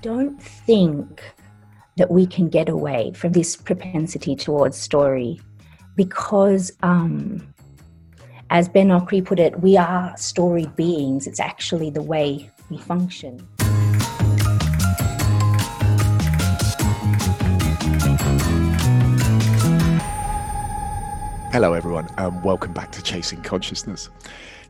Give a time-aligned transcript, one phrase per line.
[0.00, 1.34] don't think
[1.96, 5.40] that we can get away from this propensity towards story
[5.96, 7.52] because, um,
[8.50, 11.26] as Ben Okri put it, we are storied beings.
[11.26, 13.46] It's actually the way we function.
[21.50, 24.10] Hello, everyone, and welcome back to Chasing Consciousness.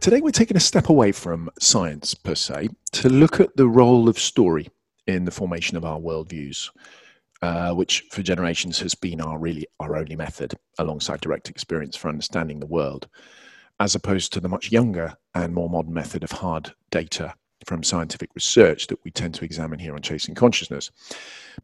[0.01, 4.09] Today, we're taking a step away from science per se to look at the role
[4.09, 4.69] of story
[5.09, 6.71] in the formation of our worldviews,
[7.43, 12.09] uh, which for generations has been our really our only method, alongside direct experience for
[12.09, 13.09] understanding the world,
[13.81, 17.35] as opposed to the much younger and more modern method of hard data
[17.65, 20.91] from scientific research that we tend to examine here on Chasing Consciousness.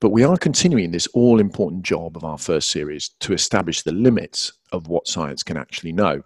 [0.00, 3.92] But we are continuing this all important job of our first series to establish the
[3.92, 6.22] limits of what science can actually know.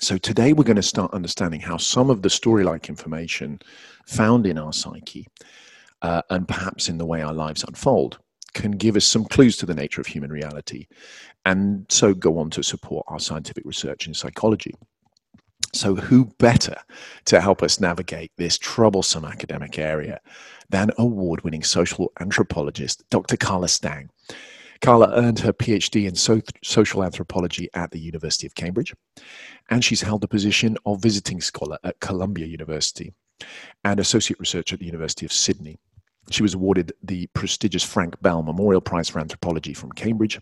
[0.00, 3.60] So today we're going to start understanding how some of the story like information
[4.06, 5.26] found in our psyche
[6.02, 8.18] uh, and perhaps in the way our lives unfold
[8.54, 10.86] can give us some clues to the nature of human reality
[11.48, 14.74] and so go on to support our scientific research in psychology.
[15.74, 16.76] So, who better
[17.26, 20.20] to help us navigate this troublesome academic area
[20.68, 23.36] than award winning social anthropologist Dr.
[23.36, 24.10] Carla Stang?
[24.80, 28.94] Carla earned her PhD in so- social anthropology at the University of Cambridge,
[29.70, 33.12] and she's held the position of visiting scholar at Columbia University
[33.84, 35.78] and associate researcher at the University of Sydney.
[36.30, 40.40] She was awarded the prestigious Frank Bell Memorial Prize for Anthropology from Cambridge.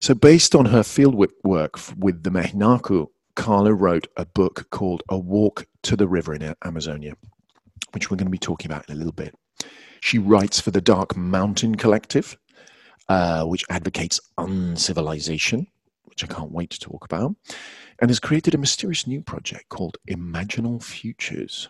[0.00, 5.18] So, based on her fieldwork work with the Mehinaku, Carla wrote a book called A
[5.18, 7.14] Walk to the River in Amazonia,
[7.92, 9.34] which we're going to be talking about in a little bit.
[10.00, 12.36] She writes for the Dark Mountain Collective,
[13.08, 15.66] uh, which advocates uncivilization,
[16.04, 17.34] which I can't wait to talk about,
[17.98, 21.68] and has created a mysterious new project called Imaginal Futures.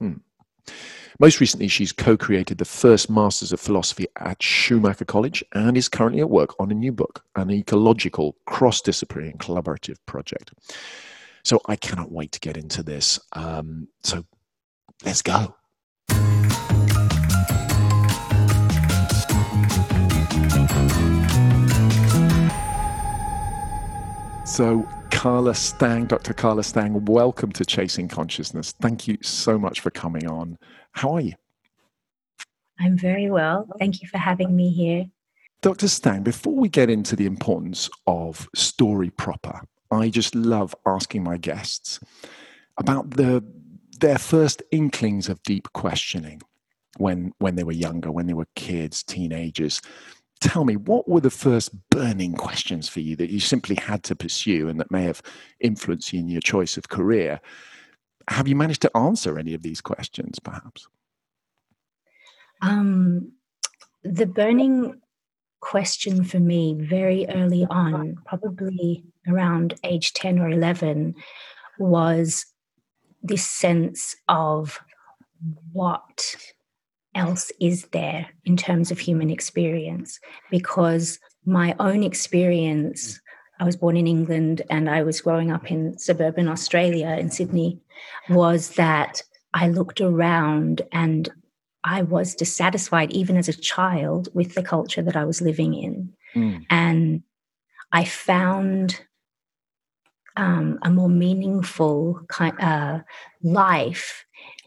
[0.00, 0.14] Hmm.
[1.18, 5.88] Most recently, she's co created the first Masters of Philosophy at Schumacher College and is
[5.88, 10.52] currently at work on a new book, an ecological, cross disciplinary, and collaborative project.
[11.42, 13.18] So I cannot wait to get into this.
[13.32, 14.24] Um, so
[15.04, 15.54] let's go.
[24.44, 24.88] So,
[25.26, 26.32] Carla Stang, Dr.
[26.32, 28.70] Carla Stang, welcome to Chasing Consciousness.
[28.80, 30.56] Thank you so much for coming on.
[30.92, 31.32] How are you?
[32.78, 33.66] I'm very well.
[33.80, 35.06] Thank you for having me here.
[35.62, 35.88] Dr.
[35.88, 41.38] Stang, before we get into the importance of story proper, I just love asking my
[41.38, 41.98] guests
[42.78, 43.42] about the
[43.98, 46.40] their first inklings of deep questioning
[46.98, 49.82] when when they were younger, when they were kids, teenagers
[50.40, 54.16] tell me what were the first burning questions for you that you simply had to
[54.16, 55.22] pursue and that may have
[55.60, 57.40] influenced you in your choice of career?
[58.28, 60.88] Have you managed to answer any of these questions perhaps?
[62.62, 63.32] Um,
[64.02, 65.00] the burning
[65.60, 71.14] question for me very early on probably around age 10 or 11
[71.78, 72.46] was
[73.22, 74.80] this sense of
[75.72, 76.36] what
[77.16, 83.20] else is there in terms of human experience because my own experience
[83.58, 87.80] I was born in England and I was growing up in suburban Australia in Sydney
[88.28, 89.22] was that
[89.54, 91.30] I looked around and
[91.82, 96.12] I was dissatisfied even as a child with the culture that I was living in.
[96.34, 96.66] Mm.
[96.68, 97.22] And
[97.92, 99.00] I found
[100.36, 103.00] um, a more meaningful kind, uh,
[103.42, 104.25] life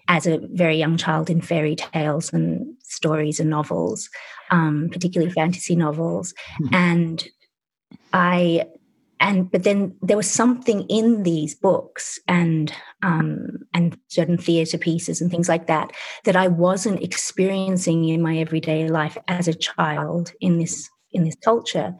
[0.09, 4.09] as a very young child in fairy tales and stories and novels,
[4.49, 6.33] um, particularly fantasy novels.
[6.59, 6.75] Mm-hmm.
[6.75, 7.27] And
[8.11, 8.65] I
[9.21, 15.21] and but then there was something in these books and um, and certain theatre pieces
[15.21, 15.91] and things like that
[16.25, 21.35] that I wasn't experiencing in my everyday life as a child in this in this
[21.43, 21.95] culture.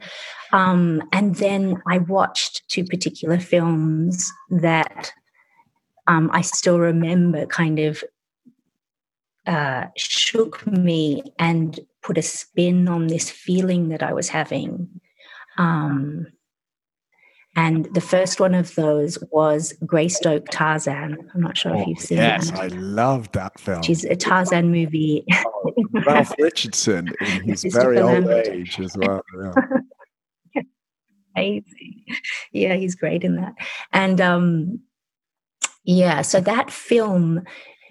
[0.52, 5.12] Um, and then I watched two particular films that
[6.10, 8.02] um, I still remember kind of
[9.46, 14.88] uh, shook me and put a spin on this feeling that I was having.
[15.56, 16.26] Um,
[17.54, 21.30] and the first one of those was Greystoke Tarzan.
[21.32, 22.54] I'm not sure oh, if you've seen yes, it.
[22.54, 23.82] Yes, I love that film.
[23.82, 25.24] She's a Tarzan movie.
[25.46, 25.72] Oh,
[26.06, 29.22] Ralph Richardson in his very old age as well.
[30.54, 30.62] Yeah.
[31.36, 32.04] Amazing.
[32.50, 33.54] Yeah, he's great in that.
[33.92, 34.80] And um,
[35.84, 37.42] yeah, so that film,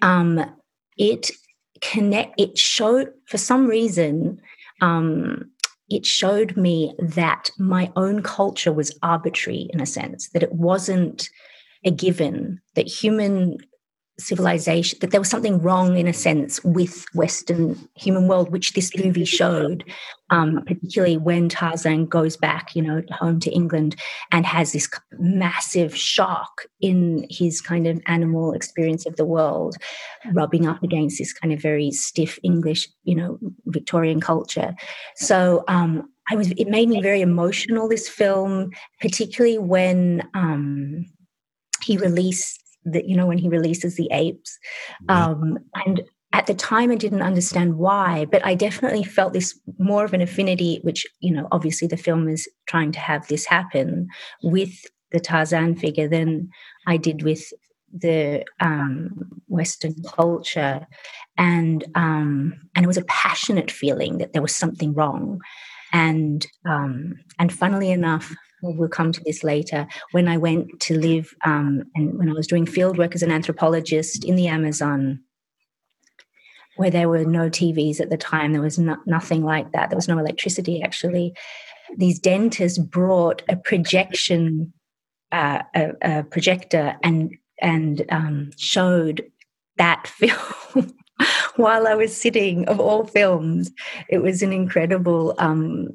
[0.02, 0.44] um,
[0.96, 1.30] it
[1.80, 2.40] connect.
[2.40, 4.40] It showed for some reason.
[4.80, 5.50] Um,
[5.88, 11.28] it showed me that my own culture was arbitrary in a sense, that it wasn't
[11.84, 13.56] a given, that human
[14.20, 18.96] civilization that there was something wrong in a sense with western human world which this
[18.96, 19.84] movie showed
[20.30, 23.96] um, particularly when tarzan goes back you know home to england
[24.30, 24.88] and has this
[25.18, 29.76] massive shock in his kind of animal experience of the world
[30.32, 34.74] rubbing up against this kind of very stiff english you know victorian culture.
[35.16, 38.70] So um, I was it made me very emotional this film
[39.00, 41.06] particularly when um,
[41.82, 44.58] he released that you know when he releases the apes.
[45.08, 50.04] Um, and at the time i didn't understand why but i definitely felt this more
[50.04, 54.06] of an affinity which you know obviously the film is trying to have this happen
[54.44, 54.70] with
[55.10, 56.48] the tarzan figure than
[56.86, 57.52] i did with
[57.92, 60.86] the um, western culture.
[61.36, 65.40] And um, and it was a passionate feeling that there was something wrong.
[65.92, 69.86] And um, and funnily enough we'll come to this later.
[70.12, 73.30] When I went to live um, and when I was doing field work as an
[73.30, 75.20] anthropologist in the Amazon,
[76.76, 79.90] where there were no TVs at the time, there was no, nothing like that.
[79.90, 81.34] There was no electricity actually.
[81.96, 84.72] These dentists brought a projection,
[85.32, 89.24] uh, a, a, projector, and and um, showed
[89.76, 90.94] that film.
[91.56, 93.70] while I was sitting, of all films,
[94.08, 95.88] it was an incredible um,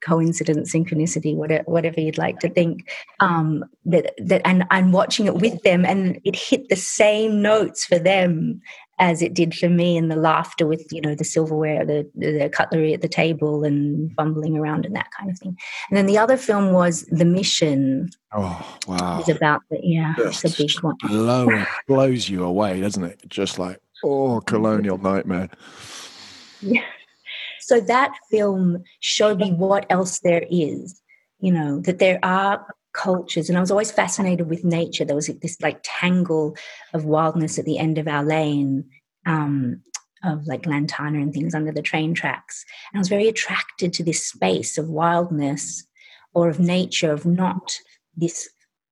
[0.00, 2.88] coincidence, synchronicity, whatever, whatever you'd like to think.
[3.20, 7.84] Um, that that and I'm watching it with them, and it hit the same notes
[7.84, 8.60] for them
[8.98, 12.48] as it did for me, and the laughter with you know the silverware, the the
[12.52, 15.56] cutlery at the table, and bumbling around and that kind of thing.
[15.90, 18.10] And then the other film was The Mission.
[18.32, 19.20] Oh wow!
[19.20, 20.96] It's about the yeah, Just it's a big one.
[21.06, 23.20] Blow, blows you away, doesn't it?
[23.28, 25.50] Just like oh, colonial nightmare.
[26.62, 26.80] Yeah.
[27.66, 31.02] So that film showed me what else there is,
[31.40, 33.48] you know, that there are cultures.
[33.48, 35.04] And I was always fascinated with nature.
[35.04, 36.56] There was this like tangle
[36.94, 38.84] of wildness at the end of our lane.
[39.26, 39.82] Um,
[40.24, 42.64] of like lantana and things under the train tracks.
[42.92, 45.86] And I was very attracted to this space of wildness
[46.34, 47.76] or of nature, of not
[48.16, 48.48] this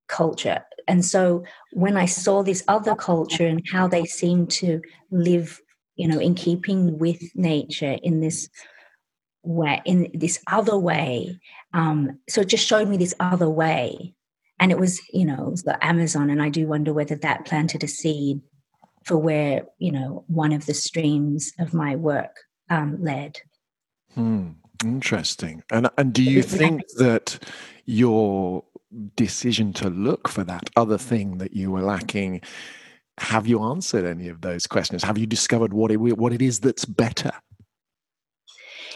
[0.07, 0.63] culture.
[0.87, 1.43] And so
[1.73, 4.81] when I saw this other culture and how they seemed to
[5.11, 5.59] live
[5.95, 8.49] you know, in keeping with nature in this
[9.43, 11.39] way, in this other way.
[11.73, 14.13] Um, so it just showed me this other way.
[14.59, 16.29] And it was, you know, was the Amazon.
[16.29, 18.41] And I do wonder whether that planted a seed
[19.03, 22.35] for where, you know, one of the streams of my work
[22.69, 23.39] um, led.
[24.13, 24.51] Hmm.
[24.83, 25.63] Interesting.
[25.71, 27.39] And and do you think that
[27.85, 28.63] your
[29.15, 32.41] decision to look for that other thing that you were lacking
[33.17, 35.03] have you answered any of those questions?
[35.03, 37.31] Have you discovered what it what it is that's better?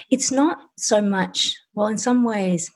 [0.10, 1.56] It's not so much.
[1.74, 2.71] Well, in some ways,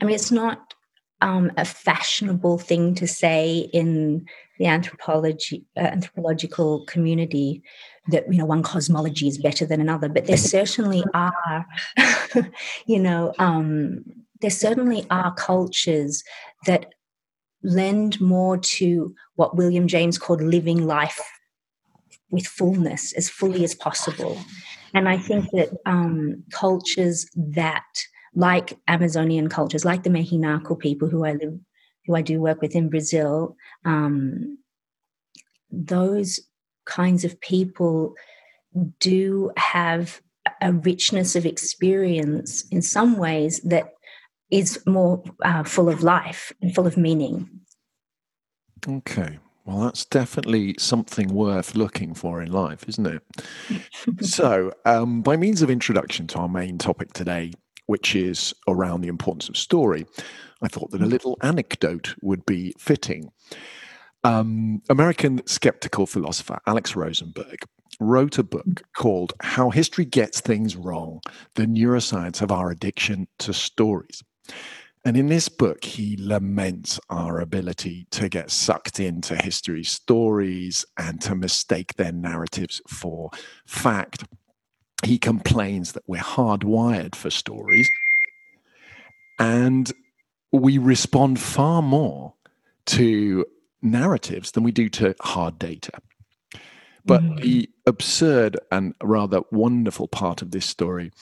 [0.00, 0.74] I mean, it's not
[1.20, 4.26] um, a fashionable thing to say in
[4.58, 7.62] the anthropology uh, anthropological community
[8.08, 11.66] that you know one cosmology is better than another but there certainly are
[12.86, 14.04] you know um,
[14.40, 16.22] there certainly are cultures
[16.66, 16.94] that
[17.62, 21.20] lend more to what William James called living life
[22.30, 24.38] with fullness, as fully as possible.
[24.94, 27.84] And I think that um, cultures that,
[28.34, 31.58] like Amazonian cultures, like the Mehinaku people who I live,
[32.06, 34.58] who I do work with in Brazil, um,
[35.70, 36.40] those
[36.84, 38.14] kinds of people
[38.98, 40.20] do have
[40.62, 43.92] a richness of experience in some ways that
[44.50, 47.48] is more uh, full of life and full of meaning.
[48.86, 49.38] Okay.
[49.64, 53.22] Well, that's definitely something worth looking for in life, isn't it?
[54.24, 57.52] so, um, by means of introduction to our main topic today,
[57.84, 60.06] which is around the importance of story,
[60.62, 61.10] I thought that a mm.
[61.10, 63.30] little anecdote would be fitting.
[64.24, 67.58] Um, American skeptical philosopher Alex Rosenberg
[68.00, 71.20] wrote a book called How History Gets Things Wrong
[71.54, 74.22] The Neuroscience of Our Addiction to Stories.
[75.04, 81.20] And in this book, he laments our ability to get sucked into history stories and
[81.22, 83.30] to mistake their narratives for
[83.64, 84.24] fact.
[85.04, 87.88] He complains that we're hardwired for stories
[89.38, 89.90] and
[90.52, 92.34] we respond far more
[92.86, 93.46] to
[93.80, 95.92] narratives than we do to hard data.
[97.04, 97.40] But mm.
[97.40, 101.12] the absurd and rather wonderful part of this story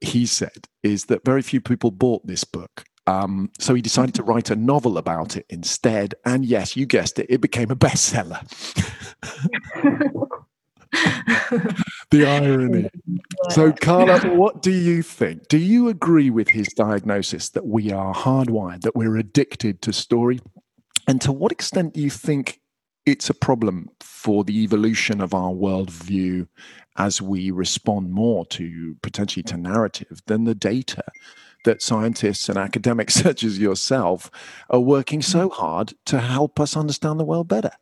[0.00, 2.84] he said is that very few people bought this book.
[3.06, 6.14] Um, so he decided to write a novel about it instead.
[6.26, 8.42] And yes, you guessed it, it became a bestseller.
[12.10, 12.90] the irony.
[13.50, 15.48] So, Carla, what do you think?
[15.48, 20.40] Do you agree with his diagnosis that we are hardwired, that we're addicted to story?
[21.06, 22.60] And to what extent do you think
[23.06, 26.46] it's a problem for the evolution of our worldview
[26.98, 31.04] as we respond more to potentially to narrative than the data
[31.64, 34.30] that scientists and academics such as yourself
[34.68, 37.72] are working so hard to help us understand the world better?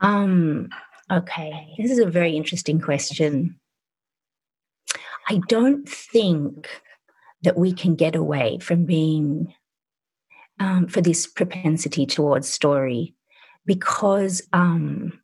[0.00, 0.68] Um,
[1.10, 3.58] okay, this is a very interesting question.
[5.28, 6.68] I don't think
[7.42, 9.54] that we can get away from being
[10.60, 13.14] um, for this propensity towards story
[13.66, 15.20] because um,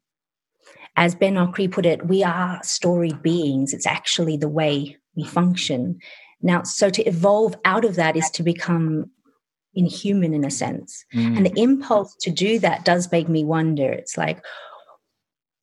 [1.01, 3.73] as ben okri put it we are storied beings.
[3.75, 5.99] It's actually the way we function.
[6.43, 9.11] Now so to evolve out of that is to become
[9.75, 11.05] inhuman in a sense.
[11.15, 11.37] Mm.
[11.37, 13.91] and the impulse to do that does make me wonder.
[13.91, 14.45] It's like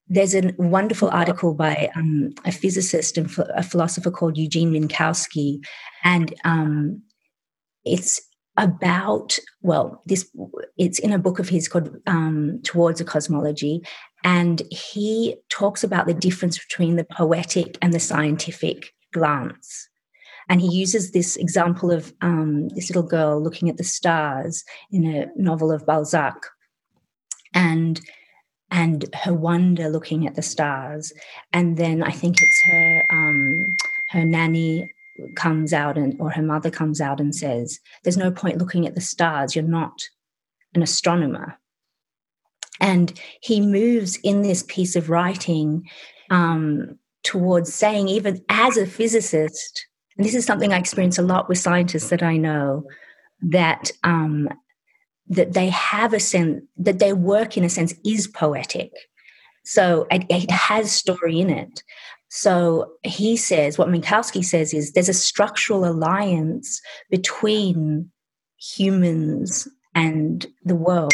[0.09, 5.59] there's a wonderful article by um, a physicist and a philosopher called Eugene Minkowski,
[6.03, 7.01] and um,
[7.83, 8.21] it's
[8.57, 10.29] about well, this
[10.77, 13.81] it's in a book of his called um, Towards a Cosmology,
[14.23, 19.87] and he talks about the difference between the poetic and the scientific glance.
[20.49, 25.05] And he uses this example of um, this little girl looking at the stars in
[25.05, 26.47] a novel of Balzac.
[27.53, 27.99] And
[28.69, 31.13] and her wonder looking at the stars.
[31.53, 33.75] And then I think it's her um,
[34.09, 34.91] her nanny
[35.35, 38.95] comes out and or her mother comes out and says, "There's no point looking at
[38.95, 39.55] the stars.
[39.55, 40.01] You're not
[40.73, 41.57] an astronomer."
[42.79, 45.89] And he moves in this piece of writing
[46.29, 51.49] um, towards saying, even as a physicist, and this is something I experience a lot
[51.49, 52.85] with scientists that I know,
[53.41, 54.49] that um,
[55.29, 58.91] that they have a sense that their work in a sense is poetic
[59.67, 61.83] so it, it, has story in it
[62.29, 68.09] so he says what minkowski says is there's a structural alliance between
[68.57, 71.13] humans and the world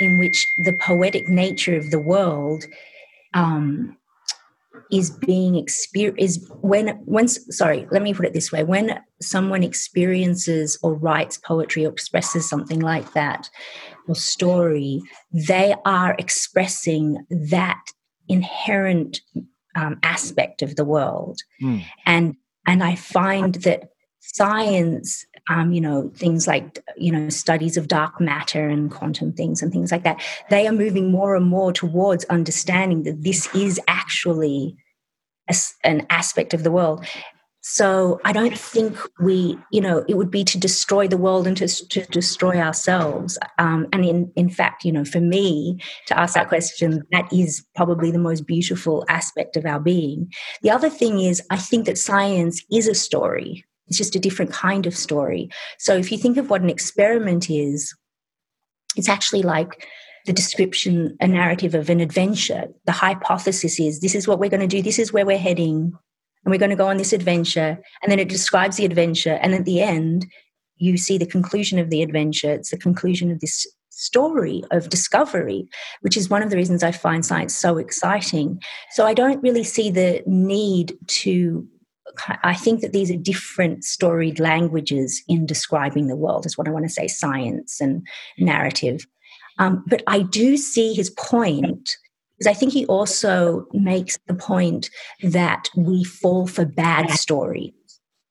[0.00, 2.64] in which the poetic nature of the world
[3.34, 3.96] um,
[4.90, 8.64] is being experienced is when when sorry let me put it this way.
[8.64, 13.50] When someone experiences or writes poetry or expresses something like that
[14.06, 17.82] or story they are expressing that
[18.28, 19.20] inherent
[19.74, 21.84] um, aspect of the world mm.
[22.06, 22.34] and
[22.66, 28.20] and i find that science um, you know things like you know studies of dark
[28.20, 32.24] matter and quantum things and things like that they are moving more and more towards
[32.26, 34.76] understanding that this is actually
[35.48, 37.04] a, an aspect of the world
[37.70, 41.56] so i don't think we you know it would be to destroy the world and
[41.56, 46.34] to, to destroy ourselves um, and in, in fact you know for me to ask
[46.34, 50.30] that question that is probably the most beautiful aspect of our being
[50.62, 54.52] the other thing is i think that science is a story it's just a different
[54.52, 55.48] kind of story.
[55.78, 57.94] So if you think of what an experiment is,
[58.96, 59.86] it's actually like
[60.26, 62.66] the description, a narrative of an adventure.
[62.84, 65.92] The hypothesis is this is what we're going to do, this is where we're heading,
[66.48, 67.78] and we're going to go on this adventure.
[68.02, 69.34] And then it describes the adventure.
[69.42, 70.24] And at the end,
[70.78, 72.50] you see the conclusion of the adventure.
[72.50, 75.68] It's the conclusion of this story of discovery,
[76.00, 78.62] which is one of the reasons I find science so exciting.
[78.92, 81.68] So I don't really see the need to
[82.42, 86.70] I think that these are different storied languages in describing the world, is what I
[86.70, 88.04] want to say science and
[88.38, 89.06] narrative.
[89.58, 91.98] Um, but I do see his point
[92.38, 94.90] because I think he also makes the point
[95.22, 97.72] that we fall for bad stories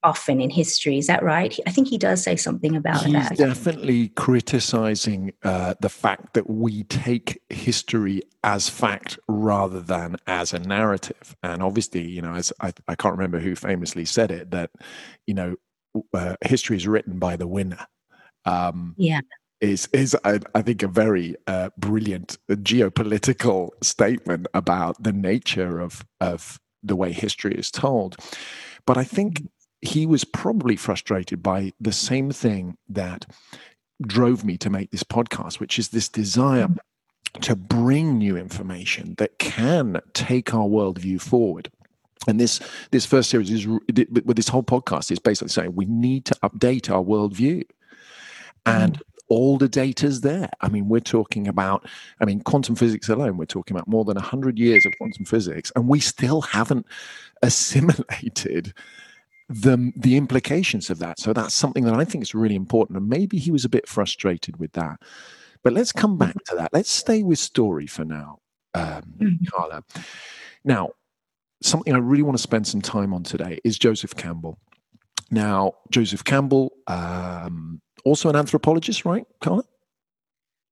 [0.04, 0.98] often in history.
[0.98, 1.58] Is that right?
[1.66, 3.30] I think he does say something about He's that.
[3.32, 10.54] He's definitely criticizing uh, the fact that we take history as fact rather than as
[10.54, 11.36] a narrative.
[11.44, 14.70] And obviously, you know, as I, I can't remember who famously said it, that,
[15.26, 15.56] you know,
[16.14, 17.86] uh, history is written by the winner.
[18.46, 19.22] Um, yeah.
[19.60, 26.60] Is is I, think a very uh, brilliant geopolitical statement about the nature of of
[26.84, 28.18] the way history is told,
[28.86, 29.50] but I think
[29.82, 33.26] he was probably frustrated by the same thing that
[34.02, 36.68] drove me to make this podcast, which is this desire
[37.42, 41.70] to bring new information that can take our worldview forward.
[42.28, 42.60] And this
[42.92, 46.90] this first series is with this whole podcast is basically saying we need to update
[46.90, 47.64] our worldview,
[48.66, 49.02] and mm.
[49.30, 50.50] All the data's there.
[50.62, 51.86] I mean, we're talking about,
[52.22, 53.38] I mean, quantum physics alone.
[53.38, 56.86] We're talking about more than hundred years of quantum physics, and we still haven't
[57.42, 58.74] assimilated
[59.50, 61.20] the the implications of that.
[61.20, 62.98] So that's something that I think is really important.
[62.98, 65.00] And maybe he was a bit frustrated with that.
[65.64, 66.72] But let's come back to that.
[66.74, 68.40] Let's stay with story for now,
[68.74, 69.46] um, mm-hmm.
[69.50, 69.84] Carla.
[70.64, 70.92] Now,
[71.62, 74.60] something I really want to spend some time on today is Joseph Campbell.
[75.32, 79.64] Now, Joseph Campbell, um, also an anthropologist, right, Carla?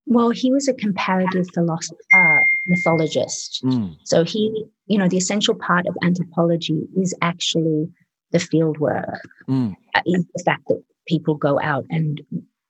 [0.08, 3.62] Well, he was a comparative philosopher, uh, mythologist.
[3.64, 3.96] Mm.
[4.04, 7.90] So he, you know, the essential part of anthropology is actually
[8.32, 9.76] the field work, mm.
[10.06, 12.22] is the fact that people go out and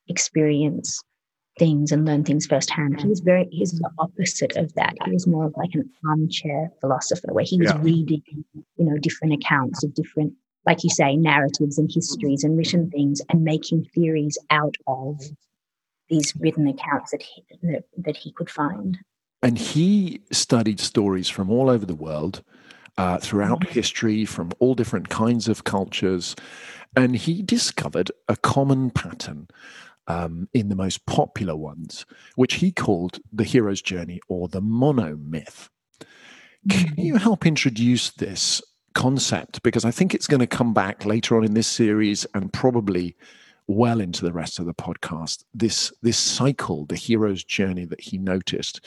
[0.08, 1.02] experience
[1.58, 3.00] things and learn things firsthand.
[3.00, 4.94] He was very, he's the opposite of that.
[5.04, 7.80] He was more of like an armchair philosopher where he was yeah.
[7.82, 8.22] reading,
[8.54, 10.32] you know, different accounts of different,
[10.66, 15.20] like you say, narratives and histories and written things and making theories out of
[16.08, 18.98] these written accounts that he, that, that he could find.
[19.42, 22.42] And he studied stories from all over the world,
[22.98, 23.72] uh, throughout mm-hmm.
[23.72, 26.34] history, from all different kinds of cultures.
[26.96, 29.48] And he discovered a common pattern
[30.08, 32.06] um, in the most popular ones,
[32.36, 35.68] which he called the hero's journey or the monomyth.
[36.68, 37.00] Can mm-hmm.
[37.00, 38.62] you help introduce this
[38.96, 39.62] concept?
[39.62, 43.14] Because I think it's going to come back later on in this series and probably
[43.66, 48.16] well into the rest of the podcast this this cycle the hero's journey that he
[48.16, 48.86] noticed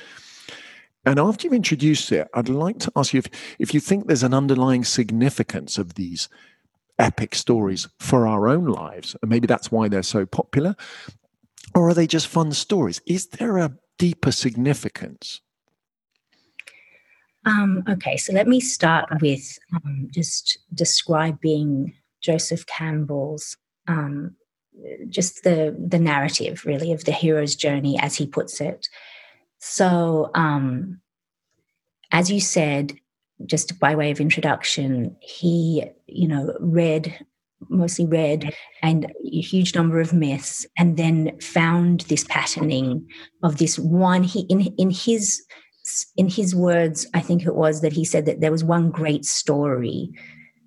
[1.06, 3.28] and after you've introduced it i'd like to ask you if,
[3.60, 6.30] if you think there's an underlying significance of these
[6.98, 10.76] epic stories for our own lives and maybe that's why they're so popular
[11.76, 15.42] or are they just fun stories is there a deeper significance
[17.46, 24.36] um, okay so let me start with um, just describing joseph campbell's um,
[25.08, 28.88] just the the narrative really of the hero's journey as he puts it.
[29.60, 31.02] So um
[32.12, 32.94] as you said
[33.46, 37.26] just by way of introduction he you know read
[37.68, 43.06] mostly read and a huge number of myths and then found this patterning
[43.44, 45.42] of this one he in in his
[46.16, 49.26] in his words i think it was that he said that there was one great
[49.26, 50.12] story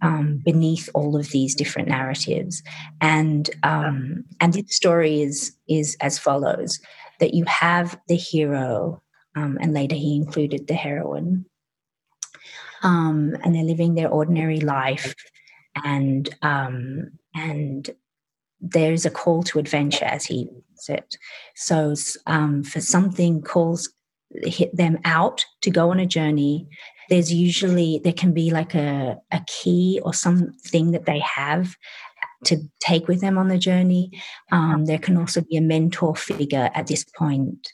[0.02, 2.62] um, beneath all of these different narratives.
[3.00, 6.78] And um, and this story is is as follows:
[7.20, 9.00] that you have the hero,
[9.36, 11.46] um, and later he included the heroine,
[12.82, 15.14] um, and they're living their ordinary life,
[15.82, 17.90] and um, and
[18.60, 21.04] there's a call to adventure, as he said.
[21.54, 21.94] So
[22.26, 23.92] um, for something calls
[24.42, 26.68] hit them out to go on a journey
[27.12, 31.76] there's usually there can be like a, a key or something that they have
[32.44, 34.10] to take with them on the journey.
[34.50, 37.68] Um, there can also be a mentor figure at this point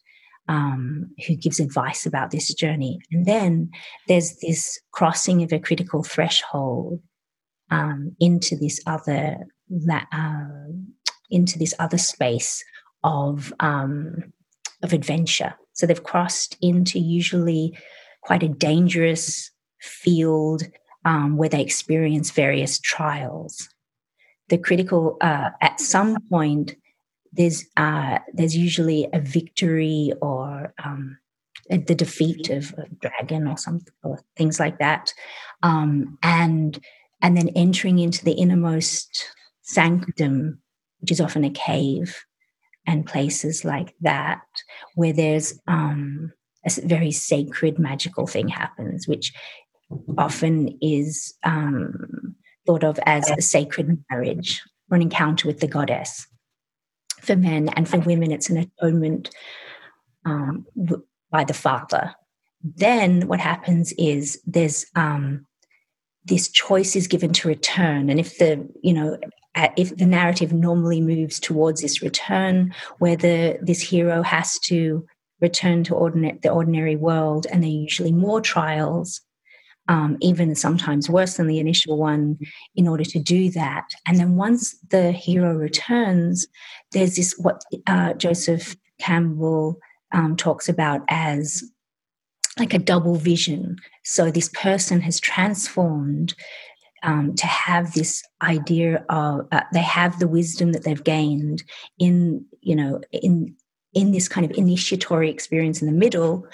[0.49, 2.99] um, who gives advice about this journey.
[3.13, 3.71] And then
[4.09, 7.01] there's this crossing of a critical threshold
[7.71, 9.37] um, into this other
[9.91, 10.45] uh,
[11.31, 12.65] into this other space
[13.05, 14.33] of um,
[14.83, 15.55] of adventure.
[15.79, 17.79] So they've crossed into usually
[18.23, 20.65] quite a dangerous field
[21.05, 23.69] um, where they experience various trials.
[24.49, 26.75] The critical, uh, at some point,
[27.33, 31.17] there's uh, there's usually a victory or um,
[31.71, 35.13] the defeat of a dragon or something or things like that,
[35.63, 36.81] um, and
[37.23, 39.31] and then entering into the innermost
[39.63, 40.61] sanctum,
[41.01, 42.25] which is often a cave,
[42.85, 44.41] and places like that
[44.95, 46.33] where there's um,
[46.67, 49.33] a very sacred, magical thing happens, which
[50.17, 52.35] often is um,
[52.67, 56.27] thought of as a sacred marriage or an encounter with the goddess.
[57.21, 59.31] For men and for women, it's an atonement
[60.25, 60.67] um,
[61.31, 62.15] by the father.
[62.63, 65.47] Then what happens is there's um,
[66.25, 69.19] this choice is given to return, and if the you know
[69.77, 75.07] if the narrative normally moves towards this return, where the this hero has to
[75.41, 75.95] return to
[76.43, 79.21] the ordinary world, and there are usually more trials,
[79.89, 82.39] um, even sometimes worse than the initial one,
[82.75, 83.87] in order to do that.
[84.07, 86.47] And then once the hero returns,
[86.93, 89.79] there's this what uh, Joseph Campbell
[90.13, 91.63] um, talks about as
[92.59, 93.77] like a double vision.
[94.05, 96.35] So this person has transformed
[97.03, 101.63] um, to have this idea of uh, they have the wisdom that they've gained
[101.99, 103.55] in you know in
[103.95, 106.47] in this kind of initiatory experience in the middle,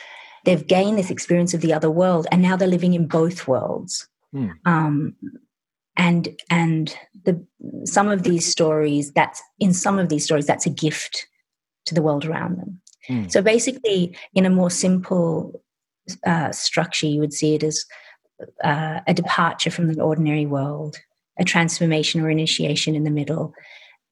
[0.44, 4.08] they've gained this experience of the other world, and now they're living in both worlds.
[4.34, 4.52] Mm.
[4.64, 5.16] Um,
[5.96, 7.44] and and the
[7.84, 11.26] some of these stories that's in some of these stories that's a gift
[11.86, 12.80] to the world around them.
[13.08, 13.30] Mm.
[13.30, 15.62] So basically, in a more simple
[16.26, 17.84] uh, structure, you would see it as
[18.62, 20.98] uh, a departure from the ordinary world,
[21.38, 23.54] a transformation or initiation in the middle,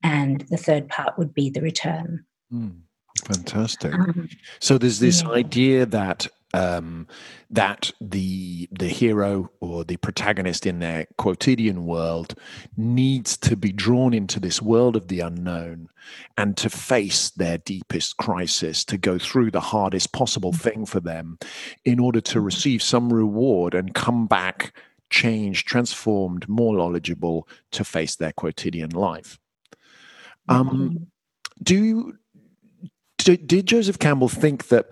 [0.03, 2.25] and the third part would be the return.
[2.53, 2.81] Mm.
[3.27, 3.95] Fantastic.
[3.95, 4.29] Um,
[4.61, 5.31] so there's this yeah.
[5.31, 7.07] idea that um,
[7.51, 12.35] that the the hero or the protagonist in their quotidian world
[12.77, 15.89] needs to be drawn into this world of the unknown
[16.37, 20.69] and to face their deepest crisis to go through the hardest possible mm-hmm.
[20.69, 21.39] thing for them
[21.85, 22.47] in order to mm-hmm.
[22.47, 24.75] receive some reward and come back
[25.11, 29.39] changed transformed more knowledgeable to face their quotidian life
[30.49, 31.05] um, mm-hmm.
[31.63, 32.19] do you
[33.25, 34.87] did, did Joseph Campbell think that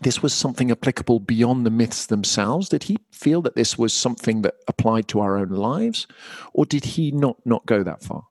[0.00, 2.68] this was something applicable beyond the myths themselves?
[2.68, 6.06] Did he feel that this was something that applied to our own lives,
[6.52, 8.24] or did he not not go that far?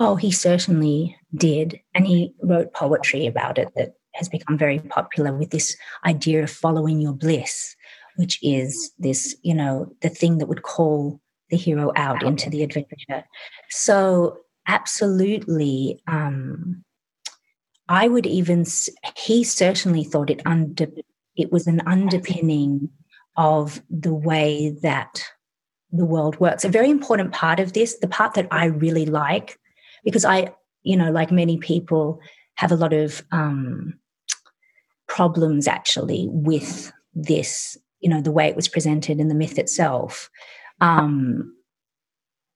[0.00, 5.32] Oh, he certainly did, and he wrote poetry about it that has become very popular
[5.32, 7.76] with this idea of following your bliss,
[8.16, 12.62] which is this, you know, the thing that would call the hero out into the
[12.62, 13.24] adventure.
[13.70, 16.84] So, absolutely, um,
[17.88, 18.66] I would even,
[19.16, 20.86] he certainly thought it under,
[21.36, 22.90] it was an underpinning
[23.36, 25.22] of the way that
[25.90, 26.64] the world works.
[26.64, 29.58] A very important part of this, the part that I really like,
[30.04, 32.20] because I, you know, like many people,
[32.58, 33.94] have a lot of um,
[35.06, 40.28] problems actually with this, you know, the way it was presented in the myth itself.
[40.80, 41.54] Um,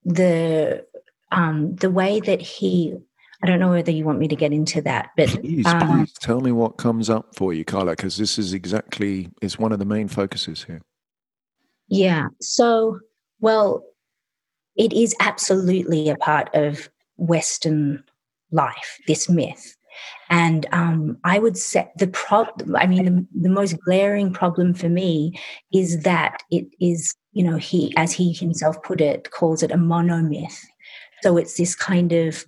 [0.03, 0.85] the
[1.31, 2.95] um, the way that he
[3.43, 6.13] I don't know whether you want me to get into that, but please, um, please
[6.13, 9.79] tell me what comes up for you, Carla, because this is exactly is one of
[9.79, 10.81] the main focuses here.
[11.89, 12.27] Yeah.
[12.39, 12.99] So,
[13.41, 13.83] well,
[14.77, 18.05] it is absolutely a part of Western
[18.51, 18.97] life.
[19.07, 19.75] This myth,
[20.29, 22.77] and um, I would say the problem.
[22.77, 25.37] I mean, the, the most glaring problem for me
[25.73, 29.77] is that it is, you know, he, as he himself put it, calls it a
[29.77, 30.57] monomyth.
[31.21, 32.45] So it's this kind of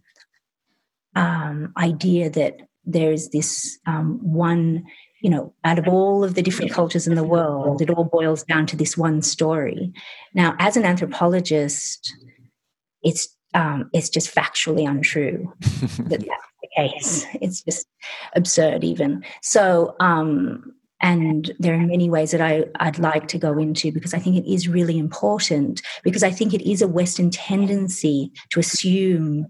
[1.15, 4.83] um, idea that there's this um, one,
[5.21, 8.43] you know, out of all of the different cultures in the world, it all boils
[8.43, 9.91] down to this one story.
[10.33, 12.13] Now, as an anthropologist,
[13.01, 17.25] it's um, it's just factually untrue that that's the case.
[17.41, 17.87] It's just
[18.35, 19.23] absurd, even.
[19.41, 24.13] So, um, and there are many ways that I, I'd like to go into because
[24.13, 28.59] I think it is really important because I think it is a Western tendency to
[28.59, 29.47] assume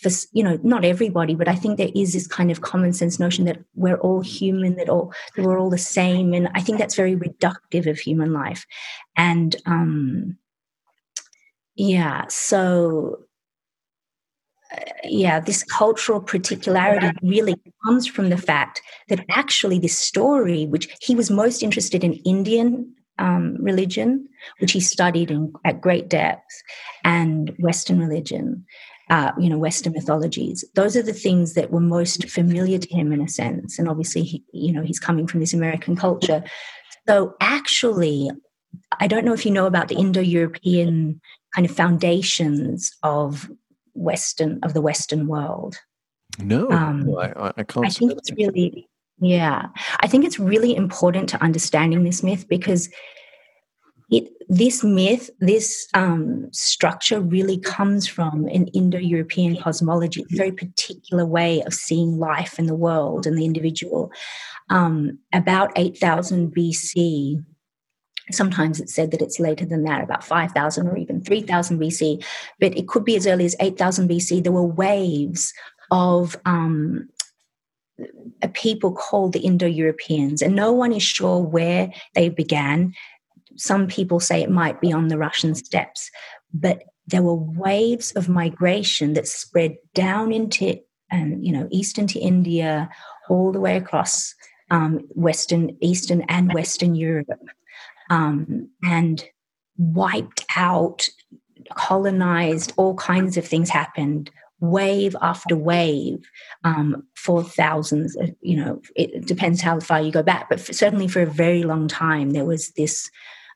[0.00, 3.18] for you know not everybody but i think there is this kind of common sense
[3.18, 6.78] notion that we're all human that all that we're all the same and i think
[6.78, 8.66] that's very reductive of human life.
[9.16, 10.36] And um
[11.74, 13.20] yeah so
[14.72, 20.88] uh, yeah this cultural particularity really comes from the fact that actually this story which
[21.00, 24.28] he was most interested in indian um, religion,
[24.60, 26.62] which he studied in, at great depth,
[27.04, 28.64] and Western religion
[29.10, 30.64] uh, you know, Western mythologies.
[30.74, 33.78] Those are the things that were most familiar to him in a sense.
[33.78, 36.44] And obviously, he, you know, he's coming from this American culture.
[37.06, 38.30] So actually,
[39.00, 41.20] I don't know if you know about the Indo-European
[41.54, 43.50] kind of foundations of
[43.94, 45.76] Western of the Western world.
[46.38, 47.86] No, um, I, I, can't.
[47.86, 49.68] I think it's really, yeah,
[50.00, 52.88] I think it's really important to understanding this myth because
[54.48, 61.26] this myth, this um, structure really comes from an Indo European cosmology, a very particular
[61.26, 64.10] way of seeing life and the world and the individual.
[64.70, 67.44] Um, about 8000 BC,
[68.30, 72.24] sometimes it's said that it's later than that, about 5000 or even 3000 BC,
[72.58, 74.42] but it could be as early as 8000 BC.
[74.42, 75.52] There were waves
[75.90, 77.10] of um,
[78.40, 82.94] a people called the Indo Europeans, and no one is sure where they began
[83.56, 86.10] some people say it might be on the Russian steppes,
[86.52, 90.78] but there were waves of migration that spread down into,
[91.10, 92.88] um, you know, east into India,
[93.28, 94.34] all the way across
[94.70, 97.48] um, Western, Eastern, and Western Europe,
[98.10, 99.24] um, and
[99.78, 101.08] wiped out,
[101.74, 102.72] colonized.
[102.76, 104.30] All kinds of things happened
[104.60, 106.28] wave after wave
[106.64, 110.72] um, for thousands of, you know it depends how far you go back but for,
[110.72, 113.08] certainly for a very long time there was this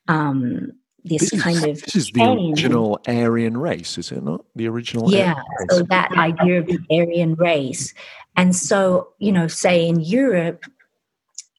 [0.07, 0.71] um,
[1.03, 4.45] this, this kind of this is the original Aryan race, is it not?
[4.55, 5.35] The original yeah.
[5.69, 7.93] So that idea of the Aryan race,
[8.37, 10.63] and so you know, say in Europe,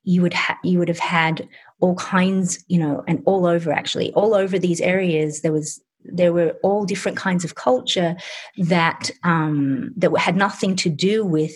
[0.02, 1.46] you would ha- you would have had
[1.80, 6.33] all kinds, you know, and all over actually, all over these areas, there was there
[6.33, 8.16] were all different kinds of culture
[8.57, 11.54] that um, that had nothing to do with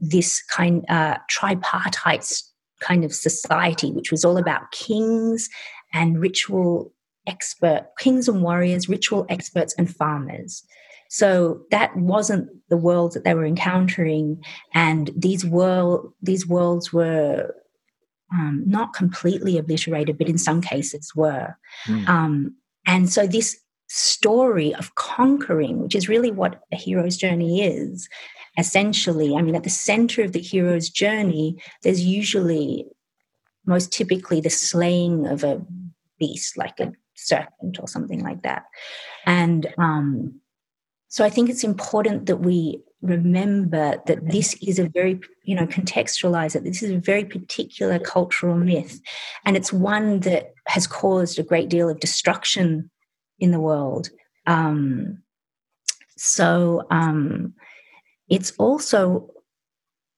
[0.00, 2.42] this kind uh, tripartite
[2.80, 5.48] kind of society, which was all about kings
[5.92, 6.92] and ritual
[7.26, 10.64] expert, kings and warriors, ritual experts, and farmers.
[11.08, 14.42] So that wasn't the world that they were encountering,
[14.74, 17.52] and these world these worlds were
[18.32, 21.56] um, not completely obliterated, but in some cases were.
[21.86, 22.08] Mm.
[22.08, 22.54] Um,
[22.86, 28.08] and so this story of conquering, which is really what a hero's journey is,
[28.56, 29.34] essentially.
[29.34, 32.86] I mean, at the center of the hero's journey, there's usually,
[33.66, 35.60] most typically, the slaying of a
[36.20, 38.62] beast, like a serpent or something like that.
[39.26, 40.40] And um,
[41.08, 45.66] so I think it's important that we remember that this is a very, you know,
[45.66, 46.64] contextualize it.
[46.64, 49.00] This is a very particular cultural myth.
[49.44, 52.90] And it's one that has caused a great deal of destruction
[53.38, 54.10] in the world.
[54.46, 55.22] Um,
[56.16, 57.54] so um,
[58.28, 59.30] it's also,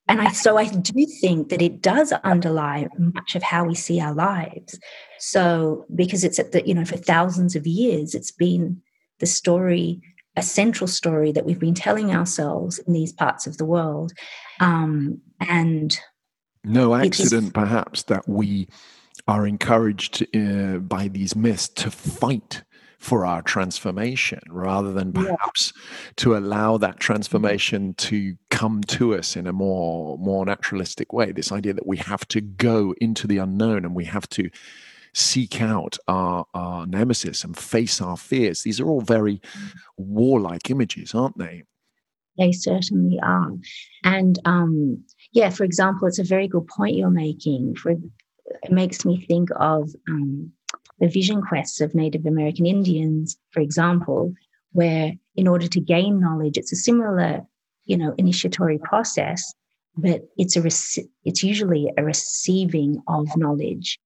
[0.09, 4.01] and I so I do think that it does underlie much of how we see
[4.01, 4.79] our lives.
[5.19, 8.83] So because it's at the you know for thousands of years, it's been
[9.21, 10.01] the story,
[10.37, 14.12] a central story that we've been telling ourselves in these parts of the world,
[14.61, 15.99] um, and
[16.65, 18.69] no accident perhaps that we
[19.29, 22.65] are encouraged uh, by these myths to fight
[23.03, 26.12] for our transformation rather than perhaps yeah.
[26.15, 31.33] to allow that transformation to come to us in a more more naturalistic way.
[31.33, 34.49] This idea that we have to go into the unknown and we have to
[35.15, 38.62] seek out our, our nemesis and face our fears.
[38.62, 39.41] These are all very
[39.97, 41.65] warlike images aren't they?
[42.38, 43.51] They certainly are.
[44.05, 47.75] And um yeah for example it's a very good point you're making.
[47.75, 50.53] For it makes me think of um
[51.03, 54.33] the vision quests of Native American Indians, for example,
[54.71, 57.41] where in order to gain knowledge, it's a similar,
[57.85, 59.53] you know, initiatory process,
[59.97, 63.99] but it's a rec- it's usually a receiving of knowledge.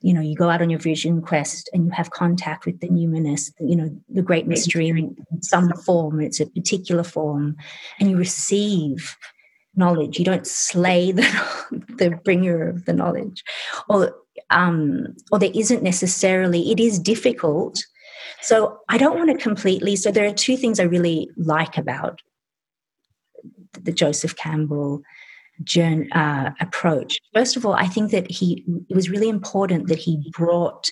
[0.00, 2.88] You know, you go out on your vision quest and you have contact with the
[2.88, 6.20] numinous, you know, the great mystery in some form.
[6.20, 7.56] It's a particular form,
[7.98, 9.16] and you receive
[9.74, 10.20] knowledge.
[10.20, 11.26] You don't slay the,
[11.98, 13.42] the bringer of the knowledge,
[13.88, 14.14] or
[14.50, 17.78] um, or there isn't necessarily, it is difficult.
[18.40, 22.20] So I don't want to completely, so there are two things I really like about
[23.72, 25.02] the Joseph Campbell
[25.64, 27.20] journey, uh, approach.
[27.34, 30.90] First of all, I think that he, it was really important that he brought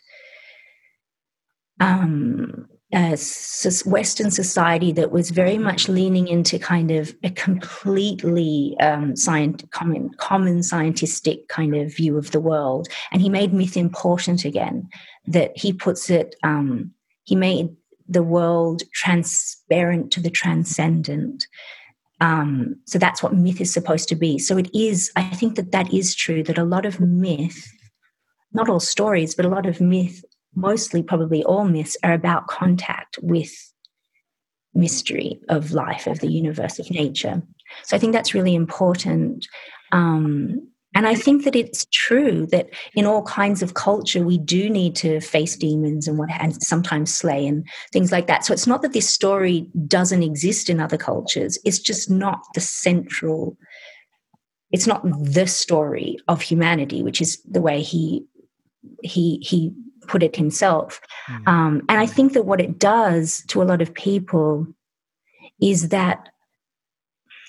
[1.80, 9.64] um, Western society that was very much leaning into kind of a completely um, science,
[9.70, 12.88] common, common scientific kind of view of the world.
[13.10, 14.88] And he made myth important again,
[15.26, 16.92] that he puts it, um,
[17.24, 17.74] he made
[18.08, 21.44] the world transparent to the transcendent.
[22.20, 24.38] Um, so that's what myth is supposed to be.
[24.38, 27.68] So it is, I think that that is true, that a lot of myth,
[28.52, 30.24] not all stories, but a lot of myth
[30.56, 33.52] mostly probably all myths are about contact with
[34.74, 37.42] mystery of life, of the universe, of nature.
[37.84, 39.46] So I think that's really important.
[39.92, 44.70] Um, and I think that it's true that in all kinds of culture, we do
[44.70, 48.46] need to face demons and what and sometimes slay and things like that.
[48.46, 51.58] So it's not that this story doesn't exist in other cultures.
[51.66, 53.58] It's just not the central.
[54.70, 58.24] It's not the story of humanity, which is the way he
[59.02, 59.74] he he
[60.06, 61.00] put it himself.
[61.28, 61.48] Mm.
[61.48, 64.66] Um, and I think that what it does to a lot of people
[65.60, 66.28] is that,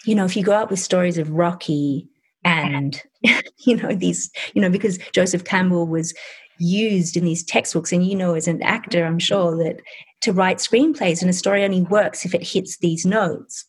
[0.06, 2.08] you know, if you go out with stories of Rocky
[2.44, 3.02] and,
[3.66, 6.14] you know, these, you know, because Joseph Campbell was
[6.60, 9.82] used in these textbooks, and you know, as an actor, I'm sure that
[10.22, 13.66] to write screenplays and a story only works if it hits these notes.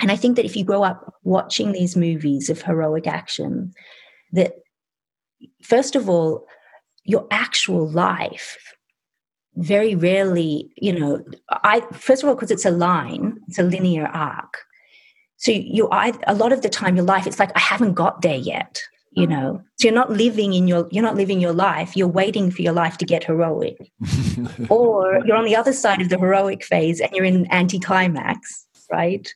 [0.00, 3.74] And I think that if you grow up watching these movies of heroic action,
[4.32, 4.54] that
[5.62, 6.46] first of all,
[7.04, 8.56] your actual life
[9.56, 14.06] very rarely you know i first of all because it's a line it's a linear
[14.06, 14.58] arc.
[15.36, 18.22] So you I, a lot of the time your life it's like i haven't got
[18.22, 18.80] there yet
[19.12, 19.60] you know?
[19.78, 22.72] So you're not living in your you're not living your life you're waiting for your
[22.72, 23.92] life to get heroic.
[24.70, 29.32] Or you're on the other side of the heroic phase and you're in anticlimax right?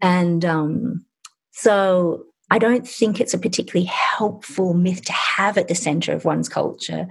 [0.00, 1.04] And um
[1.52, 6.24] so I don't think it's a particularly helpful myth to have at the center of
[6.24, 7.06] one's culture,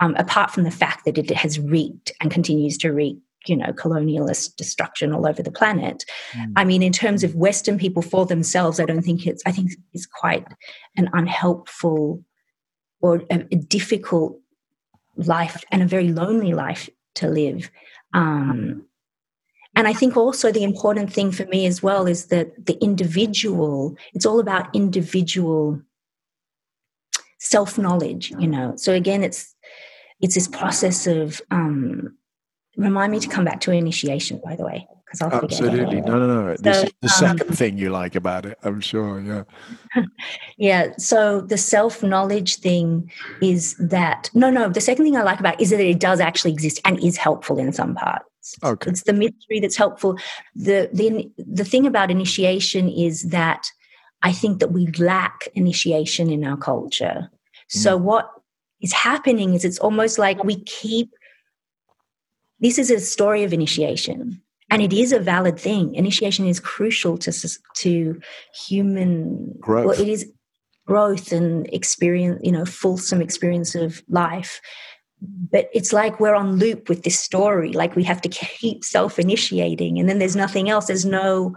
[0.00, 3.72] um, apart from the fact that it has wreaked and continues to wreak, you know,
[3.72, 6.04] colonialist destruction all over the planet.
[6.32, 6.52] Mm.
[6.56, 9.70] I mean, in terms of Western people for themselves, I don't think it's, I think
[9.92, 10.46] it's quite
[10.96, 12.22] an unhelpful
[13.00, 14.38] or a, a difficult
[15.16, 17.70] life and a very lonely life to live.
[18.14, 18.86] Um,
[19.74, 23.96] and I think also the important thing for me as well is that the individual,
[24.12, 25.80] it's all about individual
[27.38, 28.74] self knowledge, you know.
[28.76, 29.54] So again, it's
[30.20, 32.16] it's this process of um,
[32.76, 35.60] remind me to come back to initiation, by the way, because I'll forget.
[35.60, 36.00] Absolutely.
[36.02, 36.56] No, no, no.
[36.56, 39.20] So, this is the um, second thing you like about it, I'm sure.
[39.20, 39.44] Yeah.
[40.58, 40.92] yeah.
[40.98, 45.54] So the self knowledge thing is that, no, no, the second thing I like about
[45.54, 48.24] it is that it does actually exist and is helpful in some parts.
[48.64, 48.90] Okay.
[48.90, 50.18] It's the mystery that's helpful.
[50.54, 53.66] The, the, the thing about initiation is that
[54.22, 57.30] I think that we lack initiation in our culture.
[57.68, 58.02] So mm.
[58.02, 58.30] what
[58.82, 61.10] is happening is it's almost like we keep
[62.60, 67.16] this is a story of initiation and it is a valid thing initiation is crucial
[67.18, 67.32] to
[67.74, 68.20] to
[68.66, 70.30] human growth well, it is
[70.86, 74.60] growth and experience you know fulsome experience of life
[75.22, 79.98] but it's like we're on loop with this story like we have to keep self-initiating
[79.98, 81.54] and then there's nothing else there's no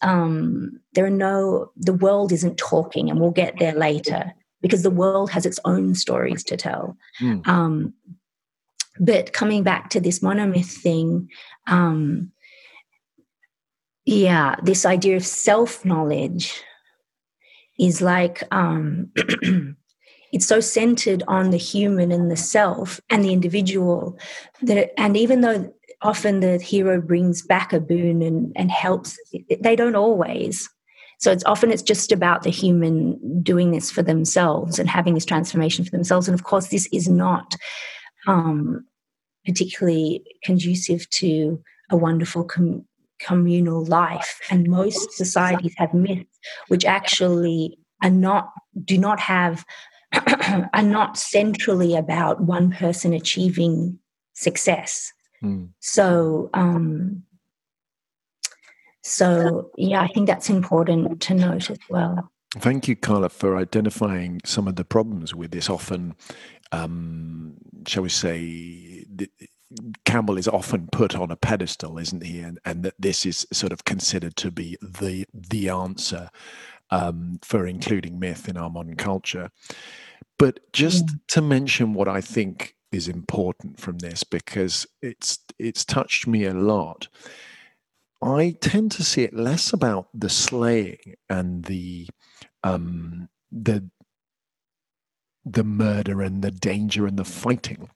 [0.00, 4.90] um there are no the world isn't talking and we'll get there later because the
[4.90, 7.46] world has its own stories to tell mm.
[7.46, 7.92] um
[8.98, 11.28] but coming back to this monomyth thing
[11.66, 12.30] um
[14.04, 16.62] yeah this idea of self knowledge
[17.78, 19.12] is like um
[20.32, 24.18] it's so centered on the human and the self and the individual
[24.62, 29.18] that and even though often the hero brings back a boon and, and helps
[29.60, 30.68] they don't always
[31.18, 35.24] so it's often it's just about the human doing this for themselves and having this
[35.24, 37.54] transformation for themselves and of course this is not
[38.26, 38.84] um,
[39.44, 42.84] particularly conducive to a wonderful com-
[43.20, 44.40] communal life.
[44.50, 48.50] And most societies have myths which actually are not
[48.84, 49.64] do not have
[50.72, 53.98] are not centrally about one person achieving
[54.34, 55.12] success.
[55.42, 55.70] Mm.
[55.80, 57.24] So um,
[59.02, 62.30] so yeah, I think that's important to note as well.
[62.58, 66.14] Thank you, Carla, for identifying some of the problems with this often,
[66.70, 67.54] um,
[67.86, 69.06] shall we say,
[70.04, 72.40] Campbell is often put on a pedestal, isn't he?
[72.40, 76.28] And, and that this is sort of considered to be the the answer
[76.92, 79.50] um, for including myth in our modern culture.
[80.38, 81.16] But just yeah.
[81.28, 86.54] to mention what I think is important from this, because it's it's touched me a
[86.54, 87.08] lot.
[88.22, 92.08] I tend to see it less about the slaying and the
[92.62, 93.88] um, the
[95.44, 97.88] the murder and the danger and the fighting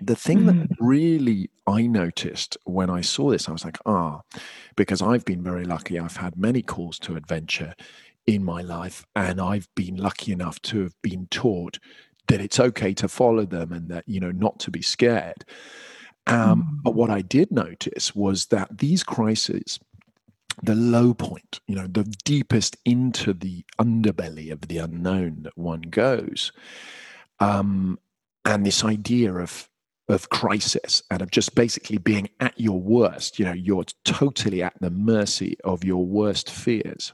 [0.00, 0.46] the thing mm.
[0.46, 4.22] that really I noticed when I saw this, I was like, ah,
[4.76, 5.98] because I've been very lucky.
[5.98, 7.74] I've had many calls to adventure
[8.26, 11.78] in my life, and I've been lucky enough to have been taught
[12.28, 15.44] that it's okay to follow them and that, you know, not to be scared.
[16.26, 16.82] Um, mm.
[16.82, 19.78] But what I did notice was that these crises,
[20.62, 25.82] the low point, you know, the deepest into the underbelly of the unknown that one
[25.82, 26.50] goes,
[27.38, 27.98] um,
[28.44, 29.68] and this idea of
[30.08, 33.38] of crisis and of just basically being at your worst.
[33.38, 37.12] You know, you're totally at the mercy of your worst fears.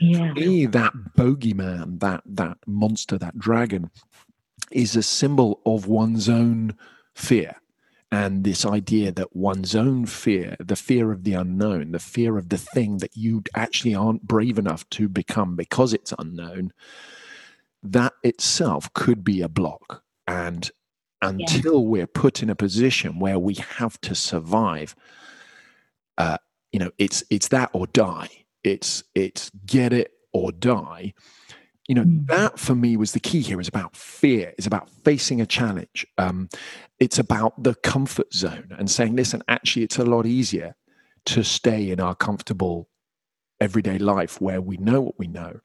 [0.00, 0.34] Yeah.
[0.34, 3.90] For me, that bogeyman, that that monster, that dragon,
[4.70, 6.76] is a symbol of one's own
[7.14, 7.56] fear.
[8.12, 12.50] And this idea that one's own fear, the fear of the unknown, the fear of
[12.50, 16.72] the thing that you actually aren't brave enough to become because it's unknown,
[17.82, 20.04] that itself could be a block.
[20.28, 20.70] And
[21.20, 21.88] until yeah.
[21.88, 24.94] we're put in a position where we have to survive
[26.18, 26.38] uh,
[26.72, 31.14] you know it's it's that or die it's it's get it or die
[31.88, 32.26] you know mm.
[32.26, 36.06] that for me was the key here is about fear is about facing a challenge
[36.18, 36.48] um,
[36.98, 40.74] it's about the comfort zone and saying listen actually it's a lot easier
[41.24, 42.88] to stay in our comfortable
[43.60, 45.60] everyday life where we know what we know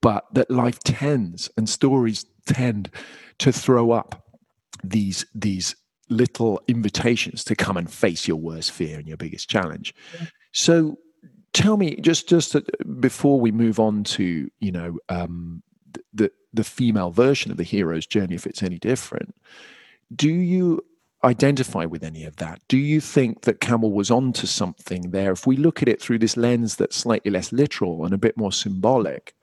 [0.00, 2.90] but that life tends and stories tend
[3.38, 4.24] to throw up
[4.84, 5.74] these these
[6.10, 9.94] little invitations to come and face your worst fear and your biggest challenge.
[10.18, 10.26] Yeah.
[10.52, 10.98] So
[11.52, 12.56] tell me just just
[13.00, 15.62] before we move on to you know um,
[16.12, 19.34] the the female version of the hero's journey if it's any different
[20.14, 20.84] do you
[21.24, 25.46] identify with any of that do you think that Campbell was onto something there if
[25.46, 28.52] we look at it through this lens that's slightly less literal and a bit more
[28.52, 29.34] symbolic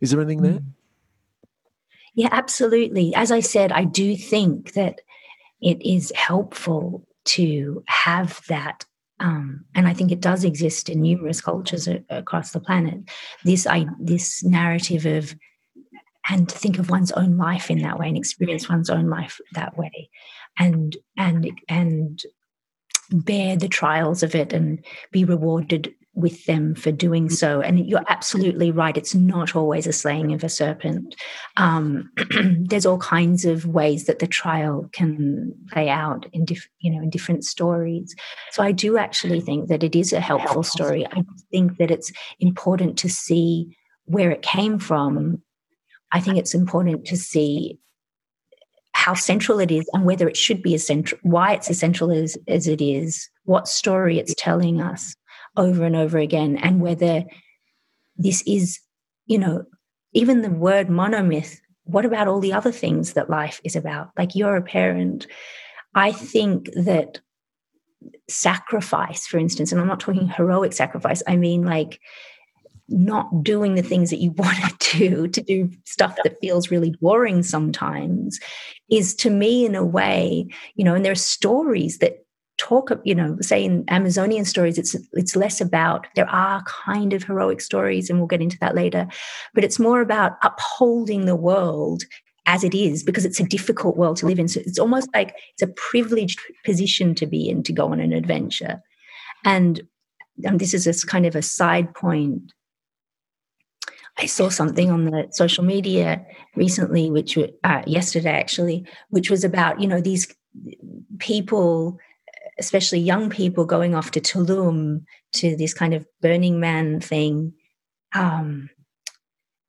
[0.00, 0.64] is there anything there mm.
[2.18, 3.14] Yeah, absolutely.
[3.14, 5.02] As I said, I do think that
[5.60, 8.84] it is helpful to have that.
[9.20, 13.00] Um, and I think it does exist in numerous cultures a- across the planet.
[13.44, 15.34] This I, this narrative of
[16.30, 19.76] and think of one's own life in that way and experience one's own life that
[19.76, 20.10] way,
[20.58, 22.22] and and and
[23.10, 27.60] bear the trials of it and be rewarded with them for doing so.
[27.60, 31.14] And you're absolutely right; it's not always a slaying of a serpent.
[31.56, 32.10] Um,
[32.60, 37.02] there's all kinds of ways that the trial can play out in diff- you know
[37.02, 38.14] in different stories.
[38.50, 41.06] So I do actually think that it is a helpful story.
[41.06, 45.42] I think that it's important to see where it came from.
[46.12, 47.78] I think it's important to see
[48.98, 52.66] how central it is and whether it should be essential, why it's essential as, as
[52.66, 55.14] it is, what story it's telling us
[55.58, 57.24] over and over again, and whether
[58.16, 58.80] this is,
[59.26, 59.64] you know,
[60.12, 64.10] even the word monomyth, what about all the other things that life is about?
[64.16, 65.26] Like you're a parent.
[65.94, 67.20] I think that
[68.28, 72.00] sacrifice, for instance, and I'm not talking heroic sacrifice, I mean like
[72.88, 76.94] not doing the things that you want to do, to do stuff that feels really
[77.00, 78.38] boring sometimes,
[78.90, 82.24] is to me, in a way, you know, and there are stories that
[82.58, 87.22] talk you know say in amazonian stories it's it's less about there are kind of
[87.22, 89.06] heroic stories and we'll get into that later
[89.54, 92.02] but it's more about upholding the world
[92.48, 94.48] as it is because it's a difficult world to live in.
[94.48, 98.14] So it's almost like it's a privileged position to be in to go on an
[98.14, 98.82] adventure.
[99.44, 99.82] And,
[100.42, 102.54] and this is just kind of a side point.
[104.16, 106.24] I saw something on the social media
[106.56, 110.26] recently, which uh, yesterday actually, which was about you know these
[111.20, 111.98] people,
[112.58, 115.04] especially young people, going off to Tulum
[115.34, 117.54] to this kind of Burning Man thing,
[118.14, 118.70] um,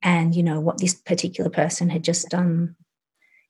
[0.02, 2.76] and you know what this particular person had just done,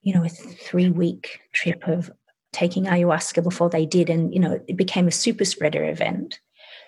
[0.01, 2.11] you know, a three week trip of
[2.53, 6.39] taking ayahuasca before they did, and you know it became a super spreader event.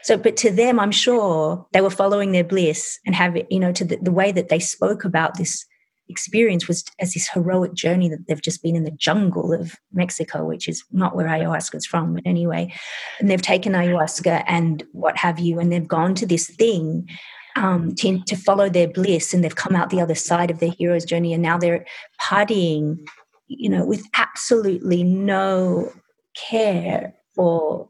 [0.04, 3.72] So, but to them, I'm sure they were following their bliss and have you know,
[3.72, 5.66] to the, the way that they spoke about this
[6.10, 10.46] experience was as this heroic journey that they've just been in the jungle of Mexico,
[10.46, 12.72] which is not where ayahuasca is from, but anyway.
[13.20, 17.10] And they've taken ayahuasca and what have you, and they've gone to this thing
[17.56, 20.74] um, to, to follow their bliss, and they've come out the other side of their
[20.78, 21.86] hero's journey, and now they're
[22.22, 22.98] partying,
[23.48, 25.92] you know, with absolutely no
[26.36, 27.90] care for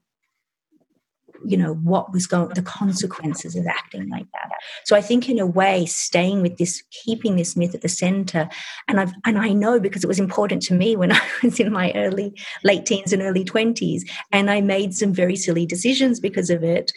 [1.46, 4.50] you know what was going the consequences of acting like that.
[4.86, 8.50] So i think in a way staying with this keeping this myth at the center
[8.88, 11.72] and i've and i know because it was important to me when i was in
[11.72, 12.34] my early
[12.64, 16.92] late teens and early 20s and i made some very silly decisions because of it.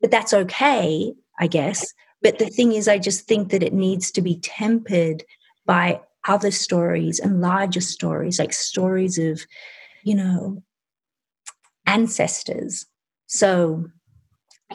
[0.00, 1.92] But that's okay i guess.
[2.22, 5.24] But the thing is i just think that it needs to be tempered
[5.66, 9.44] by other stories and larger stories like stories of
[10.04, 10.62] you know
[11.86, 12.86] ancestors
[13.32, 13.86] so,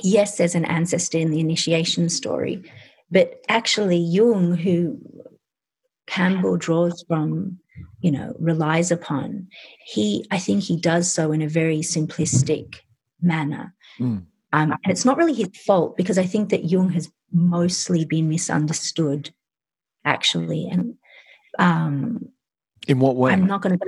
[0.02, 2.64] yes, there's an ancestor in the initiation story,
[3.12, 5.00] but actually, Jung, who
[6.08, 7.60] Campbell draws from,
[8.02, 9.48] you know, relies upon,
[9.86, 12.78] he, I think he does so in a very simplistic
[13.22, 13.76] manner.
[14.00, 14.26] Mm.
[14.54, 18.28] Um, and it's not really his fault because I think that Jung has mostly been
[18.28, 19.30] misunderstood,
[20.04, 20.68] actually.
[20.68, 20.96] And
[21.60, 22.30] um,
[22.88, 23.34] in what way?
[23.34, 23.86] I'm not going to.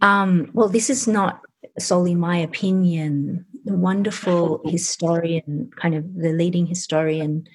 [0.00, 1.40] Um, well, this is not
[1.78, 7.46] solely my opinion the wonderful historian, kind of the leading historian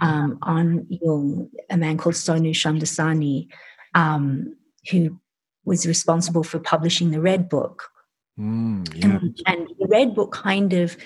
[0.00, 3.48] um, on Jung, a man called Sonu Shamdasani,
[3.94, 4.56] um,
[4.90, 5.20] who
[5.64, 7.90] was responsible for publishing the Red Book.
[8.38, 9.18] Mm, yeah.
[9.18, 10.96] and, and the Red Book kind of,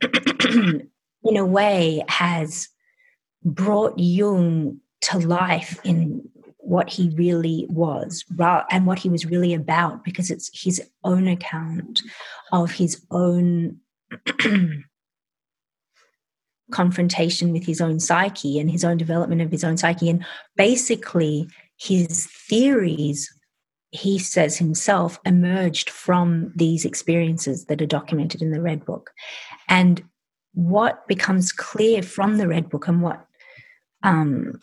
[0.02, 2.68] in a way, has
[3.44, 8.24] brought Jung to life in what he really was
[8.70, 12.02] and what he was really about because it's his own account
[12.52, 13.78] of his own
[16.70, 20.08] confrontation with his own psyche and his own development of his own psyche.
[20.08, 20.24] And
[20.56, 23.28] basically, his theories,
[23.90, 29.10] he says himself, emerged from these experiences that are documented in the Red Book.
[29.68, 30.02] And
[30.52, 33.24] what becomes clear from the Red Book and what
[34.02, 34.60] um,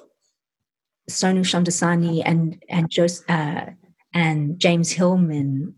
[1.10, 2.92] Sonu Shamdasani and and,
[3.30, 3.72] uh,
[4.14, 5.76] and James Hillman,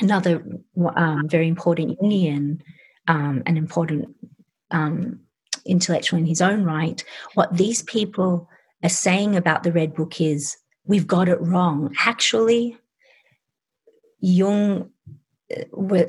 [0.00, 0.44] another
[0.96, 2.60] um, very important Jungian,
[3.08, 4.14] um, an important
[4.70, 5.20] um,
[5.66, 8.48] intellectual in his own right, what these people
[8.82, 11.94] are saying about the Red Book is we've got it wrong.
[12.00, 12.76] Actually,
[14.20, 14.90] Jung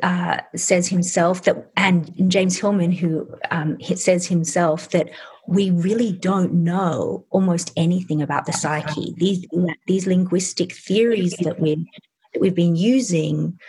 [0.01, 5.09] uh, says himself that, and James Hillman, who um, says himself that
[5.47, 9.13] we really don't know almost anything about the psyche.
[9.17, 9.45] These
[9.85, 11.75] these linguistic theories that we
[12.33, 13.59] that we've been using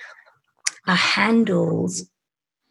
[0.87, 2.09] are handles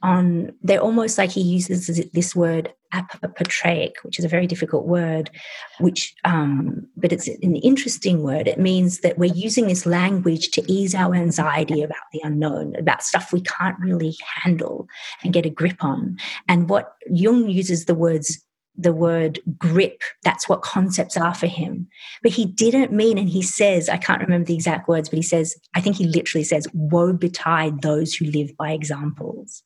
[0.06, 5.32] on they're almost like he uses this word apotropaic which is a very difficult word
[5.80, 10.64] which um, but it's an interesting word it means that we're using this language to
[10.72, 14.88] ease our anxiety about the unknown about stuff we can't really handle
[15.24, 16.16] and get a grip on
[16.48, 18.46] and what jung uses the words
[18.78, 20.02] the word grip.
[20.24, 21.88] That's what concepts are for him.
[22.22, 25.24] But he didn't mean, and he says, I can't remember the exact words, but he
[25.24, 29.64] says, I think he literally says, Woe betide those who live by examples.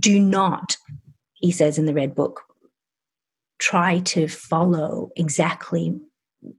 [0.00, 0.76] Do not,
[1.34, 2.42] he says in the Red Book,
[3.58, 5.98] try to follow exactly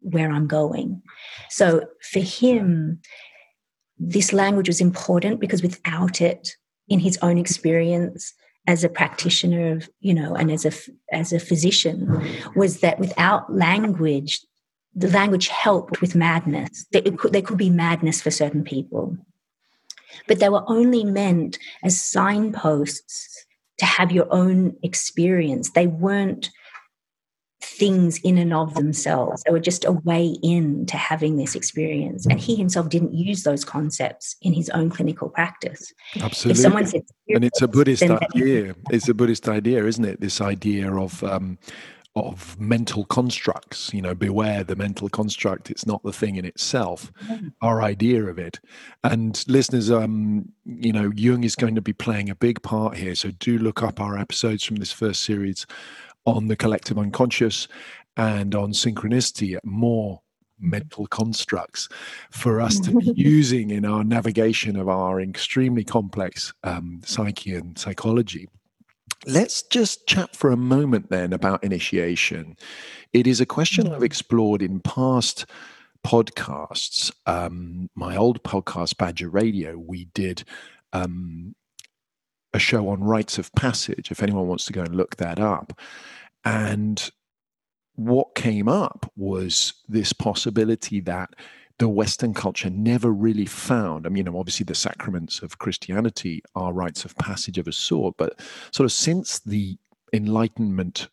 [0.02, 1.02] where I'm going.
[1.50, 3.02] So for him,
[3.98, 6.56] this language was important because without it,
[6.88, 8.34] in his own experience,
[8.68, 10.72] as a practitioner of you know and as a
[11.12, 12.08] as a physician
[12.56, 14.40] was that without language
[14.94, 19.18] the language helped with madness could, there could be madness for certain people
[20.28, 23.46] but they were only meant as signposts
[23.78, 26.50] to have your own experience they weren't
[27.82, 29.44] things in and of themselves.
[29.44, 32.26] They were just a way in to having this experience.
[32.26, 35.94] And he himself didn't use those concepts in his own clinical practice.
[36.20, 36.52] Absolutely.
[36.52, 38.76] If someone said, and it's a Buddhist idea.
[38.92, 40.22] It's a Buddhist idea, isn't it?
[40.22, 41.58] This idea of um,
[42.16, 43.94] of mental constructs.
[43.94, 45.72] You know, beware the mental construct.
[45.72, 47.12] It's not the thing in itself.
[47.62, 48.60] Our idea of it.
[49.04, 53.16] And listeners, um, you know, Jung is going to be playing a big part here.
[53.16, 55.66] So do look up our episodes from this first series
[56.26, 57.68] on the collective unconscious
[58.18, 60.22] and on synchronicity more
[60.60, 61.90] mental constructs
[62.30, 67.78] for us to be using in our navigation of our extremely complex um, psyche and
[67.78, 68.48] psychology.
[69.28, 72.58] Let's just chat for a moment then about initiation.
[73.14, 75.46] It is a question I've explored in past
[76.06, 77.12] podcasts.
[77.28, 80.44] Um, my old podcast, Badger Radio, we did
[80.92, 81.56] um,
[82.54, 85.80] a show on rites of passage, if anyone wants to go and look that up.
[86.44, 87.12] And
[87.94, 91.30] what came up was this possibility that
[91.82, 94.06] the Western culture never really found.
[94.06, 98.40] I mean, obviously the sacraments of Christianity are rites of passage of a sort, but
[98.72, 99.80] sort of since the
[100.14, 101.10] Enlightenment,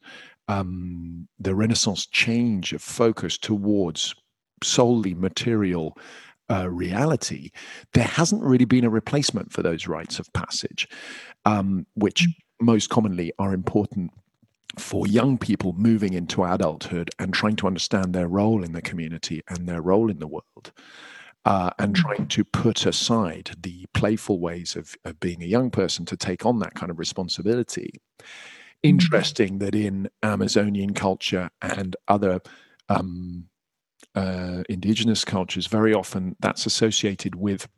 [0.46, 4.14] um, the Renaissance change of focus towards
[4.62, 5.96] solely material
[6.50, 7.50] uh, reality,
[7.94, 10.86] there hasn't really been a replacement for those rites of passage,
[11.46, 12.34] um, which mm.
[12.60, 14.10] most commonly are important
[14.78, 19.42] for young people moving into adulthood and trying to understand their role in the community
[19.48, 20.72] and their role in the world.
[21.44, 22.00] Uh, and mm.
[22.00, 26.44] trying to put aside the playful ways of, of being a young person to take
[26.44, 27.90] on that kind of responsibility.
[28.20, 28.24] Mm.
[28.82, 32.40] Interesting that in Amazonian culture and other
[32.88, 33.48] um,
[34.14, 37.68] uh, indigenous cultures, very often that's associated with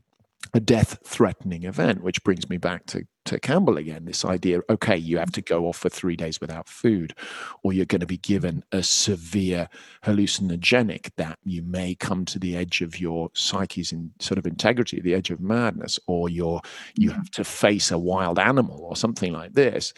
[0.55, 4.97] a death threatening event, which brings me back to, to Campbell again this idea okay,
[4.97, 7.15] you have to go off for three days without food,
[7.63, 9.69] or you're going to be given a severe
[10.05, 15.01] hallucinogenic that you may come to the edge of your psyche's in sort of integrity,
[15.01, 16.61] the edge of madness, or you're,
[16.97, 17.19] you mm-hmm.
[17.19, 19.93] have to face a wild animal or something like this.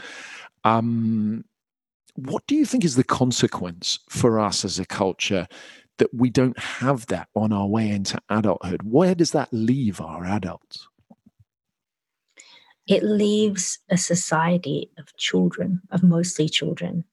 [0.65, 1.45] Um,
[2.15, 5.47] what do you think is the consequence for us as a culture
[6.03, 8.83] that we don't have that on our way into adulthood.
[8.83, 10.89] Where does that leave our adults?
[12.89, 17.05] It leaves a society of children, of mostly children,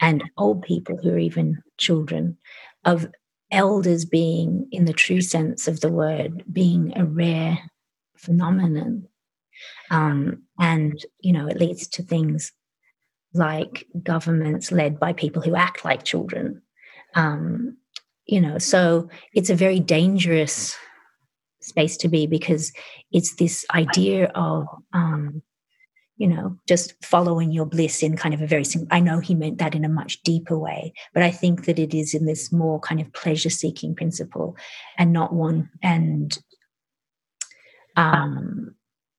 [0.00, 2.36] and old people who are even children,
[2.84, 3.06] of
[3.52, 7.70] elders being, in the true sense of the word, being a rare
[8.16, 9.06] phenomenon.
[9.88, 12.50] Um, and, you know, it leads to things
[13.32, 16.62] like governments led by people who act like children,
[17.14, 17.76] um,
[18.26, 20.76] you know so it's a very dangerous
[21.60, 22.72] space to be because
[23.10, 25.42] it's this idea of um,
[26.16, 29.58] you know just following your bliss in kind of a very i know he meant
[29.58, 32.80] that in a much deeper way but i think that it is in this more
[32.80, 34.56] kind of pleasure seeking principle
[34.96, 36.38] and not one and
[37.96, 38.74] um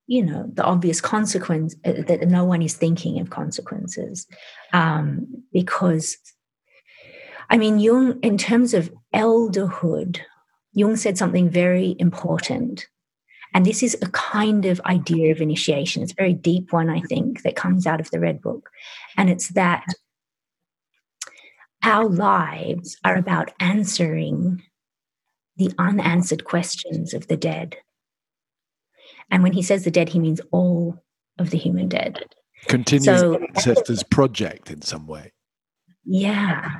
[0.07, 4.25] you know the obvious consequence uh, that no one is thinking of consequences
[4.73, 6.17] um because
[7.49, 10.19] I mean, Jung, in terms of elderhood,
[10.73, 12.87] Jung said something very important.
[13.53, 16.03] And this is a kind of idea of initiation.
[16.03, 18.69] It's a very deep one, I think, that comes out of the Red Book.
[19.15, 19.85] And it's that
[21.83, 24.61] our lives are about answering
[25.55, 27.77] the unanswered questions of the dead.
[29.31, 31.03] And when he says the dead, he means all
[31.39, 32.23] of the human dead.
[32.67, 35.31] Continues so, ancestors project in some way.
[36.03, 36.71] Yeah.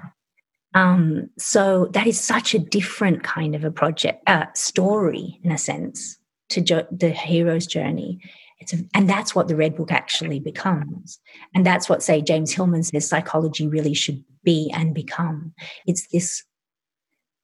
[0.77, 5.57] Um, so that is such a different kind of a project uh, story in a
[5.57, 6.19] sense
[6.49, 8.19] to jo- the hero's journey.
[8.59, 11.19] it's a, and that's what the red book actually becomes
[11.55, 15.53] and that's what say james hillman says psychology really should be and become
[15.85, 16.43] it's this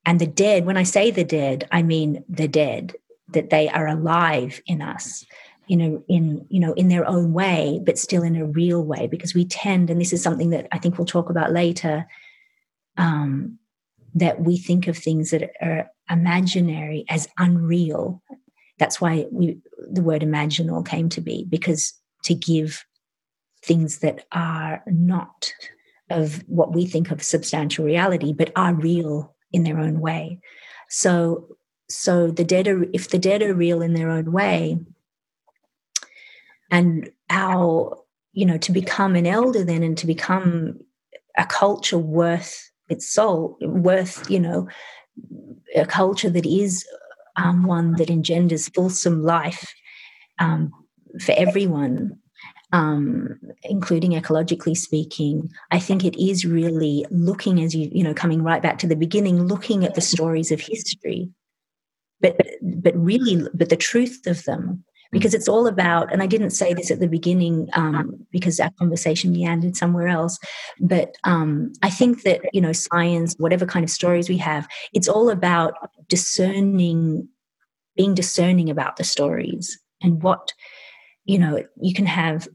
[0.06, 2.96] and the dead when i say the dead i mean the dead
[3.30, 5.26] that they are alive in us
[5.68, 9.08] you know in you know in their own way but still in a real way
[9.08, 12.06] because we tend and this is something that i think we'll talk about later
[12.98, 13.58] um,
[14.16, 18.22] that we think of things that are imaginary as unreal.
[18.80, 19.60] That's why we
[19.92, 22.86] the word imaginal came to be because to give
[23.64, 25.54] things that are not
[26.10, 30.40] of what we think of substantial reality but are real in their own way.
[30.90, 31.58] So
[31.90, 34.80] so the dead are if the dead are real in their own way
[36.72, 37.98] and our
[38.32, 40.80] you know to become an elder then and to become
[41.38, 44.68] a culture worth its soul worth you know
[45.76, 46.86] a culture that is
[47.36, 49.74] um, one that engenders fulsome life
[50.40, 50.72] um,
[51.20, 52.18] for everyone
[52.74, 58.42] um, including ecologically speaking, I think it is really looking as you, you know, coming
[58.42, 61.30] right back to the beginning, looking at the stories of history,
[62.20, 64.84] but but really, but the truth of them,
[65.14, 66.12] because it's all about.
[66.12, 70.38] And I didn't say this at the beginning um, because our conversation meandered somewhere else,
[70.82, 75.08] but um, I think that you know, science, whatever kind of stories we have, it's
[75.08, 75.76] all about
[76.10, 77.30] discerning,
[77.96, 80.52] being discerning about the stories and what
[81.26, 82.48] you know you can have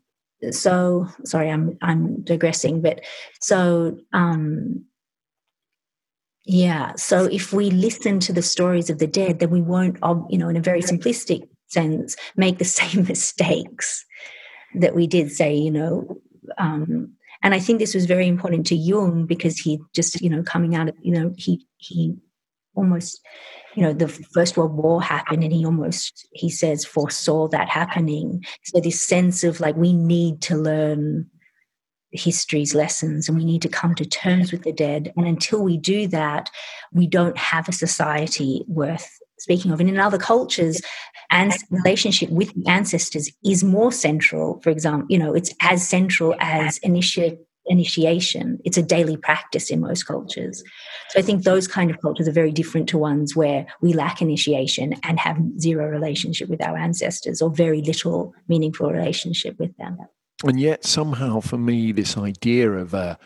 [0.51, 3.01] so sorry i'm i'm digressing but
[3.41, 4.85] so um
[6.45, 9.99] yeah so if we listen to the stories of the dead then we won't
[10.31, 14.05] you know in a very simplistic sense make the same mistakes
[14.75, 16.21] that we did say you know
[16.59, 17.13] um
[17.43, 20.75] and i think this was very important to jung because he just you know coming
[20.75, 22.17] out of you know he he
[22.79, 23.21] almost
[23.75, 28.45] you know the first world war happened and he almost he says foresaw that happening.
[28.65, 31.29] So this sense of like we need to learn
[32.11, 35.13] history's lessons and we need to come to terms with the dead.
[35.17, 36.51] And until we do that
[36.93, 39.19] we don't have a society worth
[39.49, 40.81] speaking of and in other cultures
[41.31, 46.35] and relationship with the ancestors is more central for example you know it's as central
[46.41, 47.39] as initiate
[47.69, 48.59] initiation.
[48.65, 50.63] It's a daily practice in most cultures.
[51.11, 54.21] So I think those kind of cultures are very different to ones where we lack
[54.21, 59.99] initiation and have zero relationship with our ancestors or very little meaningful relationship with them.
[60.45, 63.19] And yet, somehow, for me, this idea of a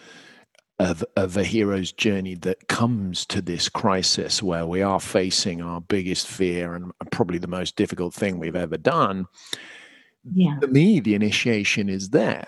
[0.82, 5.80] of, of a hero's journey that comes to this crisis where we are facing our
[5.80, 9.26] biggest fear and probably the most difficult thing we've ever done.
[10.24, 10.58] Yeah.
[10.60, 12.46] For me, the initiation is there,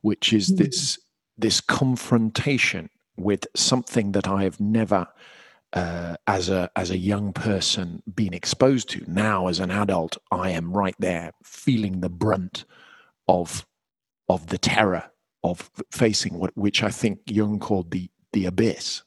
[0.00, 0.58] which is mm.
[0.58, 0.98] this
[1.36, 5.06] this confrontation with something that I have never,
[5.72, 9.04] uh, as a as a young person, been exposed to.
[9.06, 12.64] Now, as an adult, I am right there, feeling the brunt
[13.28, 13.66] of
[14.28, 15.11] of the terror
[15.44, 19.02] of facing what, which I think Jung called the the abyss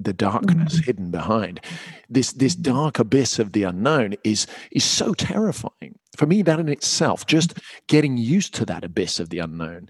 [0.00, 0.84] the darkness mm-hmm.
[0.84, 1.60] hidden behind.
[2.08, 2.72] This this mm-hmm.
[2.72, 5.98] dark abyss of the unknown is is so terrifying.
[6.16, 9.88] For me that in itself just getting used to that abyss of the unknown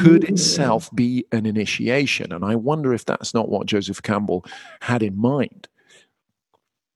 [0.00, 4.44] could itself be an initiation and i wonder if that's not what joseph campbell
[4.80, 5.68] had in mind.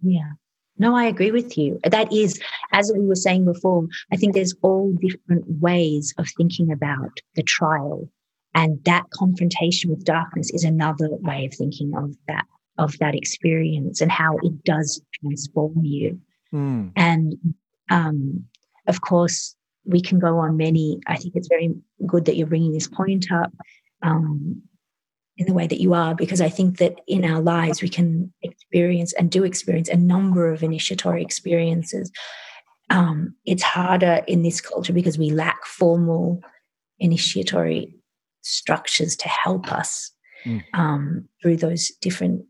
[0.03, 0.33] Yeah.
[0.79, 1.81] No i agree with you.
[1.85, 2.41] That is
[2.73, 7.43] as we were saying before i think there's all different ways of thinking about the
[7.43, 8.09] trial
[8.55, 12.45] and that confrontation with darkness is another way of thinking of that
[12.79, 16.19] of that experience and how it does transform you
[16.53, 16.91] mm.
[16.97, 17.35] and
[17.91, 18.45] um,
[18.87, 21.75] of course we can go on many i think it's very
[22.07, 23.53] good that you're bringing this point up
[24.03, 24.63] um,
[25.37, 28.33] in the way that you are because i think that in our lives we can
[28.43, 32.11] experience and do experience a number of initiatory experiences
[32.91, 36.43] um, it's harder in this culture because we lack formal
[36.99, 37.95] initiatory
[38.43, 40.13] structures to help us
[40.45, 40.63] mm.
[40.75, 42.45] um, through those different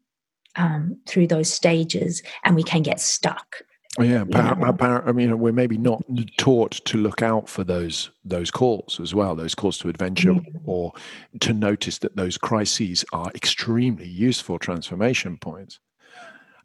[0.56, 3.62] um, through those stages, and we can get stuck.
[3.98, 6.02] Oh, yeah, I mean, we're maybe not
[6.38, 10.60] taught to look out for those those calls as well, those calls to adventure, mm.
[10.64, 10.92] or
[11.40, 15.78] to notice that those crises are extremely useful transformation points.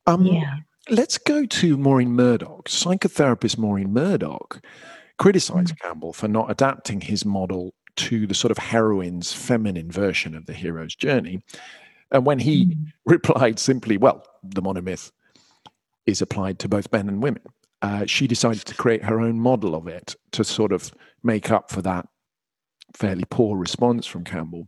[0.06, 0.56] Um, yeah.
[0.90, 2.70] Let's go to Maureen Murdock.
[2.70, 4.64] Psychotherapist Maureen Murdock
[5.18, 5.80] criticized mm.
[5.82, 10.54] Campbell for not adapting his model to the sort of heroine's feminine version of the
[10.54, 11.42] hero's journey.
[12.12, 12.94] And when he mm.
[13.06, 15.12] replied simply, well, the monomyth
[16.06, 17.44] is applied to both men and women,
[17.82, 20.92] uh, she decided to create her own model of it to sort of
[21.24, 22.08] make up for that
[22.94, 24.68] fairly poor response from Campbell.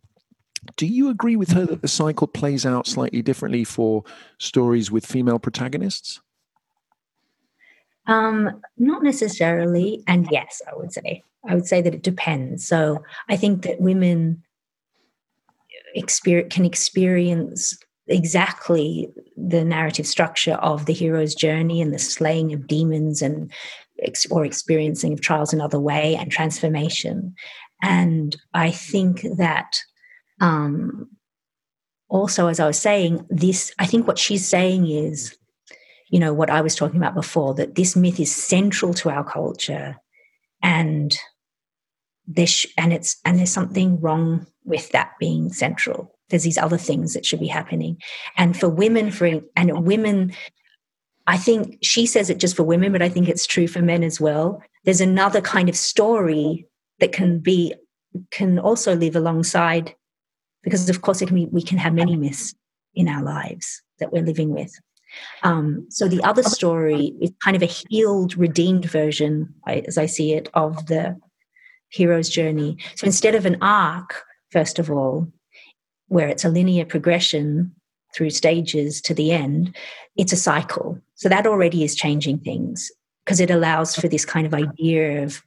[0.75, 4.03] Do you agree with her that the cycle plays out slightly differently for
[4.39, 6.19] stories with female protagonists?
[8.07, 11.23] Um, not necessarily, and yes, I would say.
[11.47, 12.67] I would say that it depends.
[12.67, 14.43] So I think that women
[15.95, 17.77] experience, can experience
[18.07, 23.51] exactly the narrative structure of the hero's journey and the slaying of demons and
[24.31, 27.35] or experiencing of trials another way and transformation.
[27.81, 29.77] And I think that
[30.41, 31.09] um,
[32.07, 35.37] also, as I was saying, this, I think what she's saying is,
[36.09, 39.23] you know, what I was talking about before, that this myth is central to our
[39.23, 39.97] culture
[40.63, 41.17] and
[42.29, 46.15] this, and it's, and there's something wrong with that being central.
[46.29, 47.97] There's these other things that should be happening.
[48.37, 50.33] And for women, for, and women,
[51.25, 54.03] I think she says it just for women, but I think it's true for men
[54.03, 54.61] as well.
[54.85, 56.67] There's another kind of story
[56.99, 57.73] that can be,
[58.31, 59.95] can also live alongside
[60.63, 62.53] because of course it can be, we can have many myths
[62.93, 64.71] in our lives that we're living with.
[65.43, 70.33] Um, so the other story is kind of a healed, redeemed version, as I see
[70.33, 71.19] it, of the
[71.89, 72.77] hero's journey.
[72.95, 75.27] So instead of an arc, first of all,
[76.07, 77.73] where it's a linear progression
[78.15, 79.75] through stages to the end,
[80.15, 80.99] it's a cycle.
[81.15, 82.91] So that already is changing things
[83.23, 85.43] because it allows for this kind of idea of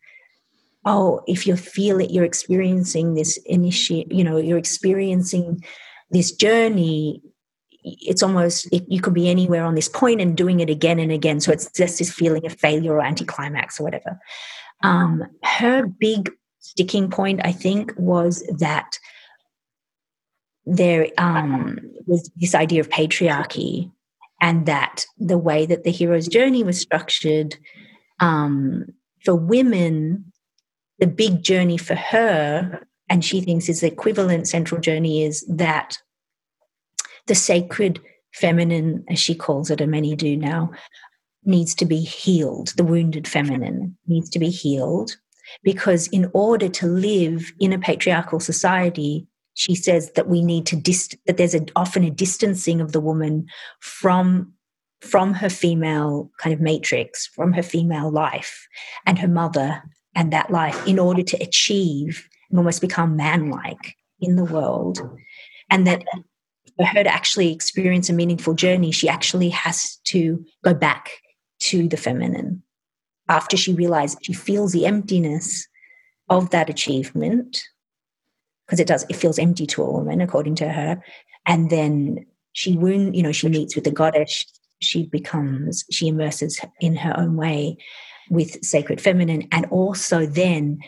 [0.85, 5.63] oh, if you feel it, you're experiencing this initiate, you know, you're experiencing
[6.11, 7.23] this journey.
[7.85, 11.13] It's almost it, you could be anywhere on this point and doing it again and
[11.13, 11.41] again.
[11.41, 14.19] So it's just this feeling of failure or anticlimax or whatever.
[14.83, 16.31] Um, her big
[16.61, 18.99] sticking point, I think, was that
[20.65, 23.91] there um, was this idea of patriarchy
[24.41, 27.57] and that the way that the hero's journey was structured
[28.21, 28.87] um,
[29.25, 30.33] for women
[31.03, 35.99] the big journey for her, and she thinks is the equivalent central journey, is that
[37.27, 38.01] the sacred
[38.33, 40.71] feminine, as she calls it, and many do now,
[41.45, 42.73] needs to be healed.
[42.77, 45.17] The wounded feminine needs to be healed
[45.63, 50.77] because, in order to live in a patriarchal society, she says that we need to
[50.77, 53.47] dist- that there's a, often a distancing of the woman
[53.81, 54.53] from
[55.01, 58.69] from her female kind of matrix, from her female life
[59.05, 59.83] and her mother
[60.15, 65.01] and that life in order to achieve and almost become man-like in the world
[65.71, 66.05] and that
[66.77, 71.11] for her to actually experience a meaningful journey she actually has to go back
[71.63, 72.63] to the feminine.
[73.29, 75.67] After she realizes she feels the emptiness
[76.29, 77.63] of that achievement
[78.67, 81.03] because it does it feels empty to a woman according to her
[81.47, 84.47] and then she wound you know she meets with the goddess
[84.81, 87.77] she becomes she immerses in her own way
[88.31, 90.79] with sacred feminine and also then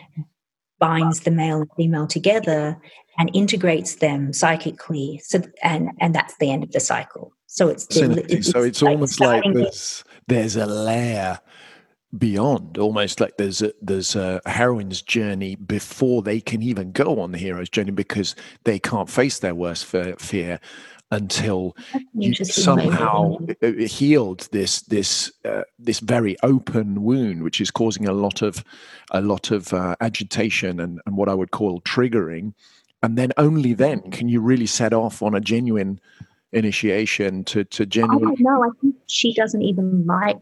[0.78, 2.80] binds the male and female together
[3.18, 7.32] and integrates them psychically so and and that's the end of the cycle.
[7.46, 11.38] So it's, the, it's so it's, like almost like there's there's a layer
[12.16, 17.32] beyond almost like there's a there's a heroine's journey before they can even go on
[17.32, 20.60] the hero's journey because they can't face their worst fear
[21.10, 21.76] until
[22.12, 28.12] you somehow uh, healed this this uh, this very open wound, which is causing a
[28.12, 28.64] lot of
[29.10, 32.52] a lot of uh, agitation and, and what I would call triggering.
[33.02, 36.00] And then only then can you really set off on a genuine
[36.55, 38.36] initiation to to genuine.
[38.38, 40.38] No, I think she doesn't even like.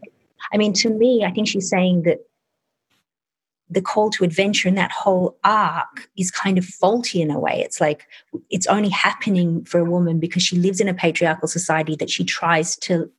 [0.51, 2.19] I mean, to me, I think she's saying that
[3.69, 7.61] the call to adventure in that whole arc is kind of faulty in a way.
[7.63, 8.05] It's like
[8.49, 12.23] it's only happening for a woman because she lives in a patriarchal society that she
[12.23, 13.09] tries to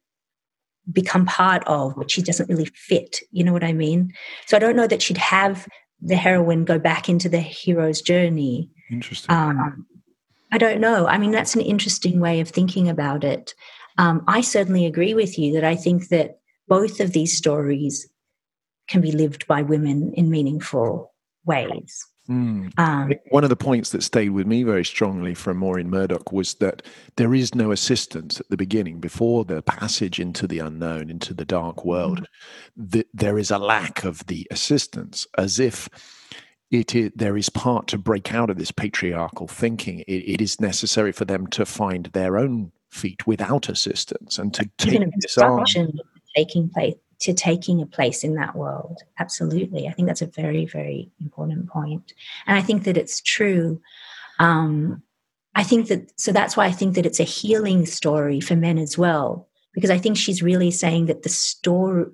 [0.93, 3.21] become part of, but she doesn't really fit.
[3.33, 4.13] You know what I mean?
[4.47, 5.67] So I don't know that she'd have
[6.01, 8.71] the heroine go back into the hero's journey.
[8.91, 9.35] Interesting.
[9.35, 9.87] Um,
[10.55, 11.09] I don't know.
[11.09, 13.57] I mean, that's an interesting way of thinking about it.
[13.99, 16.39] Um, I certainly agree with you that I think that
[16.69, 18.09] both of these stories
[18.87, 21.13] can be lived by women in meaningful
[21.45, 22.07] ways.
[22.31, 22.73] Mm.
[22.79, 26.55] Um, One of the points that stayed with me very strongly from Maureen Murdock was
[26.55, 26.83] that
[27.17, 31.45] there is no assistance at the beginning, before the passage into the unknown, into the
[31.45, 32.21] dark world.
[32.21, 32.91] Mm.
[32.93, 35.89] The, there is a lack of the assistance, as if
[36.75, 40.01] it is, there is part to break out of this patriarchal thinking.
[40.01, 44.69] It, it is necessary for them to find their own feet without assistance and to
[44.79, 45.65] take this on.
[46.37, 48.99] taking place to taking a place in that world.
[49.19, 49.89] Absolutely.
[49.89, 52.13] I think that's a very, very important point.
[52.47, 53.81] And I think that it's true.
[54.39, 55.03] Um,
[55.55, 58.79] I think that, so that's why I think that it's a healing story for men
[58.79, 62.07] as well, because I think she's really saying that the story,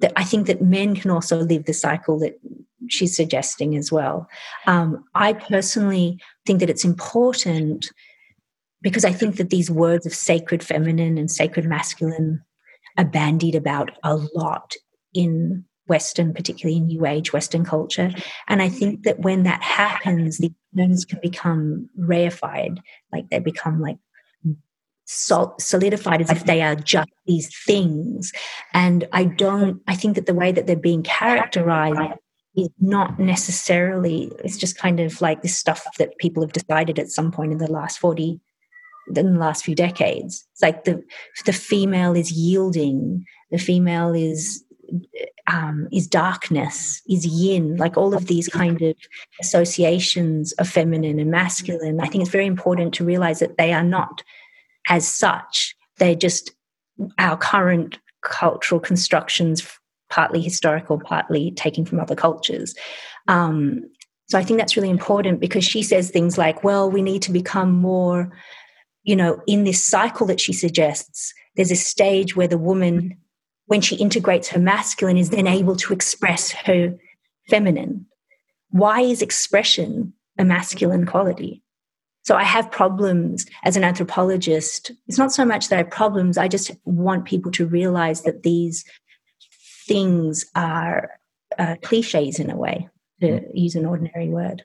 [0.00, 2.38] that I think that men can also live the cycle that
[2.88, 4.28] she's suggesting as well.
[4.66, 7.90] Um, I personally think that it's important
[8.82, 12.42] because I think that these words of sacred feminine and sacred masculine
[12.98, 14.74] are bandied about a lot
[15.14, 18.10] in Western, particularly in New Age Western culture.
[18.48, 22.78] And I think that when that happens, the terms can become reified,
[23.12, 23.98] like they become like
[25.06, 28.32] solidified as if they are just these things.
[28.72, 32.18] And I don't, I think that the way that they're being characterized
[32.56, 37.10] is not necessarily, it's just kind of like this stuff that people have decided at
[37.10, 38.40] some point in the last 40,
[39.14, 40.46] in the last few decades.
[40.52, 41.02] It's like the,
[41.44, 44.64] the female is yielding, the female is
[45.46, 48.96] um, is darkness, is yin, like all of these kind of
[49.40, 52.00] associations of feminine and masculine.
[52.00, 54.22] I think it's very important to realize that they are not
[54.88, 55.74] as such.
[55.98, 56.52] They're just
[57.18, 59.66] our current cultural constructions,
[60.10, 62.74] partly historical, partly taken from other cultures.
[63.28, 63.82] Um,
[64.28, 67.32] so I think that's really important because she says things like, well, we need to
[67.32, 68.32] become more,
[69.02, 73.16] you know, in this cycle that she suggests, there's a stage where the woman
[73.66, 76.94] when she integrates her masculine, is then able to express her
[77.48, 78.06] feminine.
[78.70, 81.62] Why is expression a masculine quality?
[82.24, 84.92] So I have problems as an anthropologist.
[85.06, 88.42] It's not so much that I have problems, I just want people to realize that
[88.42, 88.84] these
[89.86, 91.10] things are
[91.58, 92.88] uh, cliches in a way,
[93.20, 93.50] to mm.
[93.52, 94.64] use an ordinary word.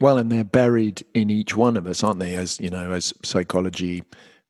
[0.00, 2.34] Well, and they're buried in each one of us, aren't they?
[2.34, 4.02] As you know, as psychology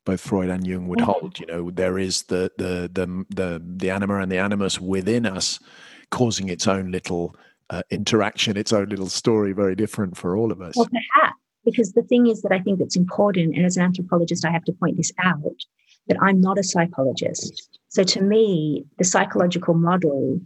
[0.03, 1.37] both Freud and Jung would hold.
[1.37, 5.59] You know, there is the the the the the anima and the animus within us,
[6.11, 7.35] causing its own little
[7.69, 10.75] uh, interaction, its own little story, very different for all of us.
[10.75, 11.36] Well, perhaps
[11.67, 14.63] because the thing is that I think that's important, and as an anthropologist, I have
[14.63, 15.59] to point this out
[16.07, 17.77] that I'm not a psychologist.
[17.89, 20.39] So to me, the psychological model,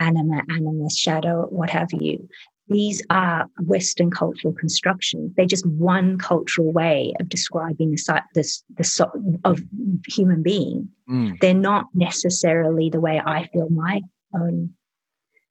[0.00, 2.26] anima, animus, shadow, what have you,
[2.68, 5.34] these are Western cultural constructions.
[5.36, 8.44] They're just one cultural way of describing the the,
[8.78, 9.60] the of
[10.08, 10.88] human being.
[11.06, 11.38] Mm.
[11.38, 14.00] They're not necessarily the way I feel my
[14.34, 14.70] own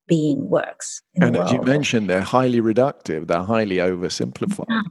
[0.07, 1.01] being works.
[1.15, 3.27] And as you mentioned, they're highly reductive.
[3.27, 4.65] They're highly oversimplified.
[4.69, 4.81] Yeah,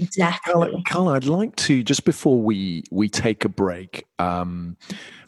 [0.00, 0.82] exactly.
[0.86, 4.06] Carla, I'd like to just before we we take a break.
[4.18, 4.76] Um,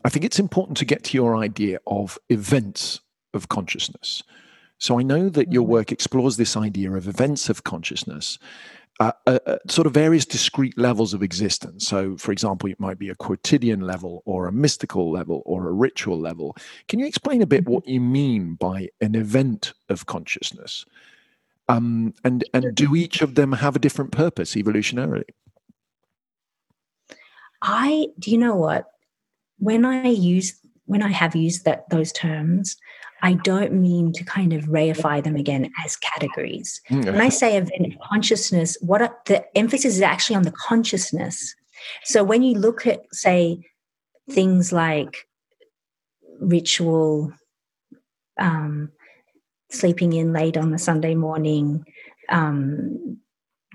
[0.05, 3.01] I think it's important to get to your idea of events
[3.35, 4.23] of consciousness.
[4.79, 5.73] So I know that your mm-hmm.
[5.73, 8.39] work explores this idea of events of consciousness.
[8.99, 11.87] Uh, uh, uh, sort of various discrete levels of existence.
[11.87, 15.73] So, for example, it might be a quotidian level or a mystical level or a
[15.73, 16.57] ritual level.
[16.89, 17.75] Can you explain a bit mm-hmm.
[17.75, 20.87] what you mean by an event of consciousness?
[21.69, 25.29] Um, and and do each of them have a different purpose evolutionarily?
[27.61, 28.93] I do you know what
[29.59, 32.77] when I use when I have used that those terms,
[33.23, 36.81] I don't mean to kind of reify them again as categories.
[36.91, 41.55] Mm, when I say event consciousness, what are, the emphasis is actually on the consciousness.
[42.05, 43.61] So when you look at, say,
[44.31, 45.27] things like
[46.41, 47.33] ritual,
[48.39, 48.93] um,
[49.71, 51.85] sleeping in late on a Sunday morning,
[52.29, 53.19] um,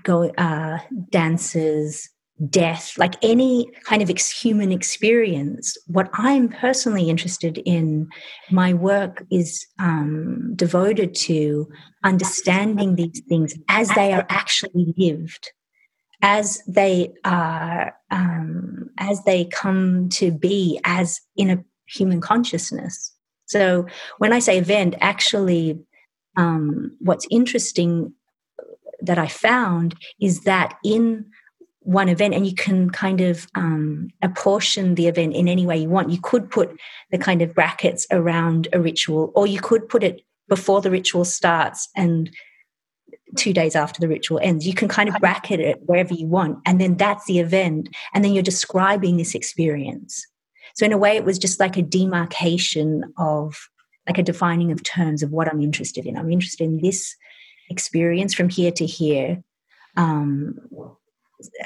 [0.02, 0.78] go uh,
[1.10, 2.10] dances,
[2.48, 5.76] death, like any kind of ex- human experience.
[5.86, 8.08] What I'm personally interested in,
[8.50, 11.68] my work is um, devoted to
[12.04, 15.52] understanding these things as they are actually lived,
[16.22, 23.12] as they are, um, as they come to be, as in a human consciousness.
[23.46, 23.86] So
[24.18, 25.78] when I say event, actually,
[26.36, 28.14] um, what's interesting
[29.02, 31.26] that I found is that in
[31.84, 35.88] one event and you can kind of um, apportion the event in any way you
[35.88, 36.10] want.
[36.10, 36.78] You could put
[37.10, 41.24] the kind of brackets around a ritual, or you could put it before the ritual
[41.24, 42.30] starts and
[43.36, 44.66] two days after the ritual ends.
[44.66, 46.58] You can kind of bracket it wherever you want.
[46.66, 47.88] And then that's the event.
[48.14, 50.26] And then you're describing this experience.
[50.74, 53.68] So, in a way, it was just like a demarcation of,
[54.06, 56.16] like a defining of terms of what I'm interested in.
[56.16, 57.14] I'm interested in this
[57.70, 59.42] experience from here to here.
[59.96, 60.58] Um,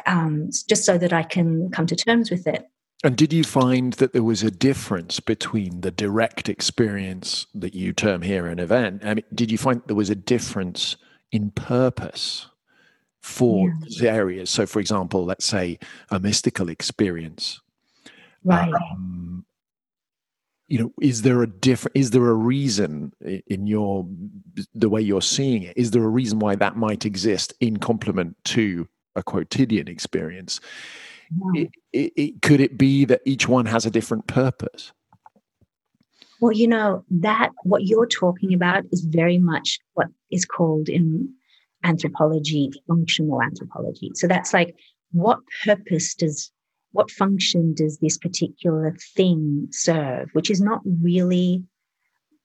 [0.07, 2.67] um, just so that I can come to terms with it.
[3.05, 7.93] And did you find that there was a difference between the direct experience that you
[7.93, 9.05] term here an event?
[9.05, 10.97] I mean, did you find there was a difference
[11.31, 12.47] in purpose
[13.21, 13.75] for yeah.
[13.83, 14.51] these areas?
[14.51, 15.79] So, for example, let's say
[16.11, 17.61] a mystical experience.
[18.43, 18.73] Right.
[18.73, 19.45] Um,
[20.69, 21.97] you know, is there a different?
[21.97, 23.13] Is there a reason
[23.47, 24.09] in your
[24.75, 25.77] the way you're seeing it?
[25.77, 30.61] Is there a reason why that might exist in complement to a quotidian experience.
[31.31, 31.63] Yeah.
[31.63, 34.93] It, it, it, could it be that each one has a different purpose?
[36.41, 41.33] Well, you know, that what you're talking about is very much what is called in
[41.83, 44.11] anthropology functional anthropology.
[44.15, 44.77] So that's like,
[45.13, 46.51] what purpose does,
[46.93, 51.65] what function does this particular thing serve, which is not really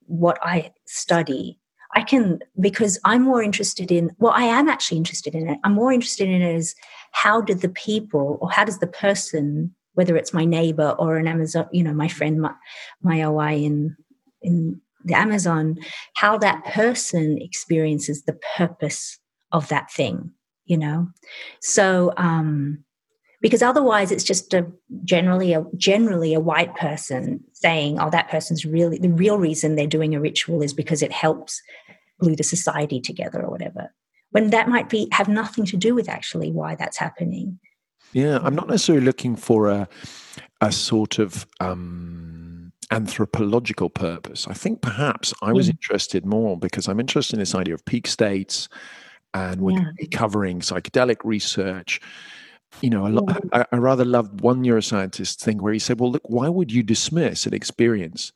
[0.06, 1.60] what I study.
[1.96, 5.60] I can, because I'm more interested in, well, I am actually interested in it.
[5.64, 6.76] I'm more interested in it as
[7.12, 11.28] how did the people or how does the person, whether it's my neighbor or an
[11.28, 12.54] Amazon, you know, my friend, my,
[13.02, 13.96] my OI in,
[14.42, 15.78] in the Amazon,
[16.16, 19.20] how that person experiences the purpose
[19.52, 20.32] of that thing,
[20.66, 21.10] you know?
[21.60, 22.84] So, um,
[23.42, 24.66] because otherwise it's just a
[25.04, 29.88] generally a generally a white person saying oh that person's really the real reason they're
[29.88, 31.62] doing a ritual is because it helps
[32.22, 33.94] glue the society together or whatever
[34.32, 37.60] when that might be have nothing to do with actually why that's happening.
[38.14, 39.88] Yeah i'm not necessarily looking for a
[40.62, 44.48] a sort of um anthropological purpose.
[44.48, 48.06] I think perhaps i was interested more because i'm interested in this idea of peak
[48.06, 48.68] states
[49.34, 50.08] and we're yeah.
[50.12, 52.02] covering psychedelic research.
[52.82, 56.30] You know, lot, I, I, rather loved one neuroscientist thing where he said, "Well, look,
[56.30, 58.32] why would you dismiss an experience,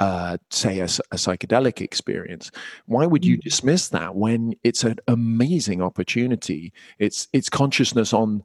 [0.00, 2.50] uh, say a, a, psychedelic experience?
[2.86, 3.42] Why would you mm.
[3.42, 6.72] dismiss that when it's an amazing opportunity?
[6.98, 8.42] It's it's consciousness on,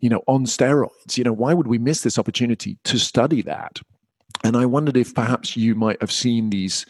[0.00, 1.16] you know, on steroids.
[1.16, 3.78] You know, why would we miss this opportunity to study that?
[4.42, 6.84] And I wondered if perhaps you might have seen these."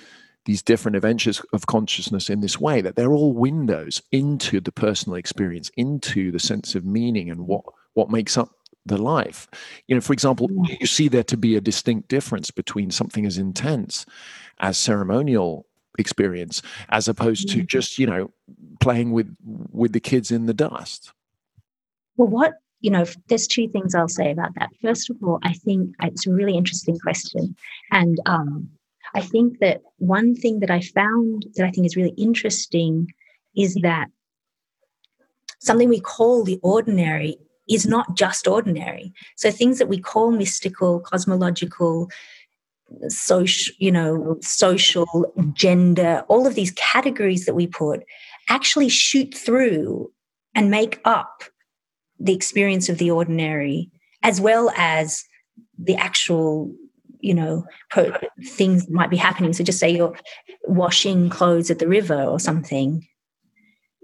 [0.47, 5.17] these different adventures of consciousness in this way that they're all windows into the personal
[5.17, 8.51] experience into the sense of meaning and what what makes up
[8.87, 9.49] the life.
[9.87, 10.49] You know for example
[10.81, 14.07] you see there to be a distinct difference between something as intense
[14.59, 15.67] as ceremonial
[15.99, 18.33] experience as opposed to just you know
[18.81, 19.35] playing with
[19.71, 21.13] with the kids in the dust.
[22.17, 24.71] Well what you know there's two things i'll say about that.
[24.83, 27.55] First of all i think it's a really interesting question.
[27.91, 28.71] And um,
[29.15, 33.09] I think that one thing that I found that I think is really interesting
[33.57, 34.07] is that
[35.59, 37.37] something we call the ordinary
[37.71, 39.13] is not just ordinary.
[39.37, 42.11] So things that we call mystical, cosmological,
[43.09, 48.03] social, you know, social, gender, all of these categories that we put
[48.49, 50.11] actually shoot through
[50.55, 51.45] and make up
[52.19, 53.91] the experience of the ordinary
[54.23, 55.25] as well as
[55.79, 56.73] the actual
[57.21, 58.13] you know pro-
[58.47, 60.17] things might be happening so just say you're
[60.65, 63.07] washing clothes at the river or something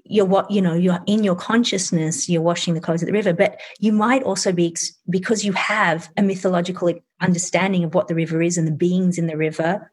[0.09, 3.33] you're what you know you're in your consciousness you're washing the clothes at the river
[3.33, 4.75] but you might also be
[5.09, 9.27] because you have a mythological understanding of what the river is and the beings in
[9.27, 9.91] the river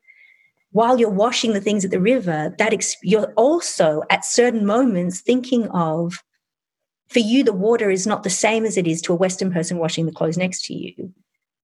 [0.72, 5.22] while you're washing the things at the river that ex- you're also at certain moments
[5.22, 6.24] thinking of
[7.10, 9.78] for you the water is not the same as it is to a western person
[9.78, 11.14] washing the clothes next to you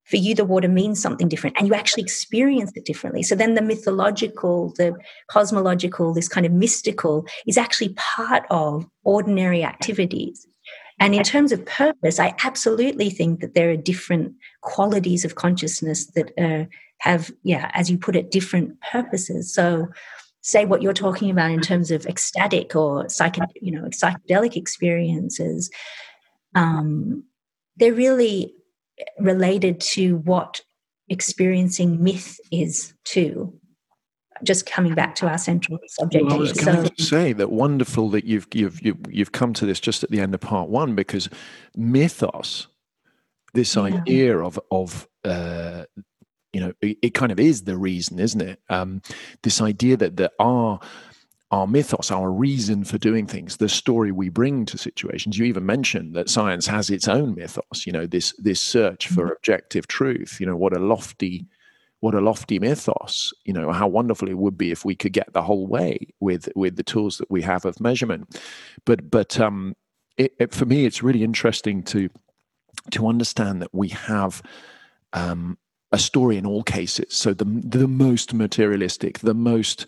[0.09, 3.23] for you the water means something different and you actually experience it differently.
[3.23, 4.95] So then the mythological the
[5.29, 10.47] cosmological this kind of mystical is actually part of ordinary activities.
[10.99, 16.07] And in terms of purpose i absolutely think that there are different qualities of consciousness
[16.15, 16.65] that uh,
[16.99, 19.53] have yeah as you put it different purposes.
[19.53, 19.87] So
[20.41, 25.69] say what you're talking about in terms of ecstatic or psycho, you know psychedelic experiences
[26.55, 27.23] um,
[27.77, 28.53] they're really
[29.19, 30.61] related to what
[31.09, 33.59] experiencing myth is too
[34.43, 37.51] just coming back to our central subject well, I was going so, to say that
[37.51, 40.69] wonderful that you've, you've you've you've come to this just at the end of part
[40.69, 41.29] one because
[41.75, 42.67] mythos,
[43.53, 43.83] this yeah.
[43.83, 45.85] idea of of uh,
[46.53, 48.61] you know it, it, kind of is the reason, isn't it?
[48.69, 49.01] Um,
[49.43, 50.79] this idea that there are
[51.51, 55.37] our mythos, our reason for doing things, the story we bring to situations.
[55.37, 57.85] You even mentioned that science has its own mythos.
[57.85, 59.33] You know, this this search for mm-hmm.
[59.33, 60.39] objective truth.
[60.39, 61.47] You know, what a lofty,
[62.01, 63.33] what a lofty mythos.
[63.45, 66.49] You know, how wonderful it would be if we could get the whole way with
[66.55, 68.39] with the tools that we have of measurement.
[68.85, 69.75] But but um,
[70.17, 72.09] it, it, for me, it's really interesting to
[72.91, 74.43] to understand that we have
[75.13, 75.57] um,
[75.91, 77.15] a story in all cases.
[77.15, 79.87] So the the most materialistic, the most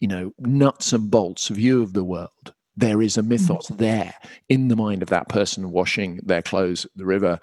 [0.00, 3.76] you know, nuts and bolts view of the world, there is a mythos mm-hmm.
[3.76, 4.14] there
[4.48, 7.38] in the mind of that person washing their clothes at the river,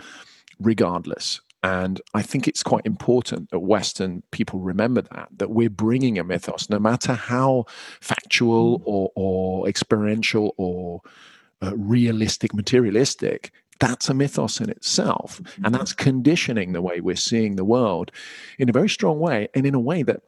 [0.59, 1.41] regardless.
[1.63, 6.23] And I think it's quite important that Western people remember that, that we're bringing a
[6.23, 7.65] mythos, no matter how
[8.01, 8.89] factual mm-hmm.
[8.89, 11.01] or, or experiential or
[11.61, 15.39] uh, realistic, materialistic, that's a mythos in itself.
[15.39, 15.73] And mm-hmm.
[15.73, 18.11] that's conditioning the way we're seeing the world
[18.59, 20.21] in a very strong way and in a way that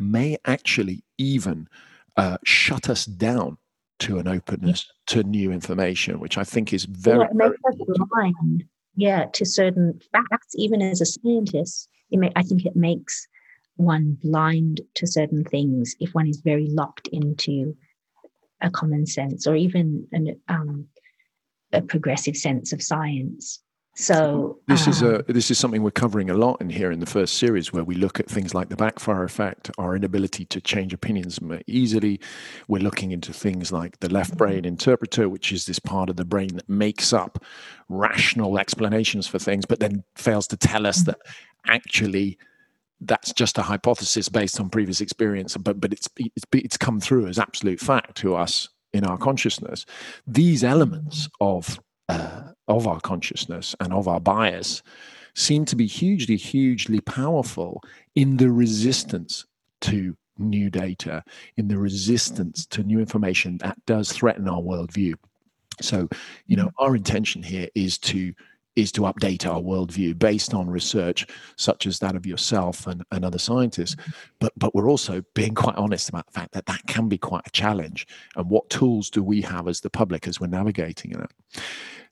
[0.00, 1.68] may actually even
[2.16, 3.58] uh, shut us down
[4.00, 8.06] to an openness to new information, which I think is very, yeah, it makes us
[8.10, 8.64] blind,
[8.96, 10.54] yeah, to certain facts.
[10.56, 13.26] Even as a scientist, it may, I think it makes
[13.76, 17.76] one blind to certain things if one is very locked into
[18.60, 20.86] a common sense or even an, um,
[21.72, 23.60] a progressive sense of science.
[23.96, 26.98] So this is a um, this is something we're covering a lot in here in
[26.98, 30.60] the first series, where we look at things like the backfire effect, our inability to
[30.60, 31.38] change opinions
[31.68, 32.20] easily.
[32.66, 36.24] We're looking into things like the left brain interpreter, which is this part of the
[36.24, 37.44] brain that makes up
[37.88, 41.18] rational explanations for things, but then fails to tell us that
[41.68, 42.36] actually
[43.00, 47.28] that's just a hypothesis based on previous experience, but but it's it's it's come through
[47.28, 49.86] as absolute fact to us in our consciousness.
[50.26, 51.78] These elements of
[52.08, 54.82] uh, of our consciousness and of our bias
[55.34, 57.82] seem to be hugely, hugely powerful
[58.14, 59.46] in the resistance
[59.80, 61.22] to new data,
[61.56, 65.14] in the resistance to new information that does threaten our worldview.
[65.80, 66.08] So,
[66.46, 68.32] you know, our intention here is to
[68.76, 73.24] is to update our worldview based on research such as that of yourself and, and
[73.24, 73.96] other scientists.
[74.40, 77.46] But but we're also being quite honest about the fact that that can be quite
[77.46, 78.06] a challenge.
[78.36, 81.62] And what tools do we have as the public as we're navigating it?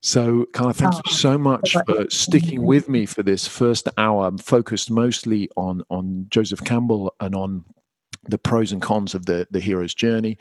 [0.04, 4.26] So, Carla, thank oh, you so much for sticking with me for this first hour.
[4.26, 7.64] I'm focused mostly on on Joseph Campbell and on
[8.24, 10.38] the pros and cons of the the hero's journey.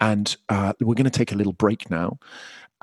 [0.00, 2.18] And uh, we're going to take a little break now.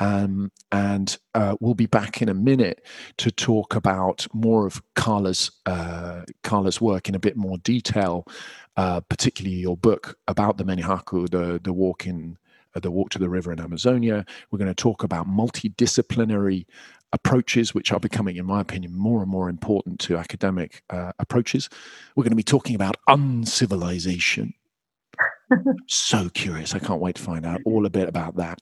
[0.02, 2.84] Um, and uh, we'll be back in a minute
[3.18, 8.26] to talk about more of Carla's uh, Carla's work in a bit more detail,
[8.78, 12.40] uh, particularly your book about the Mehinaku, the the walk in
[12.74, 14.26] the walk to the river in Amazonia.
[14.50, 16.66] We're going to talk about multidisciplinary
[17.14, 21.70] approaches, which are becoming, in my opinion, more and more important to academic uh, approaches.
[22.16, 24.56] We're going to be talking about uncivilization.
[25.88, 26.74] so curious.
[26.74, 28.62] I can't wait to find out all a bit about that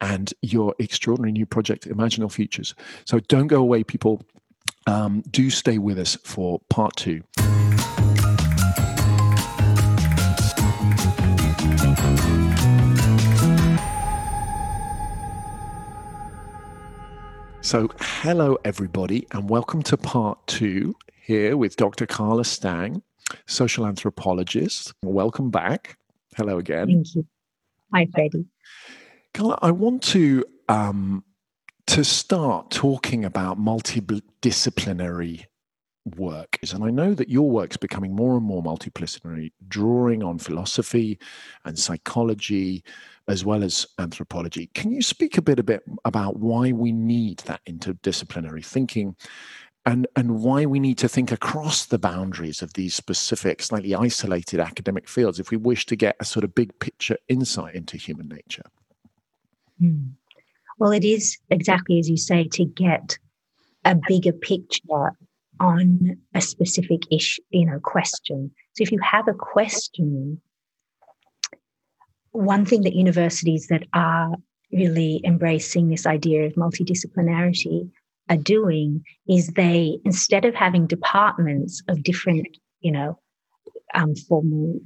[0.00, 2.74] and your extraordinary new project, Imaginal Futures.
[3.04, 4.22] So don't go away, people.
[4.86, 7.22] Um, do stay with us for part two.
[17.62, 22.06] So, hello, everybody, and welcome to part two here with Dr.
[22.06, 23.02] Carla Stang,
[23.46, 24.94] social anthropologist.
[25.02, 25.98] Welcome back.
[26.36, 26.86] Hello again.
[26.86, 27.26] Thank you.
[27.92, 28.46] Hi, Freddie.
[29.36, 31.22] Carla, I want to um,
[31.88, 35.44] to start talking about multidisciplinary
[36.16, 41.18] work and i know that your work's becoming more and more multidisciplinary drawing on philosophy
[41.64, 42.84] and psychology
[43.26, 44.70] as well as anthropology.
[44.72, 49.16] Can you speak a bit a bit about why we need that interdisciplinary thinking
[49.84, 54.60] and, and why we need to think across the boundaries of these specific, slightly isolated
[54.60, 58.28] academic fields if we wish to get a sort of big picture insight into human
[58.28, 58.64] nature?
[60.78, 63.18] Well, it is exactly as you say to get
[63.84, 65.12] a bigger picture
[65.58, 68.50] on a specific issue, you know, question.
[68.74, 70.40] So if you have a question
[72.36, 74.32] one thing that universities that are
[74.70, 77.90] really embracing this idea of multidisciplinarity
[78.28, 82.46] are doing is they instead of having departments of different
[82.80, 83.18] you know
[83.94, 84.78] um, formal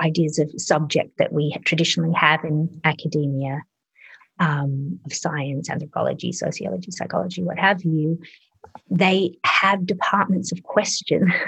[0.00, 3.62] ideas of subject that we traditionally have in academia
[4.38, 8.20] um, of science anthropology sociology psychology what have you
[8.90, 11.32] they have departments of question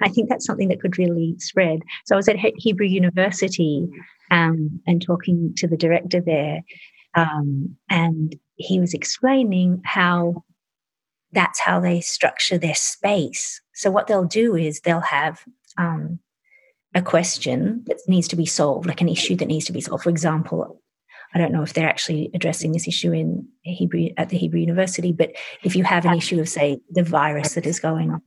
[0.00, 1.80] I think that's something that could really spread.
[2.04, 3.88] So I was at Hebrew University
[4.30, 6.62] um, and talking to the director there,
[7.14, 10.44] um, and he was explaining how
[11.32, 13.60] that's how they structure their space.
[13.74, 15.44] So what they'll do is they'll have
[15.76, 16.18] um,
[16.94, 20.04] a question that needs to be solved, like an issue that needs to be solved.
[20.04, 20.80] For example,
[21.34, 25.12] I don't know if they're actually addressing this issue in Hebrew at the Hebrew University,
[25.12, 28.22] but if you have an issue of, say, the virus that is going on,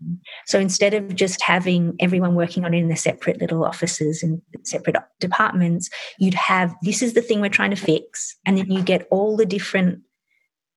[0.45, 4.41] so instead of just having everyone working on it in their separate little offices and
[4.64, 5.89] separate departments,
[6.20, 9.36] you'd have this is the thing we're trying to fix, and then you get all
[9.36, 10.02] the different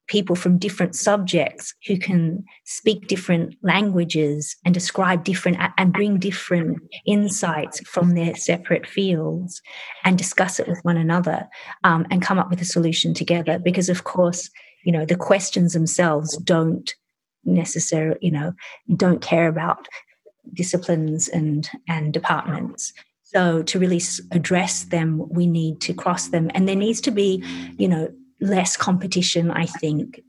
[0.07, 6.79] people from different subjects who can speak different languages and describe different and bring different
[7.07, 9.63] insights from their separate fields
[10.05, 11.49] and discuss it with one another
[11.85, 13.59] um, and come up with a solution together.
[13.59, 14.51] Because of course
[14.85, 16.95] you know the questions themselves don't
[17.45, 18.53] necessarily you know
[18.97, 19.89] don't care about
[20.53, 22.93] disciplines and and departments.
[23.23, 24.01] So to really
[24.31, 26.51] address them we need to cross them.
[26.55, 27.43] And there needs to be
[27.79, 30.20] you know less competition, I think,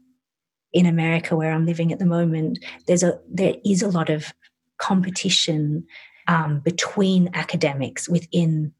[0.73, 2.63] in America where I'm living at the moment.
[2.87, 4.33] There's a there is a lot of
[4.77, 5.85] competition
[6.27, 8.73] um, between academics within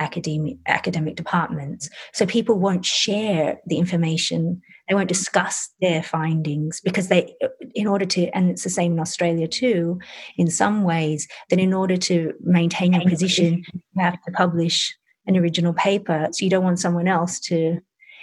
[0.00, 1.88] academic academic departments.
[2.12, 4.60] So people won't share the information.
[4.88, 7.34] They won't discuss their findings because they,
[7.74, 10.00] in order to, and it's the same in Australia too,
[10.36, 15.36] in some ways, that in order to maintain your position, you have to publish an
[15.36, 16.28] original paper.
[16.32, 17.80] So you don't want someone else to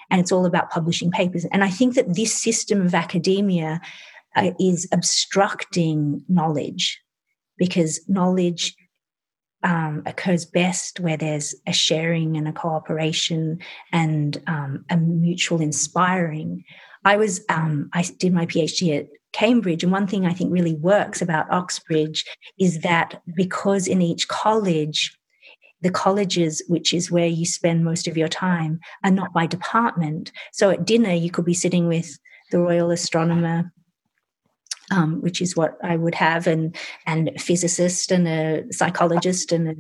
[0.10, 1.46] and it's all about publishing papers.
[1.52, 3.82] And I think that this system of academia
[4.36, 7.02] uh, is obstructing knowledge
[7.58, 8.76] because knowledge
[9.64, 13.60] um, occurs best where there's a sharing and a cooperation
[13.92, 16.64] and um, a mutual inspiring.
[17.04, 20.76] I was um, I did my PhD at Cambridge, and one thing I think really
[20.76, 22.26] works about Oxbridge
[22.60, 25.17] is that because in each college,
[25.82, 30.32] the colleges, which is where you spend most of your time, are not by department.
[30.52, 32.18] So at dinner, you could be sitting with
[32.52, 33.72] the Royal Astronomer
[34.92, 36.76] um, which is what I would have, and
[37.06, 39.76] and a physicist and a psychologist and a,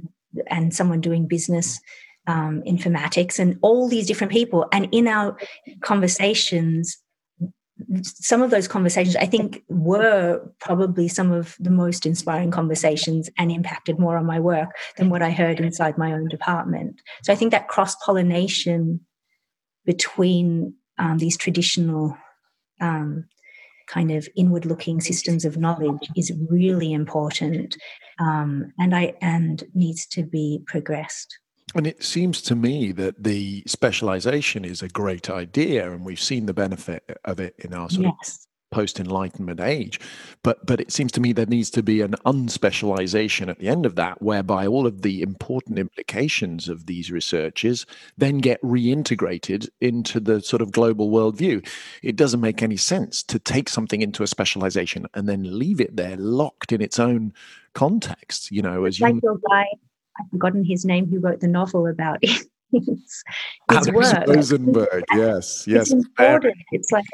[0.53, 1.79] and someone doing business
[2.27, 4.65] um, informatics and all these different people.
[4.71, 5.37] And in our
[5.81, 6.97] conversations,
[8.03, 13.51] some of those conversations I think were probably some of the most inspiring conversations and
[13.51, 17.01] impacted more on my work than what I heard inside my own department.
[17.23, 19.01] So I think that cross pollination
[19.85, 22.17] between um, these traditional
[22.81, 23.25] um,
[23.87, 27.77] kind of inward looking systems of knowledge is really important
[28.19, 31.39] um, and I and needs to be progressed.
[31.75, 36.45] And it seems to me that the specialization is a great idea, and we've seen
[36.45, 38.35] the benefit of it in our sort yes.
[38.35, 39.99] of post enlightenment age.
[40.43, 43.85] But but it seems to me there needs to be an unspecialization at the end
[43.85, 47.85] of that whereby all of the important implications of these researches
[48.17, 51.67] then get reintegrated into the sort of global worldview.
[52.01, 55.95] It doesn't make any sense to take something into a specialization and then leave it
[55.95, 57.33] there locked in its own
[57.73, 59.39] context you know as like you
[60.19, 63.23] i've forgotten his name who wrote the novel about it his,
[63.71, 64.27] his work.
[64.27, 65.83] Rosenberg, yes, yes.
[65.83, 66.57] It's important.
[66.73, 67.05] It's like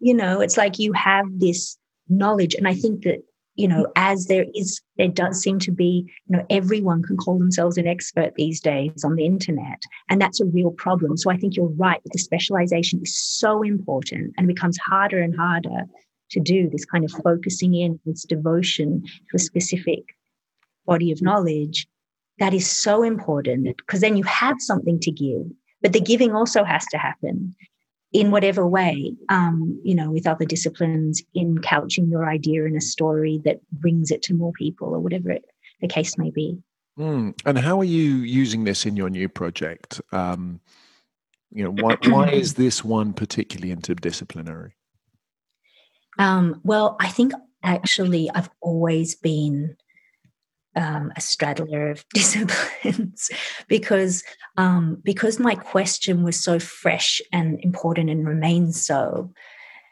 [0.00, 1.76] you know it's like you have this
[2.08, 3.22] knowledge and i think that
[3.54, 7.38] you know as there is there does seem to be you know everyone can call
[7.38, 11.36] themselves an expert these days on the internet and that's a real problem so i
[11.36, 15.84] think you're right that the specialization is so important and becomes harder and harder
[16.30, 20.04] to do this kind of focusing in this devotion to a specific
[20.84, 21.86] body of knowledge
[22.38, 25.46] that is so important because then you have something to give
[25.82, 27.54] but the giving also has to happen
[28.12, 32.80] in whatever way, um, you know, with other disciplines, in couching your idea in a
[32.80, 35.44] story that brings it to more people or whatever it,
[35.80, 36.58] the case may be.
[36.98, 37.38] Mm.
[37.44, 40.00] And how are you using this in your new project?
[40.12, 40.60] Um,
[41.52, 44.72] you know, why, why is this one particularly interdisciplinary?
[46.18, 47.32] Um, well, I think
[47.62, 49.76] actually I've always been
[50.76, 53.30] um, a straddler of disciplines
[53.68, 54.22] because
[54.56, 59.32] um, because my question was so fresh and important and remains so.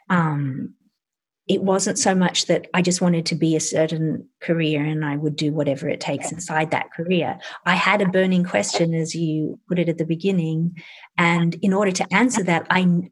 [0.09, 0.75] Um,
[1.47, 5.15] it wasn't so much that I just wanted to be a certain career and I
[5.15, 7.37] would do whatever it takes inside that career.
[7.67, 10.75] I had a burning question, as you put it at the beginning,
[11.19, 13.11] and in order to answer that, I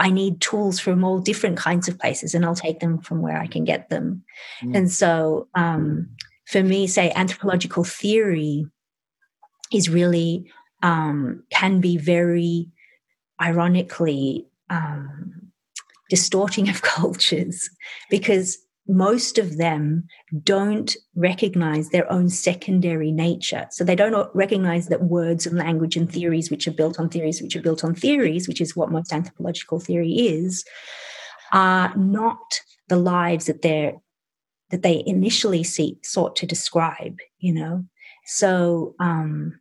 [0.00, 3.38] I need tools from all different kinds of places, and I'll take them from where
[3.38, 4.22] I can get them.
[4.62, 4.76] Mm.
[4.76, 6.10] And so, um,
[6.48, 8.64] for me, say anthropological theory
[9.70, 10.50] is really
[10.82, 12.68] um, can be very
[13.40, 15.50] ironically um,
[16.08, 17.68] distorting of cultures
[18.08, 18.56] because
[18.90, 20.04] most of them
[20.42, 23.66] don't recognize their own secondary nature.
[23.70, 27.42] So they don't recognize that words and language and theories, which are built on theories,
[27.42, 30.64] which are built on theories, which is what most anthropological theory is,
[31.52, 33.92] are not the lives that they're
[34.70, 37.84] that they initially see, sought to describe, you know.
[38.26, 39.58] So, um,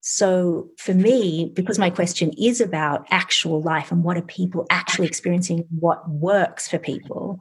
[0.00, 5.06] so for me, because my question is about actual life and what are people actually
[5.06, 7.38] experiencing, what works for people,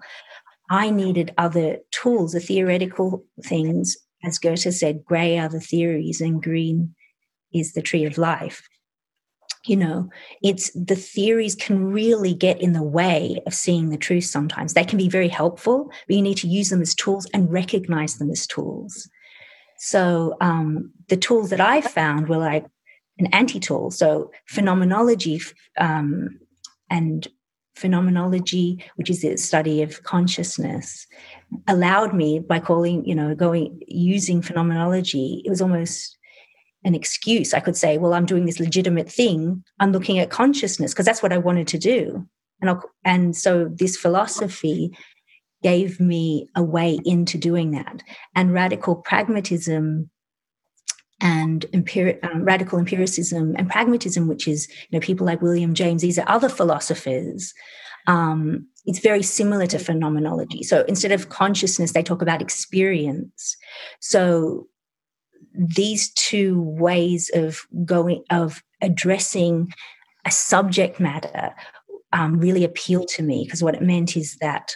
[0.70, 3.98] I needed other tools, the theoretical things.
[4.24, 6.94] As Goethe said, gray are the theories and green
[7.52, 8.62] is the tree of life
[9.66, 10.10] you know
[10.42, 14.74] it's the theories can really get in the way of seeing the truth sometimes.
[14.74, 18.18] They can be very helpful but you need to use them as tools and recognize
[18.18, 19.10] them as tools.
[19.78, 22.66] So um, the tools that i found were like
[23.18, 23.92] an anti-tool.
[23.92, 25.42] So phenomenology
[25.78, 26.40] um,
[26.90, 27.28] and
[27.76, 31.08] phenomenology which is the study of consciousness
[31.68, 36.18] allowed me by calling you know going using phenomenology it was almost
[36.84, 37.54] an excuse.
[37.54, 39.64] I could say, well, I'm doing this legitimate thing.
[39.80, 42.26] I'm looking at consciousness because that's what I wanted to do.
[42.60, 44.96] And, I'll, and so this philosophy
[45.64, 48.02] gave me a way into doing that.
[48.36, 50.10] And radical pragmatism
[51.22, 51.66] and
[52.24, 56.28] um, radical empiricism and pragmatism, which is you know people like William James, these are
[56.28, 57.54] other philosophers.
[58.08, 60.64] Um, it's very similar to phenomenology.
[60.64, 63.56] So instead of consciousness, they talk about experience.
[64.00, 64.68] So
[65.54, 69.72] these two ways of going of addressing
[70.26, 71.54] a subject matter
[72.14, 74.76] um, really appealed to me because what it meant is that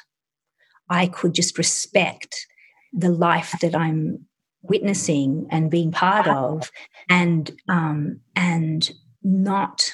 [0.90, 2.46] I could just respect
[2.94, 4.26] the life that I'm
[4.62, 6.72] witnessing and being part of,
[7.10, 8.90] and um, and
[9.24, 9.92] not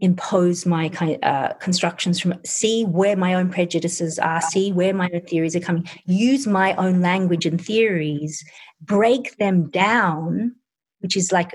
[0.00, 4.92] impose my kind of, uh, constructions from see where my own prejudices are see where
[4.92, 8.44] my own theories are coming use my own language and theories
[8.82, 10.54] break them down
[11.00, 11.52] which is like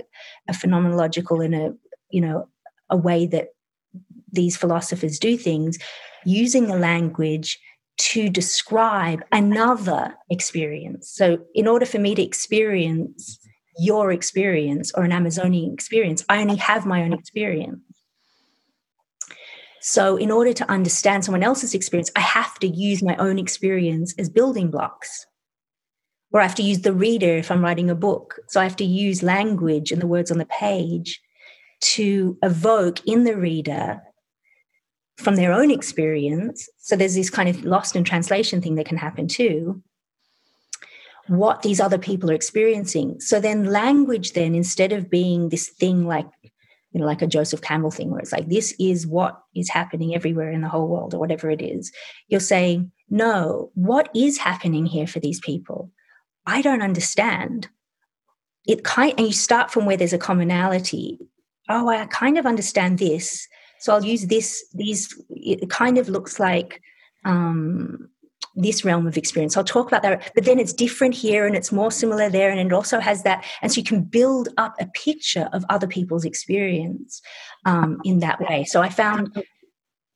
[0.47, 1.73] a phenomenological in a
[2.09, 2.47] you know
[2.89, 3.49] a way that
[4.31, 5.77] these philosophers do things
[6.25, 7.59] using a language
[7.97, 13.39] to describe another experience so in order for me to experience
[13.79, 17.81] your experience or an amazonian experience i only have my own experience
[19.79, 24.13] so, in order to understand someone else's experience, I have to use my own experience
[24.17, 25.25] as building blocks.
[26.31, 28.39] Or I have to use the reader if I'm writing a book.
[28.47, 31.21] So, I have to use language and the words on the page
[31.79, 34.01] to evoke in the reader
[35.17, 36.67] from their own experience.
[36.77, 39.81] So, there's this kind of lost in translation thing that can happen too
[41.27, 43.19] what these other people are experiencing.
[43.19, 46.25] So then language then instead of being this thing like
[46.97, 50.15] you know, like a Joseph Campbell thing where it's like, this is what is happening
[50.15, 51.91] everywhere in the whole world or whatever it is.
[52.27, 55.91] You're saying, no, what is happening here for these people?
[56.47, 57.67] I don't understand.
[58.65, 61.19] It kind and you start from where there's a commonality.
[61.69, 63.47] Oh, I kind of understand this.
[63.79, 66.81] So I'll use this, these, it kind of looks like
[67.25, 68.09] um,
[68.55, 69.55] this realm of experience.
[69.55, 72.59] I'll talk about that, but then it's different here and it's more similar there, and
[72.59, 73.45] it also has that.
[73.61, 77.21] And so you can build up a picture of other people's experience
[77.65, 78.63] um, in that way.
[78.63, 79.43] So I found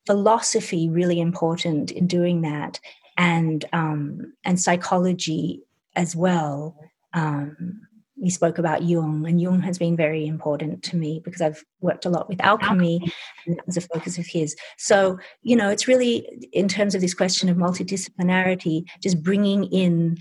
[0.07, 2.79] philosophy really important in doing that,
[3.17, 5.61] and um, and psychology
[5.95, 6.75] as well.
[7.13, 7.81] Um,
[8.21, 12.05] we spoke about Jung, and Jung has been very important to me because I've worked
[12.05, 13.01] a lot with alchemy,
[13.45, 14.55] and that was a focus of his.
[14.77, 20.17] So, you know, it's really in terms of this question of multidisciplinarity, just bringing in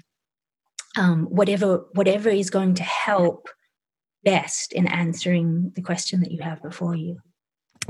[0.96, 3.48] um, whatever whatever is going to help
[4.24, 7.18] best in answering the question that you have before you.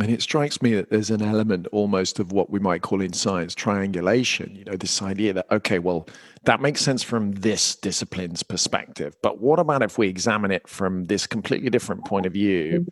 [0.01, 3.13] And it strikes me that there's an element almost of what we might call in
[3.13, 6.09] science triangulation, you know, this idea that, okay, well,
[6.45, 9.15] that makes sense from this discipline's perspective.
[9.21, 12.87] But what about if we examine it from this completely different point of view?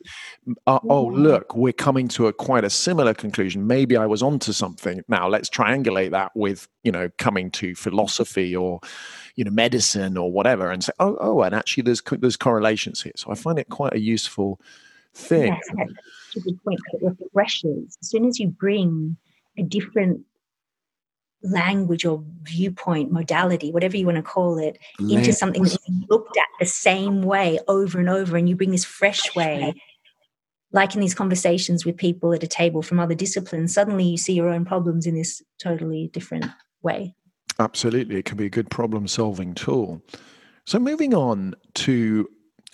[0.66, 3.66] Uh, oh, look, we're coming to a quite a similar conclusion.
[3.66, 5.02] Maybe I was onto something.
[5.08, 8.80] Now let's triangulate that with, you know, coming to philosophy or,
[9.34, 13.14] you know, medicine or whatever and say, oh, oh, and actually there's, there's correlations here.
[13.16, 14.60] So I find it quite a useful
[15.14, 15.54] thing.
[15.54, 15.88] Yes,
[16.32, 19.16] to the point that it refreshes, as soon as you bring
[19.56, 20.22] a different
[21.42, 25.78] language or viewpoint, modality, whatever you want to call it, into something that's
[26.08, 29.74] looked at the same way over and over, and you bring this fresh way,
[30.72, 34.32] like in these conversations with people at a table from other disciplines, suddenly you see
[34.32, 36.46] your own problems in this totally different
[36.82, 37.14] way.
[37.58, 38.16] Absolutely.
[38.16, 40.02] It can be a good problem solving tool.
[40.64, 42.28] So, moving on to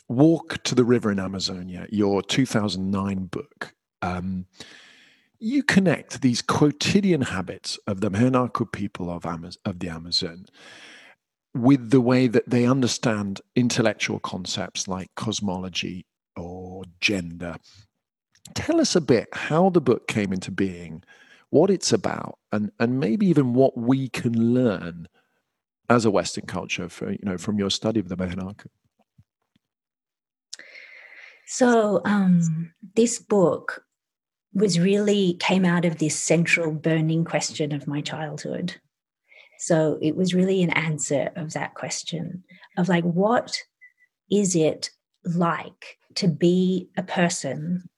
[0.08, 4.46] Walk to the River in Amazonia, your 2009 book, um,
[5.38, 10.46] you connect these quotidian habits of the Mehinaku people of, Amaz- of the Amazon
[11.54, 16.04] with the way that they understand intellectual concepts like cosmology
[16.36, 17.56] or gender.
[18.54, 21.02] Tell us a bit how the book came into being,
[21.50, 25.08] what it's about, and, and maybe even what we can learn
[25.88, 28.66] as a Western culture for, you know, from your study of the Mehinaku.
[31.46, 33.84] So um, this book
[34.52, 38.76] was really came out of this central burning question of my childhood.
[39.58, 42.44] So it was really an answer of that question
[42.76, 43.56] of like, what
[44.30, 44.90] is it
[45.24, 47.88] like to be a person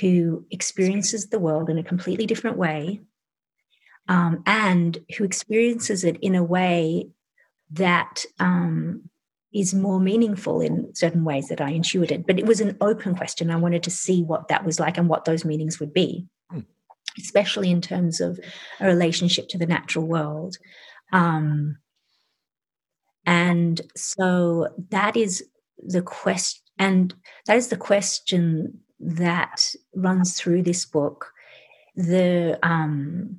[0.00, 3.00] who experiences the world in a completely different way
[4.08, 7.08] um, and who experiences it in a way
[7.70, 9.08] that um,
[9.54, 12.26] is more meaningful in certain ways that I intuited.
[12.26, 13.50] But it was an open question.
[13.50, 16.64] I wanted to see what that was like and what those meanings would be, mm.
[17.18, 18.40] especially in terms of
[18.80, 20.56] a relationship to the natural world.
[21.12, 21.76] Um,
[23.26, 25.44] and so that is
[25.78, 27.14] the question, and
[27.46, 31.30] that is the question that runs through this book.
[31.94, 33.38] The um,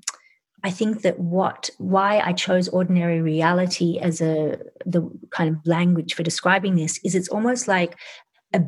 [0.64, 6.14] I think that what why I chose ordinary reality as a the kind of language
[6.14, 7.98] for describing this is it's almost like
[8.53, 8.61] a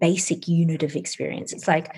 [0.00, 1.52] basic unit of experience.
[1.52, 1.96] It's like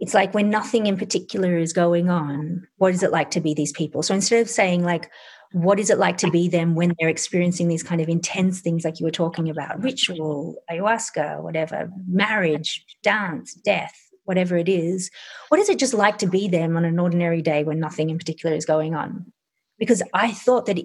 [0.00, 3.54] it's like when nothing in particular is going on, what is it like to be
[3.54, 4.02] these people?
[4.02, 5.08] So instead of saying like
[5.52, 8.84] what is it like to be them when they're experiencing these kind of intense things
[8.84, 13.94] like you were talking about, ritual, ayahuasca, whatever, marriage, dance, death,
[14.24, 15.10] whatever it is,
[15.48, 18.18] what is it just like to be them on an ordinary day when nothing in
[18.18, 19.32] particular is going on?
[19.78, 20.78] Because I thought that,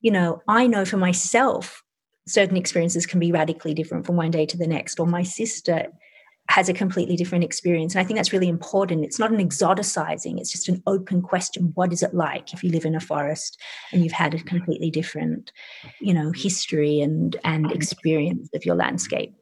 [0.00, 1.82] you know, I know for myself,
[2.26, 5.88] certain experiences can be radically different from one day to the next, or my sister
[6.50, 7.94] has a completely different experience.
[7.94, 9.04] And I think that's really important.
[9.04, 11.72] It's not an exoticizing, it's just an open question.
[11.74, 13.60] What is it like if you live in a forest
[13.92, 15.52] and you've had a completely different,
[16.00, 19.34] you know, history and and experience of your landscape?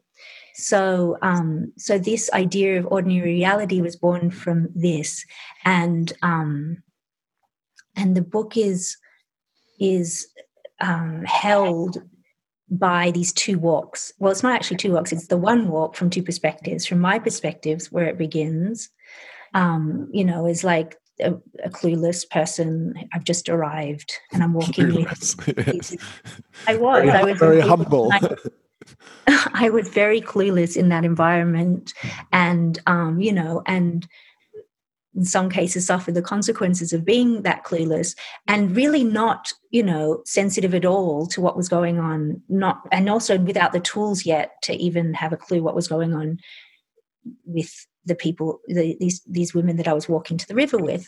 [0.57, 5.23] So um, so this idea of ordinary reality was born from this.
[5.63, 6.81] And um,
[7.95, 8.97] and the book is
[9.79, 10.27] is
[10.81, 12.01] um, held
[12.71, 14.11] by these two walks.
[14.17, 16.87] Well, it's not actually two walks, it's the one walk from two perspectives.
[16.87, 18.89] From my perspectives, where it begins,
[19.53, 22.95] um, you know, is like a, a, clueless person.
[23.13, 25.35] I've just arrived and I'm walking with.
[25.67, 25.95] Yes.
[26.67, 27.03] I was.
[27.05, 28.11] Very, I was very humble.
[29.27, 31.93] I, was very clueless in that environment,
[32.31, 34.07] and um, you know, and
[35.15, 38.15] in some cases suffer the consequences of being that clueless
[38.47, 43.09] and really not you know sensitive at all to what was going on not and
[43.09, 46.37] also without the tools yet to even have a clue what was going on
[47.45, 51.07] with the people the, these these women that i was walking to the river with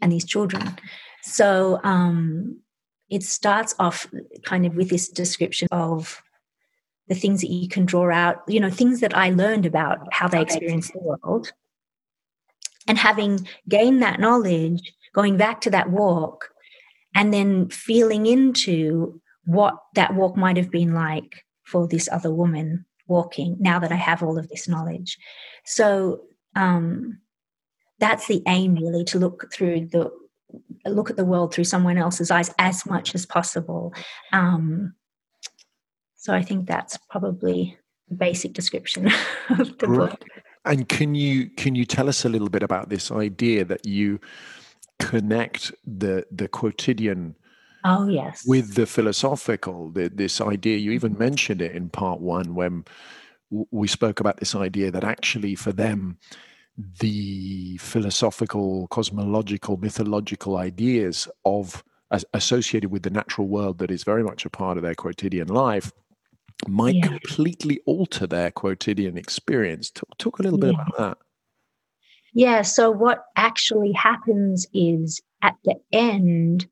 [0.00, 0.76] and these children.
[1.22, 2.60] So um
[3.10, 4.06] it starts off
[4.44, 6.22] kind of with this description of
[7.08, 10.26] the things that you can draw out you know things that i learned about how
[10.28, 11.52] they experience the world
[12.86, 16.50] and having gained that knowledge, going back to that walk
[17.14, 22.84] and then feeling into what that walk might have been like for this other woman
[23.06, 25.18] walking now that I have all of this knowledge.
[25.64, 26.22] So
[26.56, 27.20] um,
[27.98, 30.10] that's the aim really to look through the
[30.86, 33.92] look at the world through someone else's eyes as much as possible.
[34.32, 34.94] Um,
[36.24, 37.76] so I think that's probably
[38.08, 39.10] the basic description
[39.58, 40.10] of the right.
[40.10, 40.24] book.
[40.64, 44.20] And can you can you tell us a little bit about this idea that you
[44.98, 47.34] connect the the quotidian
[47.84, 52.54] oh yes with the philosophical the, this idea you even mentioned it in part one
[52.54, 52.84] when
[53.50, 56.16] we spoke about this idea that actually for them
[57.00, 61.82] the philosophical cosmological mythological ideas of
[62.32, 65.92] associated with the natural world that is very much a part of their quotidian life
[66.68, 67.06] might yeah.
[67.06, 69.90] completely alter their quotidian experience.
[69.90, 70.82] Talk, talk a little bit yeah.
[70.82, 71.18] about that.
[72.32, 76.66] Yeah, so what actually happens is at the end,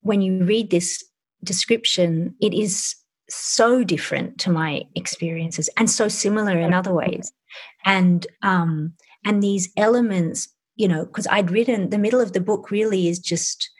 [0.00, 1.04] when you read this
[1.42, 2.94] description, it is
[3.28, 7.32] so different to my experiences and so similar in other ways.
[7.84, 8.94] And um,
[9.24, 13.18] and these elements, you know, because I'd written the middle of the book really is
[13.18, 13.70] just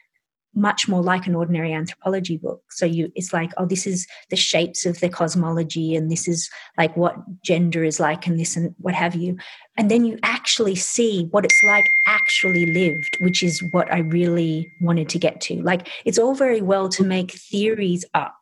[0.55, 2.63] much more like an ordinary anthropology book.
[2.71, 6.51] So you it's like oh this is the shapes of the cosmology and this is
[6.79, 9.37] like what gender is like and this and what have you.
[9.77, 14.73] And then you actually see what it's like actually lived which is what i really
[14.81, 15.63] wanted to get to.
[15.63, 18.37] Like it's all very well to make theories up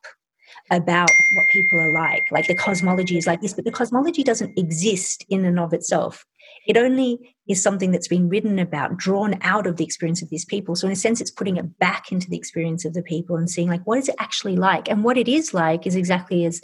[0.70, 4.56] about what people are like like the cosmology is like this but the cosmology doesn't
[4.58, 6.24] exist in and of itself
[6.66, 10.44] it only is something that's been written about, drawn out of the experience of these
[10.44, 10.76] people.
[10.76, 13.50] So, in a sense, it's putting it back into the experience of the people and
[13.50, 14.88] seeing, like, what is it actually like?
[14.88, 16.60] And what it is like is exactly as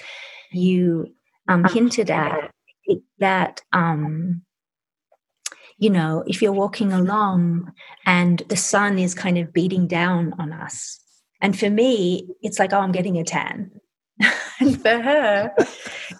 [0.52, 1.12] you
[1.48, 2.50] um, hinted at
[2.84, 4.42] it, that, um,
[5.78, 7.72] you know, if you're walking along
[8.06, 11.00] and the sun is kind of beating down on us.
[11.40, 13.70] And for me, it's like, oh, I'm getting a tan.
[14.60, 15.52] And for her,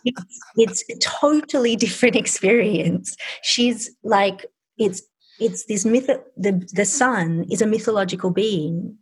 [0.04, 3.16] it's, it's a totally different experience.
[3.42, 4.46] She's like,
[4.78, 5.02] it's
[5.40, 6.10] it's this myth.
[6.36, 8.96] The the sun is a mythological being,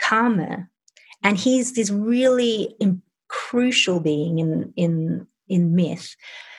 [0.00, 0.68] Karma,
[1.22, 2.76] and he's this really
[3.28, 6.16] crucial being in in in myth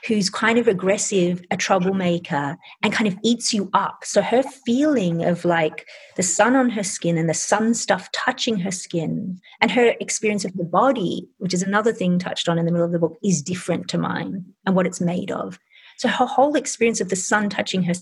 [0.08, 4.04] who's kind of aggressive, a troublemaker, and kind of eats you up.
[4.04, 8.58] So her feeling of like the sun on her skin and the sun stuff touching
[8.60, 12.66] her skin and her experience of the body, which is another thing touched on in
[12.66, 15.58] the middle of the book, is different to mine and what it's made of.
[15.98, 17.94] So her whole experience of the sun touching her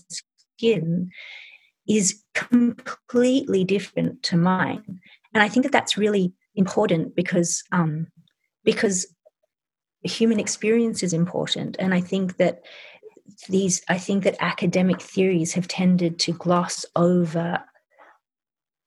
[0.58, 1.10] skin
[1.88, 5.00] is completely different to mine.
[5.34, 8.08] And I think that that's really important because um,
[8.64, 9.06] because
[10.02, 11.76] human experience is important.
[11.78, 12.62] And I think that
[13.48, 17.62] these, I think that academic theories have tended to gloss over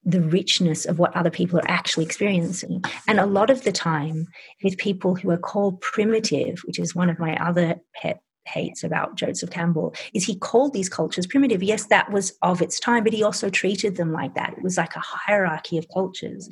[0.03, 2.83] the richness of what other people are actually experiencing.
[3.07, 4.27] And a lot of the time,
[4.63, 9.15] with people who are called primitive, which is one of my other pet hates about
[9.15, 11.63] Joseph Campbell is he called these cultures primitive.
[11.63, 14.53] Yes, that was of its time, but he also treated them like that.
[14.57, 16.49] It was like a hierarchy of cultures.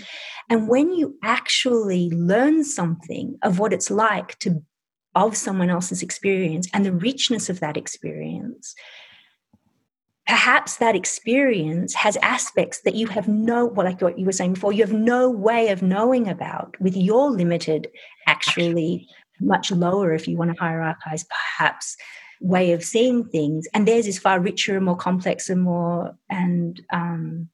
[0.49, 4.63] And when you actually learn something of what it's like to
[5.15, 8.73] of someone else's experience and the richness of that experience
[10.25, 14.53] perhaps that experience has aspects that you have no well like what you were saying
[14.53, 17.89] before you have no way of knowing about with your limited
[18.27, 19.07] actually
[19.43, 21.95] much lower if you want to hierarchize perhaps
[22.41, 26.81] way of seeing things and theirs is far richer and more complex and more and
[26.91, 27.47] um,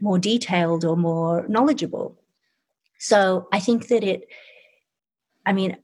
[0.00, 2.18] more detailed or more knowledgeable
[2.98, 4.26] so i think that it
[5.46, 5.76] i mean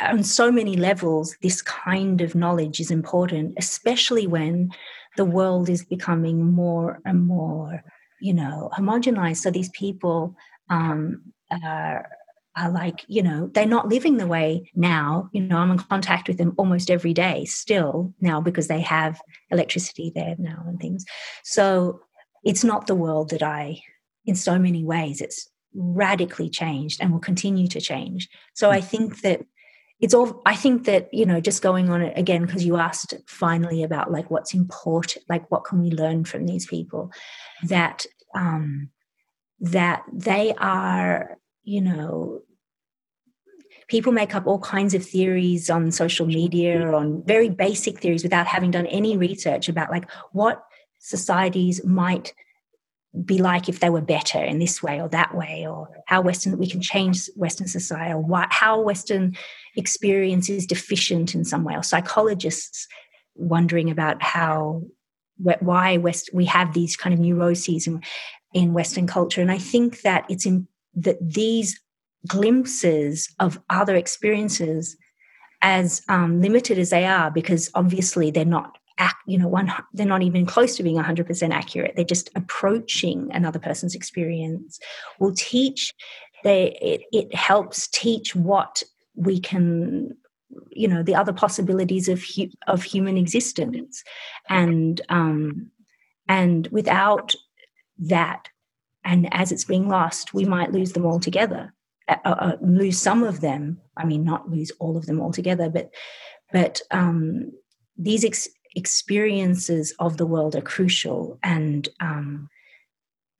[0.00, 4.70] on so many levels this kind of knowledge is important especially when
[5.16, 7.82] the world is becoming more and more,
[8.20, 9.38] you know, homogenized.
[9.38, 10.36] So these people
[10.70, 12.08] um, are,
[12.56, 15.28] are like, you know, they're not living the way now.
[15.32, 19.20] You know, I'm in contact with them almost every day still now because they have
[19.50, 21.04] electricity there now and things.
[21.44, 22.00] So
[22.44, 23.82] it's not the world that I,
[24.26, 28.28] in so many ways, it's radically changed and will continue to change.
[28.54, 29.40] So I think that
[30.02, 33.14] it's all i think that you know just going on it again because you asked
[33.26, 37.10] finally about like what's important like what can we learn from these people
[37.62, 38.04] that
[38.34, 38.90] um
[39.60, 42.42] that they are you know
[43.88, 48.46] people make up all kinds of theories on social media on very basic theories without
[48.46, 50.64] having done any research about like what
[50.98, 52.32] societies might
[53.24, 56.56] be like if they were better in this way or that way or how western
[56.56, 59.36] we can change western society or what, how western
[59.76, 62.88] experience is deficient in some way or psychologists
[63.34, 64.82] wondering about how
[65.36, 68.00] why west we have these kind of neuroses in,
[68.54, 69.42] in western culture.
[69.42, 71.80] And i think that it's in that these
[72.26, 74.96] glimpses of other experiences
[75.62, 78.78] as um, limited as they are because obviously they're not
[79.26, 81.94] you know one they're not even close to being 100% accurate.
[81.96, 84.78] They're just approaching another person's experience.
[85.18, 85.92] Will teach
[86.44, 88.82] they it, it helps teach what
[89.14, 90.16] we can
[90.70, 92.22] you know the other possibilities of
[92.66, 94.02] of human existence.
[94.48, 95.70] And um
[96.28, 97.34] and without
[97.98, 98.48] that
[99.04, 101.72] and as it's being lost we might lose them altogether
[102.08, 103.80] uh, uh, uh lose some of them.
[103.96, 105.90] I mean not lose all of them altogether but
[106.52, 107.52] but um
[107.96, 112.48] these ex- experiences of the world are crucial and um,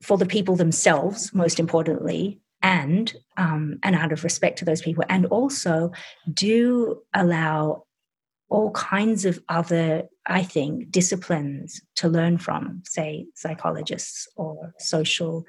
[0.03, 5.05] for the people themselves, most importantly, and um, and out of respect to those people,
[5.09, 5.93] and also
[6.33, 7.85] do allow
[8.53, 15.45] all kinds of other, I think, disciplines to learn from, say, psychologists or social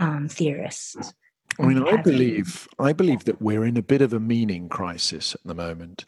[0.00, 1.12] um, theorists.
[1.60, 5.34] I mean, I believe I believe that we're in a bit of a meaning crisis
[5.34, 6.04] at the moment,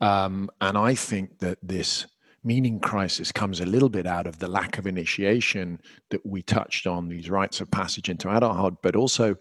[0.00, 2.06] um, and I think that this
[2.42, 5.80] meaning crisis comes a little bit out of the lack of initiation
[6.10, 9.36] that we touched on, these rites of passage into adulthood, but also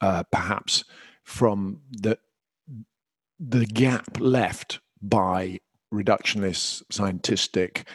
[0.00, 0.84] uh, perhaps
[1.24, 2.18] from the
[3.40, 5.58] the gap left by
[5.92, 7.88] reductionist scientific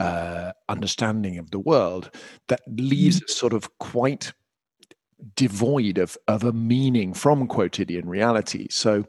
[0.00, 2.10] uh, understanding of the world
[2.48, 3.24] that leaves mm.
[3.24, 4.32] us sort of quite
[5.36, 8.66] devoid of, of a meaning from quotidian reality.
[8.70, 9.04] So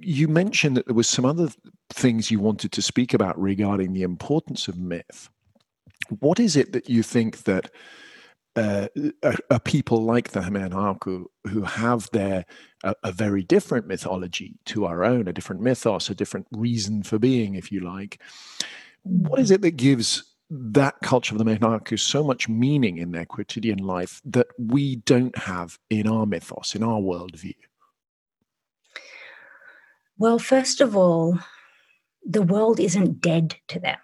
[0.00, 1.48] you mentioned that there was some other
[1.90, 5.28] things you wanted to speak about regarding the importance of myth.
[6.20, 7.70] What is it that you think that
[8.56, 8.88] uh,
[9.22, 12.44] a, a, people like the Haku, who have their
[12.84, 17.18] a, a, very different mythology to our own, a different mythos, a different reason for
[17.18, 18.20] being, if you like.
[19.02, 23.26] What is it that gives that culture of the Haku so much meaning in their
[23.26, 27.56] quotidian life that we don't have in our mythos, in our worldview?
[30.18, 31.38] Well, first of all,
[32.24, 33.98] the world isn't dead to them.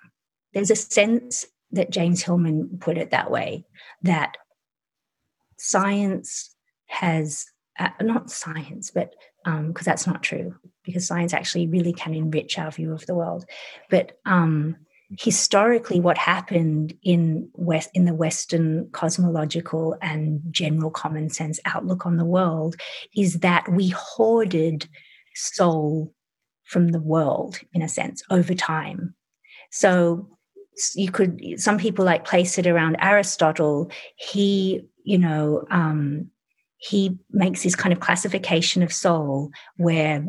[0.53, 3.65] There's a sense that James Hillman put it that way
[4.03, 4.37] that
[5.63, 6.55] science
[6.87, 7.47] has,
[7.79, 9.15] uh, not science, but
[9.45, 13.15] because um, that's not true, because science actually really can enrich our view of the
[13.15, 13.45] world.
[13.89, 14.77] But um,
[15.19, 22.17] historically, what happened in West in the Western cosmological and general common sense outlook on
[22.17, 22.77] the world
[23.17, 24.89] is that we hoarded
[25.35, 26.13] soul
[26.65, 29.15] from the world in a sense over time
[29.71, 30.29] so
[30.95, 36.31] you could some people like place it around aristotle he you know um,
[36.79, 40.27] he makes this kind of classification of soul where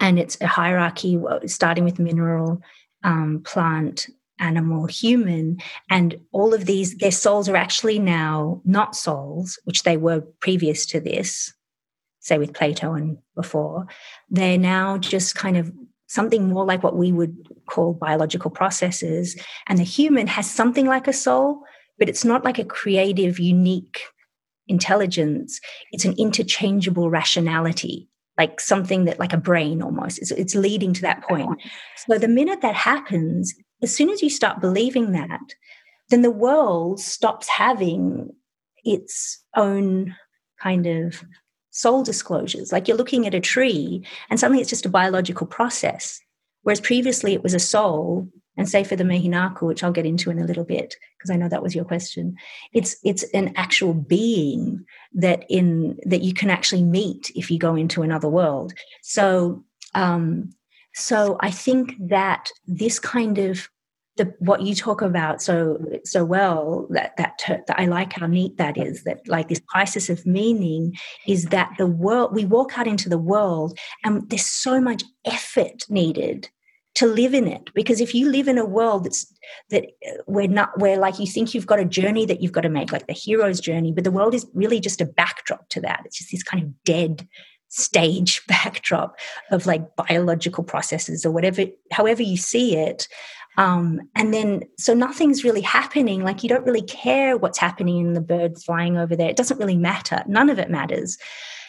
[0.00, 2.60] and it's a hierarchy starting with mineral
[3.02, 4.08] um, plant
[4.40, 9.96] animal human and all of these their souls are actually now not souls which they
[9.96, 11.54] were previous to this
[12.24, 13.86] say with Plato and before,
[14.30, 15.70] they're now just kind of
[16.06, 17.36] something more like what we would
[17.66, 19.36] call biological processes.
[19.66, 21.62] And the human has something like a soul,
[21.98, 24.02] but it's not like a creative, unique
[24.66, 25.60] intelligence.
[25.92, 30.18] It's an interchangeable rationality like something that like a brain almost.
[30.18, 31.62] It's, it's leading to that point.
[31.96, 35.40] So the minute that happens as soon as you start believing that
[36.10, 38.30] then the world stops having
[38.84, 40.14] its own
[40.60, 41.24] kind of
[41.70, 42.72] soul disclosures.
[42.72, 46.20] Like you're looking at a tree and suddenly it's just a biological process.
[46.62, 50.30] Whereas previously it was a soul and say for the Mehinaku, which I'll get into
[50.30, 52.36] in a little bit, because I know that was your question,
[52.72, 57.74] it's it's an actual being that in that you can actually meet if you go
[57.74, 58.72] into another world.
[59.02, 59.64] So
[59.94, 60.50] um,
[60.94, 63.68] so I think that this kind of
[64.16, 68.56] the what you talk about so so well that that, that I like how neat
[68.58, 70.94] that is that like this crisis of meaning
[71.26, 75.84] is that the world we walk out into the world and there's so much effort
[75.88, 76.48] needed
[76.94, 77.70] to live in it.
[77.74, 79.32] Because if you live in a world that's
[79.70, 82.62] that uh, we're not where like you think you've got a journey that you've got
[82.62, 85.80] to make like the hero's journey but the world is really just a backdrop to
[85.80, 86.02] that.
[86.04, 87.28] It's just this kind of dead
[87.68, 89.16] stage backdrop
[89.50, 93.08] of like biological processes or whatever however you see it.
[93.56, 96.24] Um, and then so nothing's really happening.
[96.24, 99.30] Like you don't really care what's happening in the birds flying over there.
[99.30, 100.24] It doesn't really matter.
[100.26, 101.18] None of it matters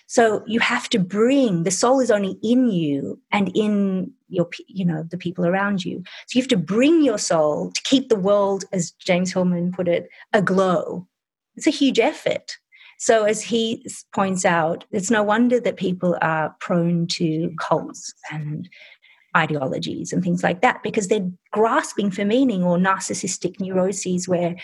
[0.08, 4.86] so you have to bring the soul is only in you and in your, you
[4.86, 6.04] know, the people around you.
[6.28, 9.88] So you have to bring your soul to keep the world, as James Hillman put
[9.88, 11.08] it, aglow.
[11.56, 12.58] It's a huge effort.
[12.98, 18.70] So as he points out, it's no wonder that people are prone to cults and
[19.36, 24.56] ideologies and things like that because they're grasping for meaning or narcissistic neuroses where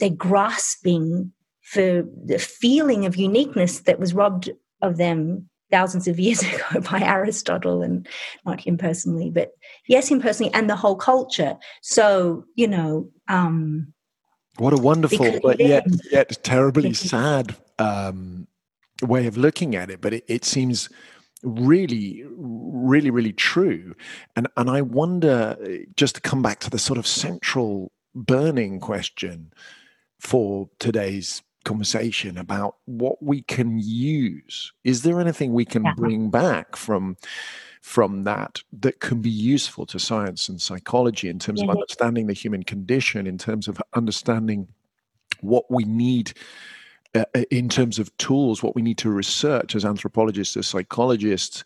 [0.00, 1.32] they're grasping
[1.62, 4.50] for the feeling of uniqueness that was robbed
[4.82, 8.06] of them thousands of years ago by Aristotle and
[8.44, 9.52] not him personally, but
[9.86, 11.56] yes, him personally and the whole culture.
[11.82, 13.92] So, you know, um,
[14.58, 18.46] what a wonderful, but yet, yet terribly sad um,
[19.02, 20.00] way of looking at it.
[20.00, 20.88] But it, it seems
[21.42, 23.94] really, really, really true.
[24.34, 25.58] And and I wonder,
[25.94, 29.52] just to come back to the sort of central burning question
[30.20, 34.72] for today's conversation about what we can use.
[34.84, 35.92] Is there anything we can yeah.
[35.96, 37.16] bring back from
[37.82, 41.66] from that that can be useful to science and psychology in terms yeah.
[41.66, 44.66] of understanding the human condition, in terms of understanding
[45.40, 46.32] what we need
[47.14, 51.64] uh, uh, in terms of tools, what we need to research as anthropologists, as psychologists.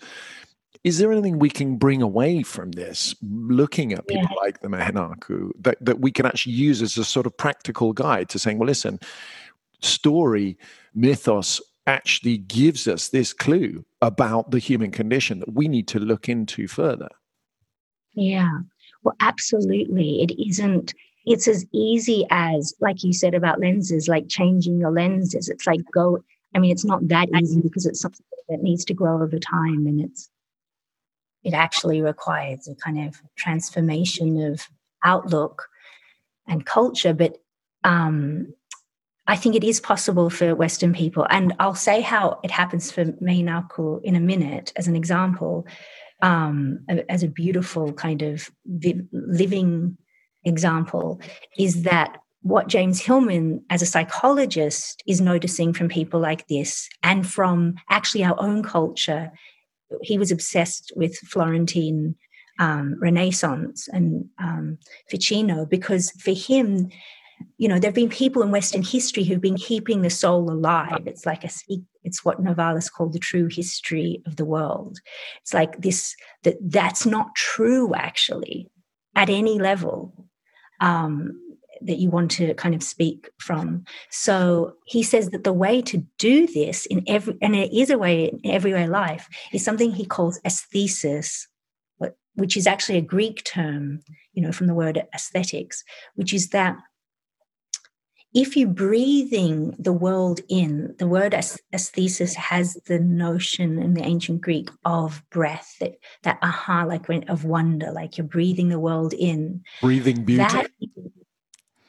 [0.85, 4.43] Is there anything we can bring away from this, looking at people yeah.
[4.45, 8.29] like the Mehinaku, that, that we can actually use as a sort of practical guide
[8.31, 8.99] to saying, well, listen,
[9.85, 10.59] story,
[10.95, 16.29] mythos actually gives us this clue about the human condition that we need to look
[16.29, 17.09] into further.
[18.15, 18.59] Yeah,
[19.03, 20.23] well, absolutely.
[20.23, 20.95] It isn't,
[21.27, 25.49] it's as easy as, like you said about lenses, like changing your lenses.
[25.49, 26.19] It's like go,
[26.55, 29.87] I mean, it's not that easy because it's something that needs to grow over time
[29.87, 30.29] and it's,
[31.43, 34.69] it actually requires a kind of transformation of
[35.05, 35.69] outlook
[36.47, 37.15] and culture.
[37.15, 37.39] But
[37.85, 38.53] um,
[39.31, 41.25] I think it is possible for Western people.
[41.31, 45.69] And I'll say how it happens for Mehinaku in a minute as an example,
[46.21, 48.51] um, as a beautiful kind of
[49.13, 49.97] living
[50.45, 51.21] example,
[51.57, 57.25] is that what James Hillman, as a psychologist, is noticing from people like this and
[57.25, 59.31] from actually our own culture.
[60.03, 62.17] He was obsessed with Florentine
[62.59, 64.79] um, Renaissance and um,
[65.09, 66.91] Ficino because for him,
[67.59, 71.03] you know, there have been people in Western history who've been keeping the soul alive.
[71.07, 74.99] It's like a, speak, it's what Novalis called the true history of the world.
[75.43, 78.71] It's like this, that that's not true actually
[79.15, 80.27] at any level
[80.81, 81.39] um,
[81.83, 83.85] that you want to kind of speak from.
[84.11, 87.99] So he says that the way to do this in every, and it is a
[87.99, 91.47] way in everyday life, is something he calls aesthesis,
[92.35, 94.01] which is actually a Greek term,
[94.33, 95.85] you know, from the word aesthetics,
[96.15, 96.77] which is that
[98.33, 104.41] if you're breathing the world in, the word aesthesis has the notion in the ancient
[104.41, 109.13] Greek of breath, that, that aha, like when, of wonder, like you're breathing the world
[109.13, 109.63] in.
[109.81, 110.45] Breathing beauty.
[110.45, 110.71] That,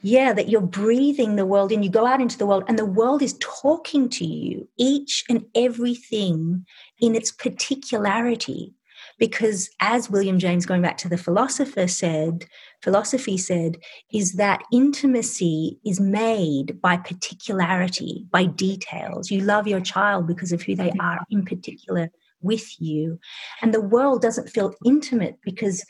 [0.02, 1.84] yeah, that you're breathing the world in.
[1.84, 5.44] You go out into the world and the world is talking to you, each and
[5.54, 6.66] everything
[7.00, 8.74] in its particularity.
[9.18, 12.46] Because as William James, going back to the philosopher, said,
[12.82, 13.78] philosophy said,
[14.12, 19.30] is that intimacy is made by particularity, by details.
[19.30, 22.10] You love your child because of who they are in particular
[22.40, 23.18] with you.
[23.62, 25.84] And the world doesn't feel intimate because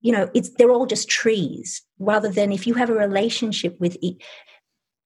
[0.00, 3.96] you know it's they're all just trees rather than if you have a relationship with
[4.00, 4.20] each,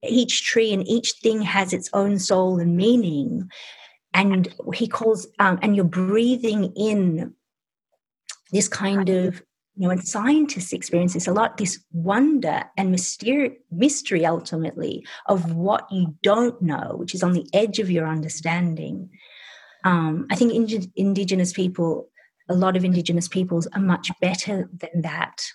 [0.03, 3.51] each tree and each thing has its own soul and meaning
[4.15, 7.35] and he calls um, and you're breathing in
[8.53, 9.43] this kind of
[9.77, 15.53] you know and scientists experience this a lot this wonder and mystery mystery ultimately of
[15.55, 19.11] what you don't know which is on the edge of your understanding.
[19.85, 22.09] Um, i think indi- indigenous people
[22.49, 25.47] a lot of indigenous peoples are much better than that.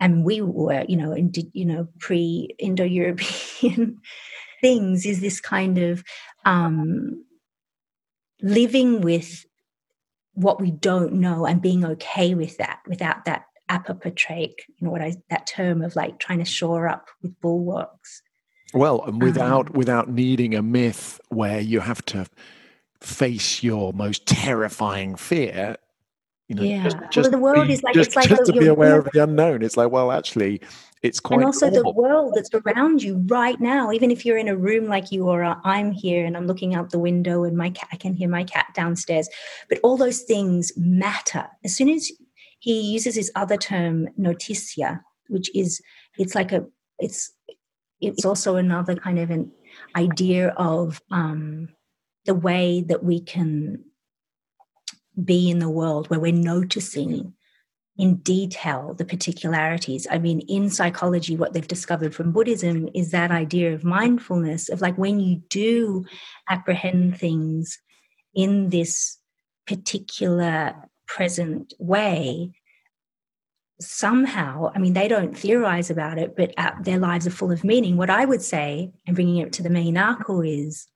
[0.00, 3.98] And we were you know indi- you know pre indo-european
[4.60, 6.04] things is this kind of
[6.44, 7.24] um,
[8.40, 9.44] living with
[10.34, 15.02] what we don't know and being okay with that without that apotropaic, you know what
[15.02, 18.22] I that term of like trying to shore up with bulwarks.
[18.74, 22.26] Well, and without um, without needing a myth where you have to
[23.00, 25.76] face your most terrifying fear.
[26.48, 26.82] You know, yeah.
[26.82, 28.98] Just, just well, the world be, is like just, it's like just to be aware
[28.98, 29.62] of the unknown.
[29.62, 30.62] It's like, well, actually,
[31.02, 31.92] it's quite and also normal.
[31.92, 35.28] the world that's around you right now even if you're in a room like you
[35.28, 38.28] or i'm here and i'm looking out the window and my cat i can hear
[38.28, 39.28] my cat downstairs
[39.68, 42.10] but all those things matter as soon as
[42.58, 45.80] he uses his other term notitia which is
[46.18, 46.66] it's like a
[46.98, 47.32] it's
[48.00, 49.50] it's also another kind of an
[49.96, 51.68] idea of um,
[52.26, 53.84] the way that we can
[55.22, 57.34] be in the world where we're noticing
[57.96, 60.06] in detail the particularities.
[60.08, 64.80] I mean, in psychology, what they've discovered from Buddhism is that idea of mindfulness, of
[64.80, 66.04] like when you do
[66.48, 67.78] apprehend things
[68.34, 69.18] in this
[69.66, 72.52] particular present way,
[73.80, 77.64] somehow, I mean, they don't theorize about it, but uh, their lives are full of
[77.64, 77.96] meaning.
[77.96, 80.86] What I would say, and bringing it to the main Mehinaku, is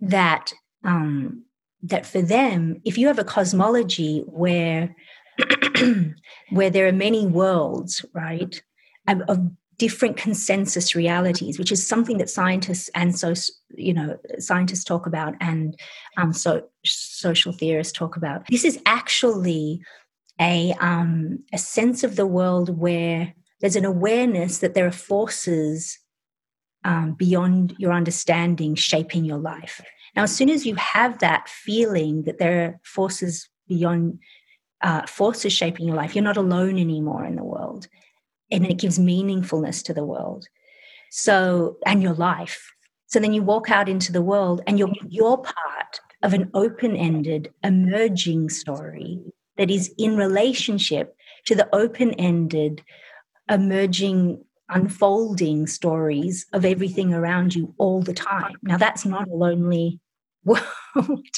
[0.00, 0.52] that
[0.84, 1.44] um,
[1.82, 4.94] that for them, if you have a cosmology where
[6.50, 8.60] where there are many worlds, right,
[9.06, 13.34] of, different consensus realities, which is something that scientists and so
[13.70, 15.78] you know scientists talk about and
[16.16, 18.46] um, so social theorists talk about.
[18.48, 19.80] This is actually
[20.40, 25.98] a um, a sense of the world where there's an awareness that there are forces
[26.84, 29.80] um, beyond your understanding shaping your life.
[30.14, 34.18] Now, as soon as you have that feeling that there are forces beyond
[34.82, 36.14] uh, forces shaping your life.
[36.14, 37.88] You're not alone anymore in the world.
[38.50, 40.46] And it gives meaningfulness to the world.
[41.10, 42.72] So, and your life.
[43.06, 46.96] So then you walk out into the world and you're, you're part of an open
[46.96, 49.20] ended, emerging story
[49.56, 51.16] that is in relationship
[51.46, 52.82] to the open ended,
[53.48, 58.54] emerging, unfolding stories of everything around you all the time.
[58.62, 60.00] Now, that's not a lonely
[60.44, 61.36] world.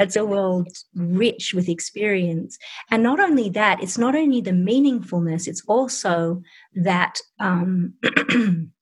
[0.00, 2.56] That's a world rich with experience.
[2.90, 6.40] And not only that, it's not only the meaningfulness, it's also
[6.74, 7.92] that um,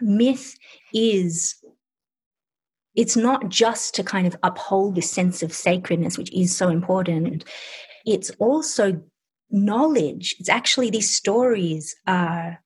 [0.00, 0.56] myth
[0.94, 1.56] is
[2.94, 7.44] it's not just to kind of uphold this sense of sacredness, which is so important.
[8.06, 9.02] It's also
[9.50, 10.36] knowledge.
[10.38, 12.62] It's actually these stories are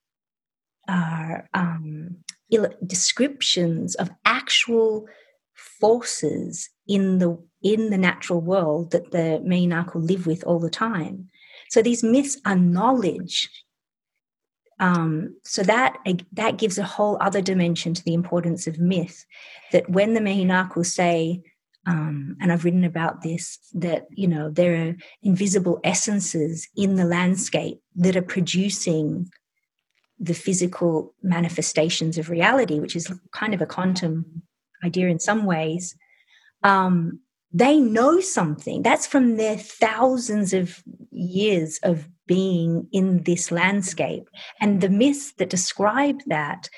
[0.86, 2.18] are um,
[2.84, 5.06] descriptions of actual
[5.54, 11.28] forces in the in the natural world that the Mehinaku live with all the time.
[11.68, 13.48] So these myths are knowledge.
[14.80, 15.98] Um, so that
[16.32, 19.24] that gives a whole other dimension to the importance of myth.
[19.72, 21.42] That when the Mehinaku say,
[21.86, 27.04] um, and I've written about this, that you know there are invisible essences in the
[27.04, 29.30] landscape that are producing
[30.18, 34.42] the physical manifestations of reality, which is kind of a quantum
[34.84, 35.94] idea in some ways.
[36.62, 37.20] Um,
[37.52, 38.82] they know something.
[38.82, 44.28] That's from their thousands of years of being in this landscape.
[44.60, 46.68] And the myths that describe that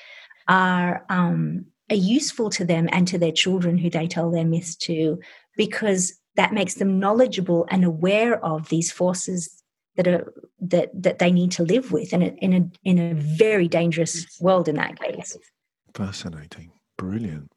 [0.47, 4.75] are, um, are useful to them and to their children who they tell their myths
[4.77, 5.19] to,
[5.55, 9.63] because that makes them knowledgeable and aware of these forces
[9.95, 13.13] that are that that they need to live with in a in a in a
[13.13, 15.37] very dangerous world in that case.
[15.93, 16.71] Fascinating.
[16.97, 17.51] Brilliant.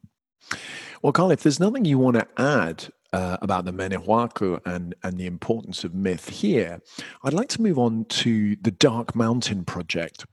[1.01, 5.17] Well, Carl, if there's nothing you want to add uh, about the Mehinaku and, and
[5.17, 6.79] the importance of myth here,
[7.23, 10.25] I'd like to move on to the Dark Mountain Project.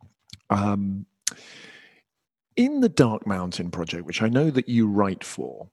[0.51, 1.07] Um,
[2.57, 5.69] in the Dark Mountain Project, which I know that you write for,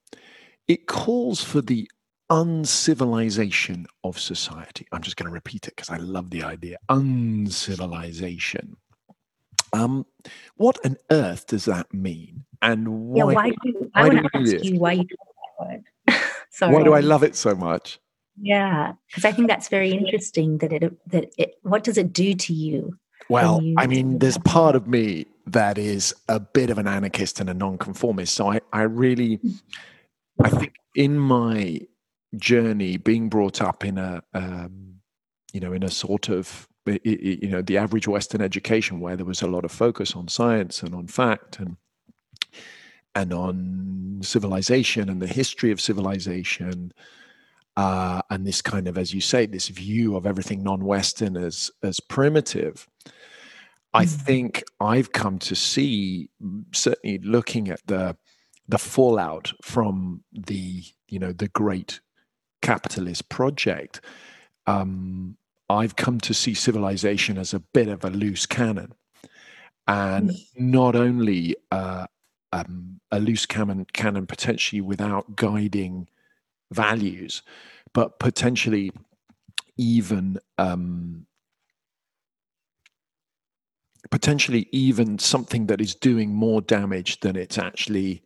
[0.68, 1.90] it calls for the
[2.30, 4.88] uncivilization of society.
[4.92, 8.78] I'm just going to repeat it because I love the idea uncivilization.
[9.74, 10.06] Um,
[10.56, 12.46] what on earth does that mean?
[12.62, 13.18] And why?
[13.18, 15.84] Yeah, why do, I want to ask you why you that word.
[16.52, 16.74] Sorry.
[16.76, 18.00] Why do I love it so much?
[18.40, 20.58] Yeah, because I think that's very interesting.
[20.60, 21.56] That it that it.
[21.64, 22.98] What does it do to you?
[23.30, 27.40] Well, you I mean, there's part of me that is a bit of an anarchist
[27.40, 28.34] and a nonconformist.
[28.36, 29.40] So I, I really,
[30.44, 31.82] I think in my
[32.36, 34.96] journey, being brought up in a, um,
[35.54, 39.42] you know, in a sort of, you know, the average Western education where there was
[39.42, 41.78] a lot of focus on science and on fact and
[43.16, 46.92] and on civilization and the history of civilization,
[47.78, 52.00] uh, and this kind of, as you say, this view of everything non-Western as as
[52.00, 52.88] primitive.
[53.94, 54.10] I mm.
[54.10, 56.30] think I've come to see,
[56.72, 58.18] certainly looking at the
[58.68, 62.00] the fallout from the you know the great
[62.62, 64.02] capitalist project,
[64.68, 65.38] um,
[65.70, 68.94] I've come to see civilization as a bit of a loose cannon,
[69.88, 70.46] and mm.
[70.56, 72.08] not only uh,
[72.52, 76.08] um, a loose cannon, cannon potentially without guiding
[76.72, 77.42] values,
[77.94, 78.92] but potentially
[79.78, 81.26] even um,
[84.10, 88.24] potentially even something that is doing more damage than it's actually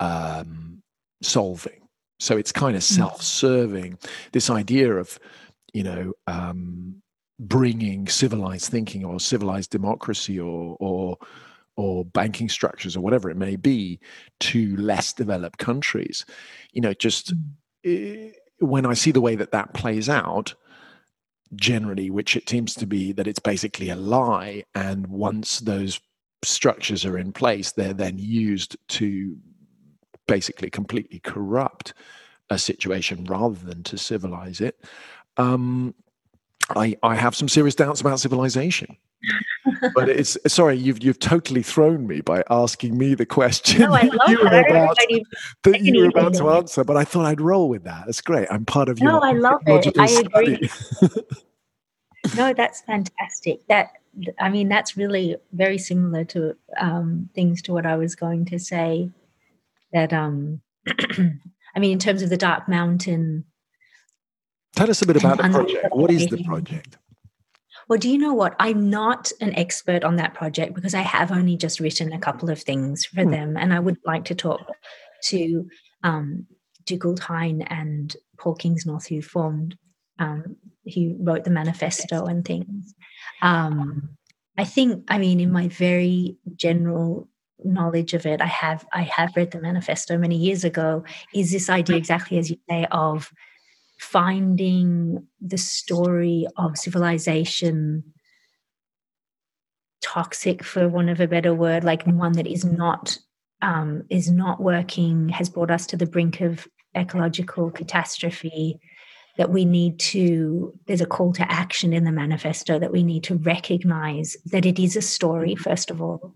[0.00, 0.82] um,
[1.22, 1.88] solving.
[2.20, 2.96] So it's kind of mm.
[2.96, 3.98] self-serving.
[4.32, 5.18] This idea of,
[5.72, 7.02] you know, um,
[7.40, 11.18] bringing civilized thinking or civilized democracy or or
[11.76, 13.98] or banking structures or whatever it may be
[14.40, 16.24] to less developed countries.
[16.72, 17.34] You know, just
[17.84, 18.32] mm.
[18.58, 20.54] when I see the way that that plays out,
[21.54, 26.00] generally, which it seems to be that it's basically a lie, and once those
[26.44, 29.36] structures are in place, they're then used to
[30.26, 31.94] basically completely corrupt
[32.50, 34.84] a situation rather than to civilize it.
[35.36, 35.94] Um,
[36.70, 38.96] I, I have some serious doubts about civilization.
[39.94, 44.02] But it's sorry, you've you've totally thrown me by asking me the question no, love
[44.28, 44.70] you were that.
[44.70, 44.96] about,
[45.64, 46.84] that you were about to answer.
[46.84, 48.04] But I thought I'd roll with that.
[48.06, 48.48] That's great.
[48.50, 49.12] I'm part of your.
[49.12, 49.98] No, I love it.
[49.98, 50.70] I agree.
[52.36, 53.66] no, that's fantastic.
[53.68, 53.92] That
[54.38, 58.58] I mean, that's really very similar to um, things to what I was going to
[58.58, 59.10] say
[59.92, 63.44] that um I mean in terms of the Dark Mountain.
[64.74, 65.94] Tell us a bit about the project.
[65.94, 66.96] What is the project?
[67.88, 68.54] Well, do you know what?
[68.58, 72.50] I'm not an expert on that project because I have only just written a couple
[72.50, 73.30] of things for hmm.
[73.30, 74.60] them, and I would like to talk
[75.24, 75.68] to
[76.02, 76.46] um,
[76.84, 79.76] Dougald Hine and Paul Kingsnorth, who formed,
[80.18, 80.56] um,
[80.94, 82.94] who wrote the manifesto and things.
[83.40, 84.16] Um,
[84.58, 87.28] I think, I mean, in my very general
[87.64, 91.70] knowledge of it i have i have read the manifesto many years ago is this
[91.70, 93.30] idea exactly as you say of
[94.02, 98.02] finding the story of civilization
[100.00, 103.16] toxic for want of a better word like one that is not
[103.62, 106.66] um, is not working has brought us to the brink of
[106.96, 108.80] ecological catastrophe
[109.38, 113.22] that we need to there's a call to action in the manifesto that we need
[113.22, 116.34] to recognize that it is a story first of all.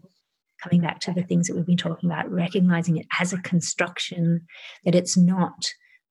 [0.62, 4.47] Coming back to the things that we've been talking about, recognizing it as a construction,
[4.84, 5.68] that it's not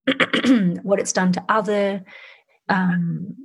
[0.83, 2.03] what it's done to other
[2.69, 3.35] um,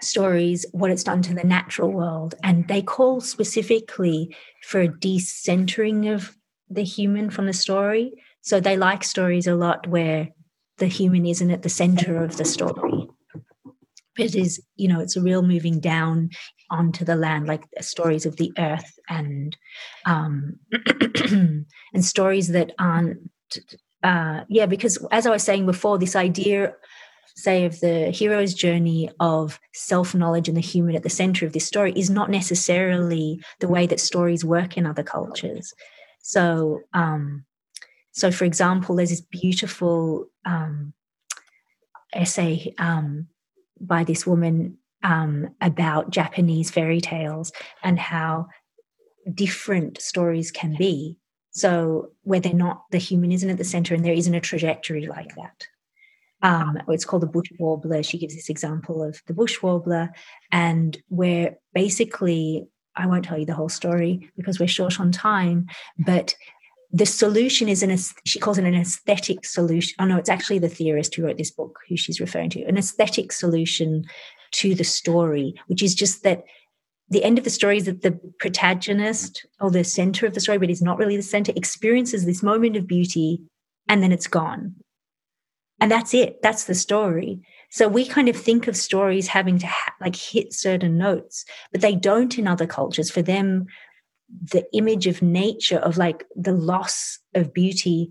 [0.00, 2.34] stories, what it's done to the natural world.
[2.42, 6.36] And they call specifically for a decentering of
[6.70, 8.12] the human from the story.
[8.42, 10.28] So they like stories a lot where
[10.78, 13.08] the human isn't at the center of the story.
[14.16, 16.30] But it is, you know, it's a real moving down
[16.70, 19.56] onto the land, like stories of the earth and
[20.06, 20.58] um,
[21.30, 21.66] and
[22.04, 23.18] stories that aren't.
[24.02, 26.74] Uh, yeah, because as I was saying before, this idea,
[27.34, 31.52] say, of the hero's journey of self knowledge and the human at the center of
[31.52, 35.72] this story is not necessarily the way that stories work in other cultures.
[36.20, 37.44] So, um,
[38.12, 40.92] so for example, there's this beautiful um,
[42.12, 43.28] essay um,
[43.80, 47.52] by this woman um, about Japanese fairy tales
[47.82, 48.48] and how
[49.32, 51.16] different stories can be.
[51.50, 55.06] So, where they're not, the human isn't at the center and there isn't a trajectory
[55.06, 55.66] like that.
[56.40, 58.02] Um, it's called the bush warbler.
[58.02, 60.10] She gives this example of the bush warbler,
[60.52, 65.66] and where basically, I won't tell you the whole story because we're short on time,
[65.98, 66.34] but
[66.90, 67.94] the solution is an
[68.24, 71.50] she calls it an aesthetic solution oh no it's actually the theorist who wrote this
[71.50, 74.06] book who she's referring to an aesthetic solution
[74.52, 76.44] to the story, which is just that
[77.10, 80.58] the end of the story is that the protagonist or the center of the story,
[80.58, 83.40] but is not really the center, experiences this moment of beauty
[83.88, 84.74] and then it's gone.
[85.80, 86.42] And that's it.
[86.42, 87.40] That's the story.
[87.70, 91.80] So we kind of think of stories having to ha- like hit certain notes, but
[91.80, 93.10] they don't in other cultures.
[93.10, 93.66] For them,
[94.52, 98.10] the image of nature, of like the loss of beauty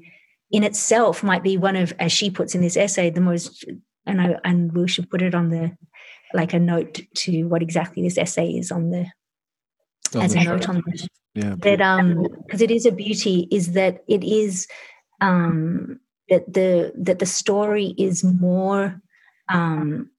[0.50, 3.66] in itself might be one of, as she puts in this essay, the most,
[4.06, 5.76] and I, and we should put it on the
[6.34, 9.06] like a note to what exactly this essay is on the
[10.16, 14.04] as a note on the yeah that um because it is a beauty is that
[14.08, 14.68] it is
[15.22, 16.00] um
[16.30, 19.02] that the that the story is more
[19.50, 20.10] um,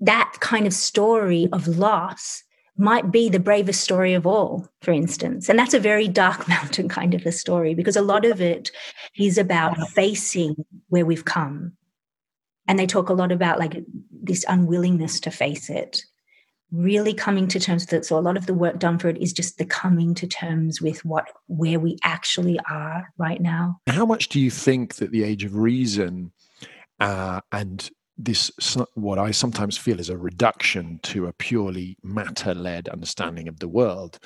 [0.00, 2.42] that kind of story of loss
[2.76, 5.48] might be the bravest story of all, for instance.
[5.48, 8.70] And that's a very dark mountain kind of a story because a lot of it
[9.16, 10.54] is about facing
[10.88, 11.72] where we've come.
[12.68, 13.82] And they talk a lot about like
[14.22, 16.04] this unwillingness to face it,
[16.70, 18.04] really coming to terms with it.
[18.04, 20.80] So a lot of the work done for it is just the coming to terms
[20.80, 23.80] with what where we actually are right now.
[23.88, 26.30] How much do you think that the age of reason
[27.00, 28.50] uh, and this
[28.94, 34.18] what I sometimes feel is a reduction to a purely matter-led understanding of the world.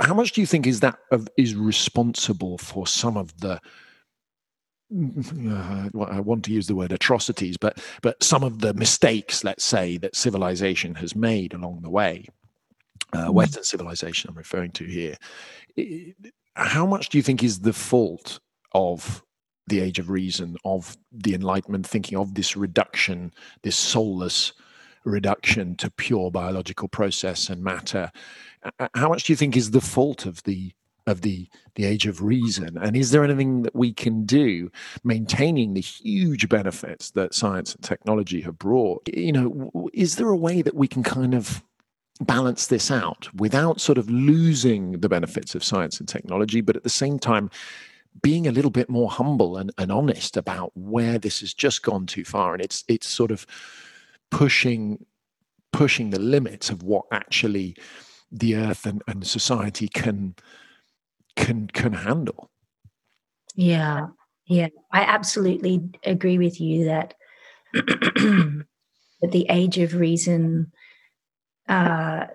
[0.00, 3.60] How much do you think is that of, is responsible for some of the
[5.50, 9.64] uh, I want to use the word atrocities, but but some of the mistakes, let's
[9.64, 12.26] say, that civilization has made along the way,
[13.12, 13.34] uh, mm.
[13.34, 15.16] Western civilization, I'm referring to here.
[16.54, 18.40] How much do you think is the fault
[18.72, 19.22] of
[19.68, 23.32] the age of reason, of the Enlightenment thinking, of this reduction,
[23.62, 24.52] this soulless
[25.04, 28.10] reduction to pure biological process and matter.
[28.94, 30.72] How much do you think is the fault of the
[31.06, 34.70] of the the age of reason and is there anything that we can do
[35.04, 39.08] maintaining the huge benefits that science and technology have brought?
[39.08, 41.62] You know is there a way that we can kind of
[42.20, 46.84] balance this out without sort of losing the benefits of science and technology but at
[46.84, 47.50] the same time
[48.20, 52.06] being a little bit more humble and, and honest about where this has just gone
[52.06, 53.46] too far and it's it's sort of
[54.30, 55.04] pushing
[55.72, 57.74] pushing the limits of what actually
[58.30, 60.34] the earth and, and society can
[61.36, 62.50] can can handle.
[63.54, 64.08] Yeah.
[64.46, 64.68] Yeah.
[64.90, 67.14] I absolutely agree with you that
[67.72, 68.64] that
[69.30, 70.72] the age of reason
[71.68, 72.26] uh,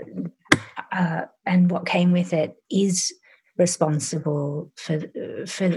[0.91, 3.13] uh, and what came with it is
[3.57, 4.99] responsible for
[5.47, 5.69] for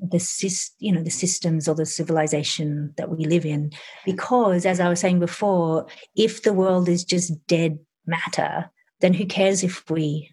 [0.00, 3.72] the you know the systems or the civilization that we live in.
[4.04, 8.70] Because as i was saying before if the world is just dead matter
[9.00, 10.30] then who cares if we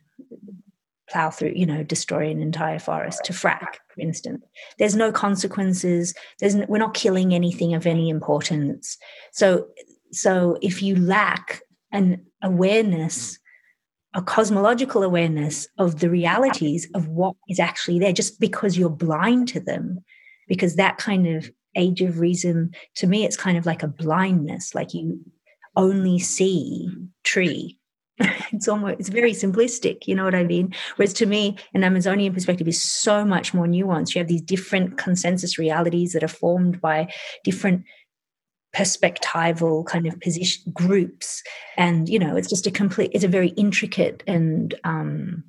[1.14, 4.44] plow through you know destroy an entire forest to frack for instance.
[4.80, 6.14] There's no consequences.
[6.40, 8.98] There's we're not killing anything of any importance.
[9.32, 9.68] So
[10.12, 11.62] so if you lack
[11.92, 13.40] an awareness
[14.16, 19.48] a cosmological awareness of the realities of what is actually there just because you're blind
[19.48, 20.00] to them
[20.48, 24.76] because that kind of age of reason to me it's kind of like a blindness
[24.76, 25.20] like you
[25.76, 26.88] only see
[27.24, 27.80] tree
[28.52, 30.74] it's almost it's very simplistic you know what i mean?
[30.98, 34.14] Whereas to me an amazonian perspective is so much more nuanced.
[34.14, 37.12] You have these different consensus realities that are formed by
[37.44, 37.84] different
[38.76, 41.42] perspectival kind of position groups.
[41.78, 45.44] And you know it's just a complete it's a very intricate and um,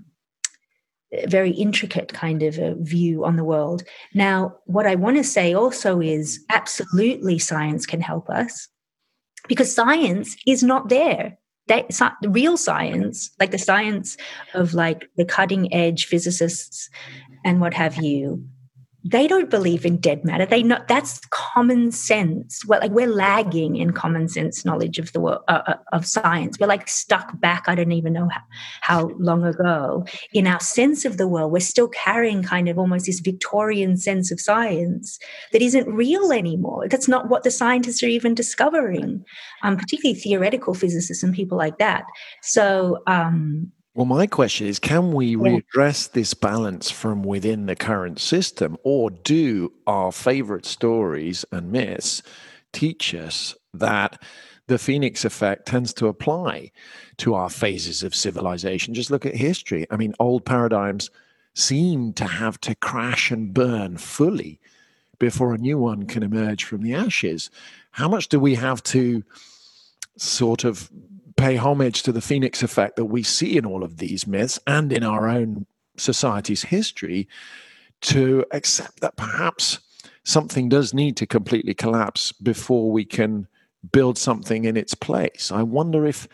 [1.26, 3.82] very intricate kind of a view on the world.
[4.14, 8.68] Now what i want to say also is absolutely science can help us
[9.48, 11.86] because science is not there that
[12.20, 14.16] the real science like the science
[14.54, 16.90] of like the cutting edge physicists
[17.44, 18.46] and what have you
[19.06, 20.46] they don't believe in dead matter.
[20.46, 22.64] They know that's common sense.
[22.66, 26.58] Well, like we're lagging in common sense knowledge of the world uh, uh, of science.
[26.58, 27.64] We're like stuck back.
[27.66, 28.40] I don't even know how,
[28.80, 31.52] how long ago in our sense of the world.
[31.52, 35.18] We're still carrying kind of almost this Victorian sense of science
[35.52, 36.88] that isn't real anymore.
[36.88, 39.22] That's not what the scientists are even discovering,
[39.62, 42.04] um, particularly theoretical physicists and people like that.
[42.40, 48.18] So um, well, my question is can we readdress this balance from within the current
[48.18, 52.22] system, or do our favorite stories and myths
[52.72, 54.20] teach us that
[54.66, 56.72] the phoenix effect tends to apply
[57.18, 58.94] to our phases of civilization?
[58.94, 59.86] Just look at history.
[59.92, 61.10] I mean, old paradigms
[61.54, 64.58] seem to have to crash and burn fully
[65.20, 67.48] before a new one can emerge from the ashes.
[67.92, 69.22] How much do we have to
[70.16, 70.90] sort of
[71.36, 74.92] pay homage to the phoenix effect that we see in all of these myths and
[74.92, 75.66] in our own
[75.96, 77.28] society's history
[78.00, 79.80] to accept that perhaps
[80.24, 83.46] something does need to completely collapse before we can
[83.92, 85.50] build something in its place.
[85.52, 86.28] I wonder if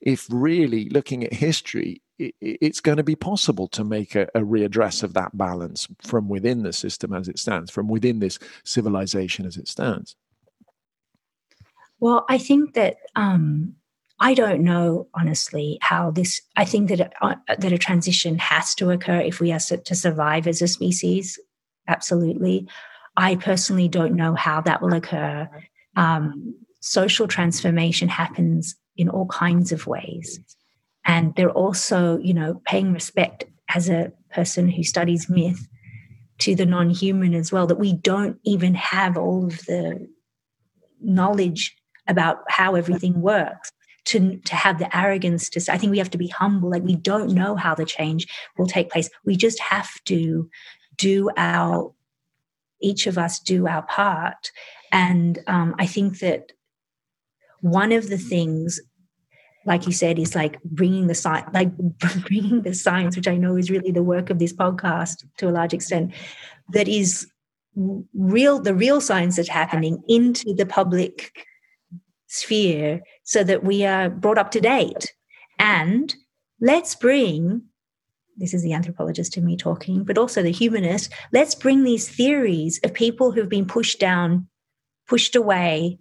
[0.00, 5.02] if really looking at history it's going to be possible to make a, a, readdress
[5.02, 9.56] of that balance from within the system as it stands, from within this civilization as
[9.56, 10.14] it stands.
[11.98, 13.74] Well, I think that um,
[14.22, 16.40] I don't know honestly how this.
[16.56, 20.46] I think that uh, that a transition has to occur if we are to survive
[20.46, 21.40] as a species.
[21.88, 22.68] Absolutely,
[23.16, 25.50] I personally don't know how that will occur.
[25.96, 30.38] Um, social transformation happens in all kinds of ways,
[31.04, 33.44] and they're also, you know, paying respect
[33.74, 35.66] as a person who studies myth
[36.38, 40.08] to the non-human as well that we don't even have all of the
[41.00, 41.76] knowledge
[42.06, 43.72] about how everything works
[44.06, 46.70] to to have the arrogance to say, I think we have to be humble.
[46.70, 48.26] Like we don't know how the change
[48.58, 49.08] will take place.
[49.24, 50.48] We just have to
[50.96, 51.92] do our
[52.80, 54.50] each of us do our part.
[54.90, 56.52] And um, I think that
[57.60, 58.80] one of the things
[59.64, 61.70] like you said, is like bringing the science, like
[62.26, 65.52] bringing the science, which I know is really the work of this podcast to a
[65.52, 66.12] large extent,
[66.72, 67.28] that is
[68.12, 71.46] real, the real science that's happening into the public
[72.32, 75.12] sphere so that we are brought up to date.
[75.58, 76.14] And
[76.60, 77.62] let's bring
[78.38, 81.12] this is the anthropologist in me talking, but also the humanist.
[81.32, 84.48] Let's bring these theories of people who've been pushed down,
[85.06, 85.98] pushed away,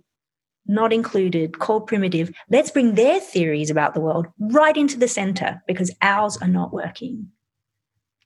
[0.66, 2.32] not included, called primitive.
[2.50, 6.72] Let's bring their theories about the world right into the center because ours are not
[6.72, 7.28] working.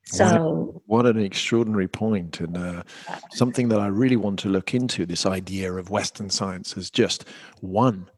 [0.07, 2.83] So, what, an extraordinary point, and uh,
[3.31, 7.25] something that I really want to look into this idea of Western science as just
[7.61, 8.09] one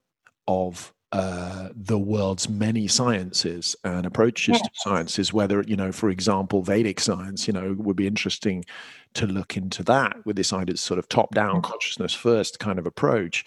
[0.48, 4.64] of uh, the world's many sciences and approaches yeah.
[4.64, 5.32] to sciences.
[5.32, 8.66] Whether you know, for example, Vedic science, you know, would be interesting
[9.14, 12.86] to look into that with this idea, of sort of top-down consciousness first kind of
[12.86, 13.46] approach.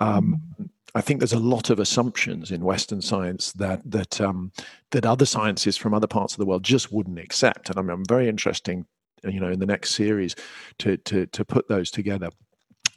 [0.00, 0.64] Um, mm-hmm.
[0.98, 4.50] I think there's a lot of assumptions in Western science that that um,
[4.90, 8.04] that other sciences from other parts of the world just wouldn't accept, and I'm, I'm
[8.04, 8.84] very interesting,
[9.22, 10.34] you know, in the next series
[10.78, 12.30] to to to put those together.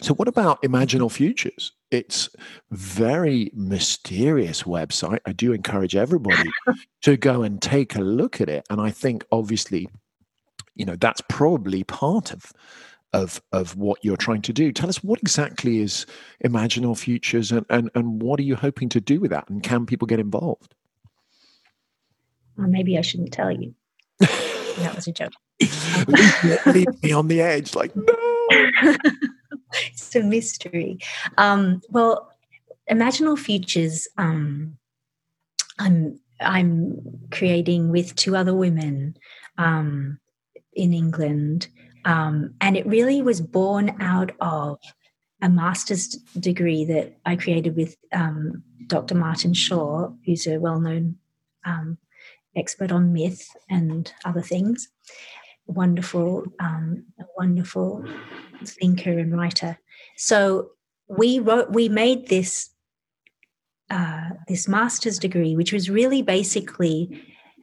[0.01, 1.73] So, what about Imaginal Futures?
[1.91, 2.27] It's
[2.71, 5.19] very mysterious website.
[5.27, 6.49] I do encourage everybody
[7.03, 9.87] to go and take a look at it, and I think obviously,
[10.73, 12.51] you know, that's probably part of
[13.13, 14.71] of of what you're trying to do.
[14.71, 16.05] Tell us what exactly is
[16.41, 19.49] Imagine Imaginal Futures and, and, and what are you hoping to do with that?
[19.49, 20.75] And can people get involved?
[22.57, 23.73] Well, maybe I shouldn't tell you.
[24.19, 25.33] that was a joke.
[26.07, 28.03] leave, leave, me on the edge, like no.
[29.73, 30.99] it's a mystery.
[31.37, 32.31] Um, well,
[32.89, 34.07] Imaginal Futures.
[34.17, 34.77] Um,
[35.79, 37.01] I'm I'm
[37.31, 39.17] creating with two other women
[39.57, 40.19] um,
[40.73, 41.67] in England
[42.05, 44.79] um, and it really was born out of
[45.41, 46.09] a master's
[46.39, 49.15] degree that I created with um, Dr.
[49.15, 51.17] Martin Shaw, who's a well known
[51.65, 51.97] um,
[52.55, 54.89] expert on myth and other things.
[55.67, 57.05] Wonderful, um,
[57.37, 58.05] wonderful
[58.65, 59.79] thinker and writer.
[60.17, 60.71] So
[61.07, 62.69] we wrote, we made this
[63.89, 67.21] uh, this master's degree, which was really basically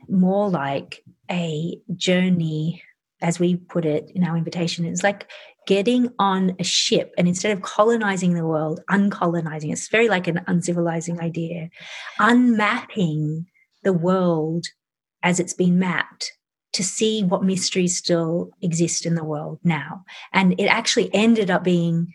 [0.08, 2.82] more like a journey
[3.20, 5.28] as we put it in our invitation, it's like
[5.66, 9.72] getting on a ship and instead of colonizing the world, uncolonizing.
[9.72, 11.68] It's very like an uncivilizing idea,
[12.18, 13.46] unmapping
[13.82, 14.66] the world
[15.22, 16.32] as it's been mapped
[16.72, 20.04] to see what mysteries still exist in the world now.
[20.32, 22.12] And it actually ended up being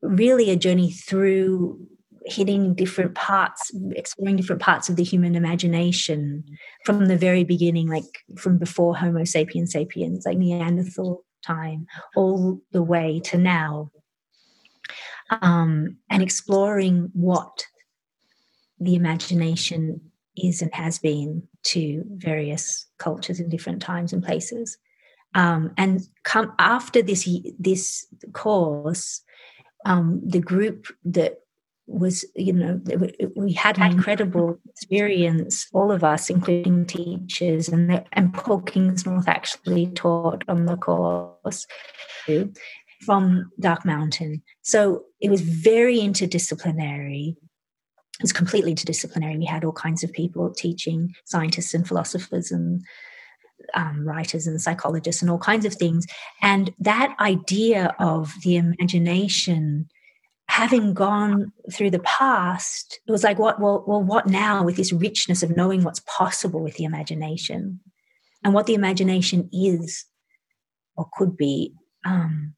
[0.00, 1.86] really a journey through
[2.28, 6.44] hitting different parts, exploring different parts of the human imagination
[6.84, 8.04] from the very beginning, like
[8.36, 11.86] from before Homo sapiens sapiens, like Neanderthal time,
[12.16, 13.90] all the way to now,
[15.42, 17.66] um, and exploring what
[18.80, 20.00] the imagination
[20.36, 24.78] is and has been to various cultures in different times and places.
[25.34, 27.28] Um, and come after this
[27.58, 29.22] this course,
[29.84, 31.40] um, the group that
[31.90, 32.80] was you know
[33.34, 39.26] we had an incredible experience all of us including teachers and the, and paul kingsnorth
[39.26, 41.66] actually taught on the course
[43.04, 44.42] from dark mountain.
[44.62, 47.30] So it was very interdisciplinary.
[47.30, 49.38] It was completely interdisciplinary.
[49.38, 52.82] We had all kinds of people teaching scientists and philosophers and
[53.74, 56.06] um, writers and psychologists and all kinds of things.
[56.42, 59.88] And that idea of the imagination
[60.48, 64.92] having gone through the past, it was like, what, well, well, what now with this
[64.92, 67.80] richness of knowing what's possible with the imagination
[68.42, 70.06] and what the imagination is
[70.96, 71.74] or could be.
[72.04, 72.54] Um,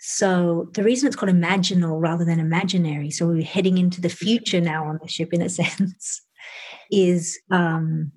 [0.00, 4.60] so the reason it's called imaginal rather than imaginary, so we're heading into the future
[4.60, 6.22] now on the ship in a sense,
[6.90, 8.10] is um,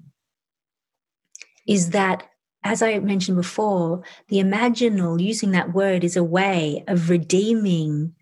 [1.68, 2.28] is that
[2.64, 8.14] as I mentioned before, the imaginal, using that word, is a way of redeeming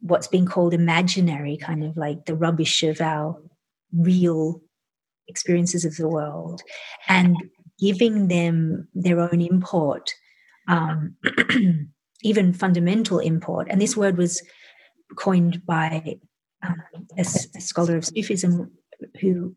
[0.00, 3.40] what's being called imaginary, kind of like the rubbish of our
[3.92, 4.60] real
[5.26, 6.62] experiences of the world,
[7.08, 7.36] and
[7.78, 10.10] giving them their own import,
[10.68, 11.16] um,
[12.22, 13.68] even fundamental import.
[13.70, 14.42] And this word was
[15.16, 16.16] coined by
[16.66, 16.82] um,
[17.16, 18.70] a, a, scholar of Sufism
[19.20, 19.54] who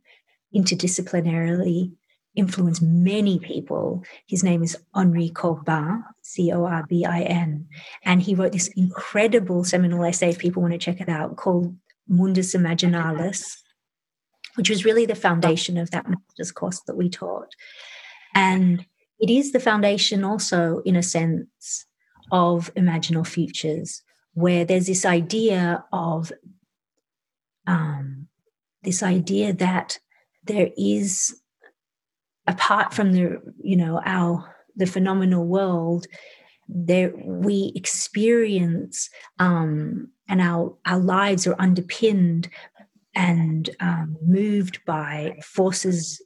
[0.56, 1.92] interdisciplinarily
[2.36, 4.04] influenced many people.
[4.28, 7.68] His name is Henri Corbin, C O R B I N.
[8.04, 11.76] And he wrote this incredible seminal essay, if people want to check it out, called
[12.10, 13.58] Mundus Imaginalis,
[14.56, 17.54] which was really the foundation of that master's course that we taught.
[18.34, 18.86] And
[19.20, 21.86] it is the foundation also, in a sense,
[22.32, 24.04] of imaginal futures,
[24.34, 26.32] where there's this idea of
[27.68, 28.28] um,
[28.84, 30.00] this idea that
[30.44, 31.41] there is
[32.48, 36.08] apart from the you know our the phenomenal world
[36.68, 39.10] there we experience
[39.40, 42.50] um, and our our lives are underpinned
[43.14, 46.22] and um, moved by forces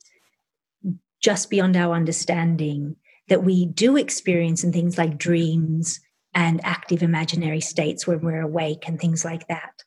[1.21, 2.95] just beyond our understanding
[3.27, 5.99] that we do experience in things like dreams
[6.35, 9.83] and active imaginary states when we're awake and things like that.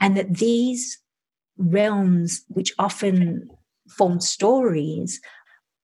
[0.00, 0.98] And that these
[1.56, 3.48] realms which often
[3.88, 5.20] form stories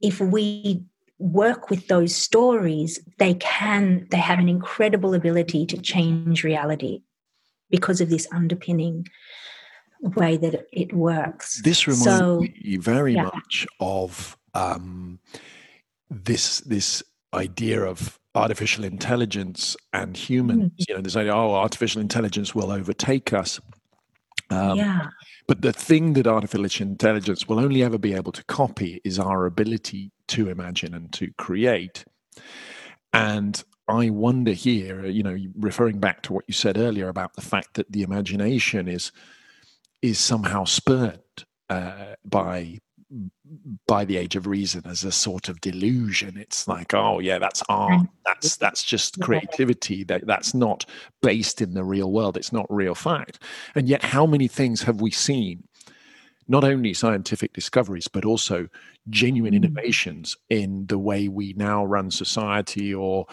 [0.01, 0.83] if we
[1.19, 7.03] work with those stories they can they have an incredible ability to change reality
[7.71, 9.07] because of this underpinning
[10.01, 13.25] way that it works this reminds so, me very yeah.
[13.25, 15.19] much of um,
[16.09, 17.03] this this
[17.35, 20.85] idea of artificial intelligence and humans mm.
[20.89, 23.61] you know this idea oh artificial intelligence will overtake us
[24.51, 25.09] um, yeah
[25.49, 29.47] but the thing that artificial intelligence will only ever be able to copy is our
[29.47, 32.05] ability to imagine and to create.
[33.15, 37.41] And I wonder here, you know, referring back to what you said earlier about the
[37.41, 39.11] fact that the imagination is
[40.03, 41.23] is somehow spurred
[41.71, 42.79] uh, by
[43.87, 46.37] by the age of reason as a sort of delusion.
[46.37, 48.07] It's like oh yeah that's art.
[48.25, 50.05] That's that's just creativity.
[50.05, 50.85] That that's not
[51.23, 52.37] based in the real world.
[52.37, 53.43] It's not real fact.
[53.75, 55.65] And yet how many things have we seen?
[56.47, 58.69] Not only scientific discoveries but also
[59.09, 59.57] genuine mm.
[59.57, 63.27] innovations in the way we now run society or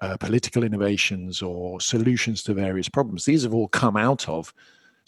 [0.00, 3.24] uh, political innovations or solutions to various problems.
[3.24, 4.54] These have all come out of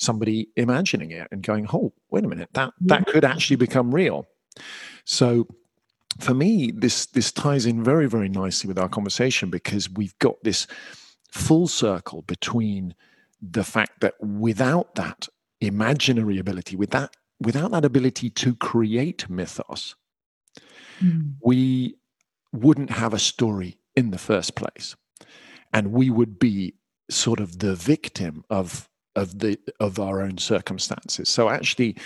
[0.03, 4.27] somebody imagining it and going, "Oh, wait a minute, that that could actually become real."
[5.05, 5.47] So,
[6.19, 10.43] for me, this this ties in very very nicely with our conversation because we've got
[10.43, 10.67] this
[11.31, 12.95] full circle between
[13.41, 15.29] the fact that without that
[15.61, 19.95] imaginary ability, with that without that ability to create mythos,
[21.01, 21.35] mm.
[21.43, 21.97] we
[22.53, 24.97] wouldn't have a story in the first place,
[25.73, 26.75] and we would be
[27.11, 31.29] sort of the victim of of the of our own circumstances.
[31.29, 31.97] So actually,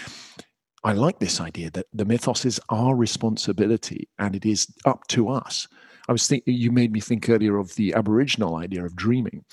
[0.85, 5.29] I like this idea that the mythos is our responsibility and it is up to
[5.29, 5.69] us.
[6.09, 9.45] I was thinking you made me think earlier of the Aboriginal idea of dreaming,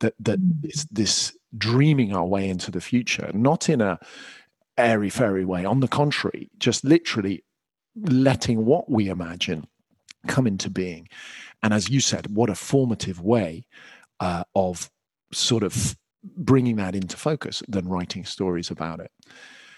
[0.00, 0.62] that that mm.
[0.62, 3.98] this, this dreaming our way into the future, not in a
[4.78, 5.64] airy fairy way.
[5.64, 7.44] On the contrary, just literally
[7.96, 9.66] letting what we imagine
[10.26, 11.08] come into being.
[11.62, 13.66] And as you said, what a formative way
[14.20, 14.90] uh, of
[15.32, 15.96] sort of
[16.36, 19.10] bringing that into focus than writing stories about it.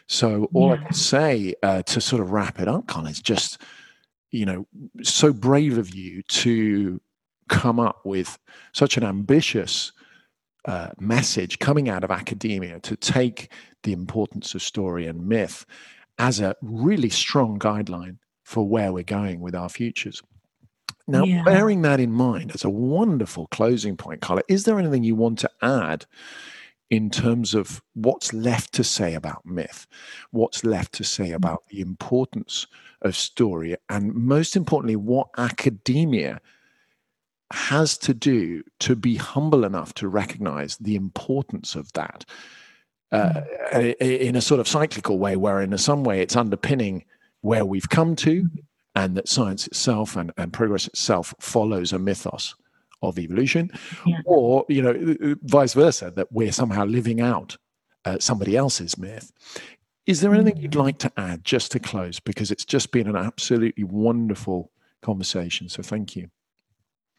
[0.07, 0.75] So all yeah.
[0.75, 3.61] I can say uh, to sort of wrap it up, Colin, is just
[4.31, 4.67] you know
[5.03, 7.01] so brave of you to
[7.49, 8.39] come up with
[8.73, 9.93] such an ambitious
[10.65, 13.51] uh, message coming out of academia to take
[13.85, 15.65] the importance of story and myth
[16.19, 20.23] as a really strong guideline for where we're going with our futures.
[21.09, 21.43] Now, yeah.
[21.43, 25.39] bearing that in mind as a wonderful closing point, Carla, is there anything you want
[25.39, 26.05] to add
[26.91, 29.87] in terms of what's left to say about myth,
[30.31, 31.35] what's left to say mm.
[31.35, 32.67] about the importance
[33.03, 36.41] of story, and most importantly, what academia
[37.53, 42.27] has to do to be humble enough to recognize the importance of that
[43.13, 43.41] uh,
[43.73, 43.97] mm.
[43.97, 47.05] in a sort of cyclical way, where in some way it's underpinning
[47.41, 48.59] where we've come to, mm
[48.99, 52.57] and that science itself and, and progress itself follows a mythos
[53.01, 53.71] of evolution,
[54.05, 54.19] yeah.
[54.25, 57.57] or you know, uh, uh, vice versa, that we're somehow living out
[58.05, 59.31] uh, somebody else's myth.
[60.07, 62.19] Is there anything you'd like to add just to close?
[62.19, 65.69] Because it's just been an absolutely wonderful conversation.
[65.69, 66.29] So thank you.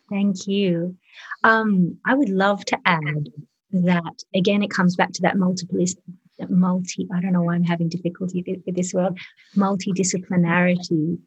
[0.10, 0.98] Thank you.
[1.46, 3.30] Um, I would love to add
[3.72, 6.02] that again, it comes back to that multiplicity
[6.48, 9.18] multi i don't know why i'm having difficulty with this word
[9.58, 11.18] multidisciplinarity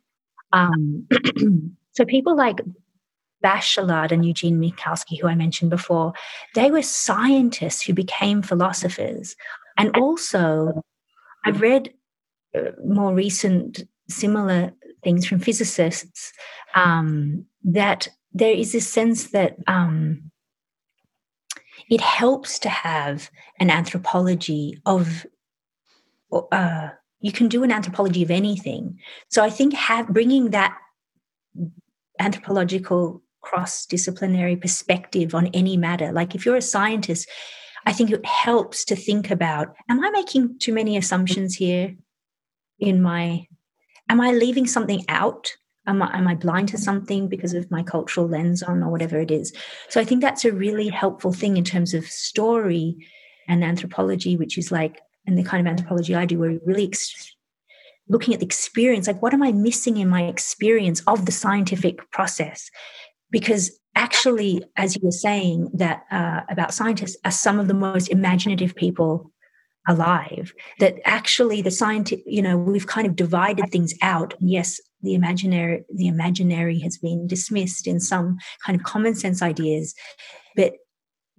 [0.52, 1.08] um,
[1.92, 2.60] so people like
[3.42, 6.12] Bachelard and Eugene Minkowski, who I mentioned before,
[6.54, 9.36] they were scientists who became philosophers.
[9.76, 10.84] And also,
[11.44, 11.92] I've read
[12.54, 14.72] uh, more recent similar
[15.02, 16.32] things from physicists
[16.74, 20.30] um, that there is this sense that um,
[21.90, 25.26] it helps to have an anthropology of
[26.52, 26.90] uh,
[27.22, 28.98] you can do an anthropology of anything.
[29.30, 30.76] So I think have, bringing that
[32.18, 37.28] anthropological cross disciplinary perspective on any matter, like if you're a scientist,
[37.86, 41.94] I think it helps to think about am I making too many assumptions here
[42.78, 43.46] in my,
[44.08, 45.52] am I leaving something out?
[45.86, 49.18] Am I, am I blind to something because of my cultural lens on or whatever
[49.18, 49.52] it is?
[49.88, 52.96] So I think that's a really helpful thing in terms of story
[53.48, 56.86] and anthropology, which is like, and the kind of anthropology I do, where you're really
[56.88, 57.34] ex-
[58.08, 62.10] looking at the experience, like what am I missing in my experience of the scientific
[62.10, 62.70] process?
[63.30, 68.08] Because actually, as you were saying, that uh, about scientists are some of the most
[68.08, 69.30] imaginative people
[69.88, 70.52] alive.
[70.78, 74.34] That actually, the scientific, you know, we've kind of divided things out.
[74.40, 79.94] Yes, the imaginary the imaginary has been dismissed in some kind of common sense ideas
[80.56, 80.74] but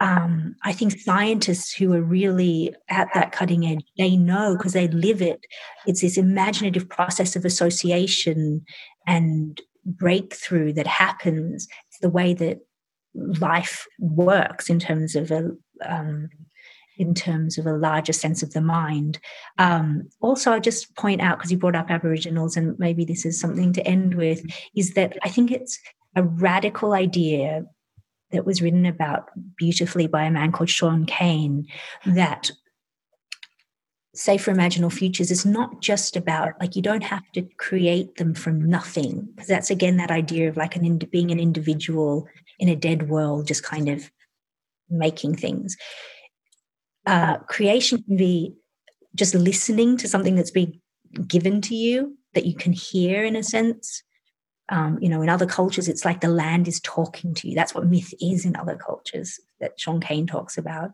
[0.03, 4.89] um, I think scientists who are really at that cutting edge, they know because they
[4.89, 5.45] live it.
[5.88, 8.65] It's this imaginative process of association
[9.07, 11.69] and breakthrough that happens.
[11.88, 12.59] It's the way that
[13.13, 15.51] life works in terms of a
[15.85, 16.27] um,
[16.97, 19.19] in terms of a larger sense of the mind.
[19.57, 23.39] Um, also, I'll just point out because you brought up Aboriginals, and maybe this is
[23.39, 25.80] something to end with, is that I think it's
[26.13, 27.63] a radical idea
[28.34, 31.68] that was written about beautifully by a man called Sean Kane
[32.05, 32.51] that
[34.15, 38.35] say for imaginal futures is not just about like you don't have to create them
[38.35, 42.27] from nothing because that's again that idea of like an being an individual
[42.60, 44.11] in a dead world just kind of
[44.88, 45.76] making things
[47.05, 48.53] uh, creation can be
[49.15, 50.80] just listening to something that's being
[51.27, 54.03] given to you that you can hear in a sense.
[54.69, 57.56] Um, you know, in other cultures, it's like the land is talking to you.
[57.56, 60.91] That's what myth is in other cultures that Sean Kane talks about.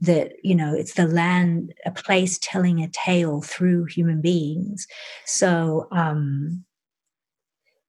[0.00, 4.86] That, you know, it's the land, a place telling a tale through human beings.
[5.24, 6.64] So, um,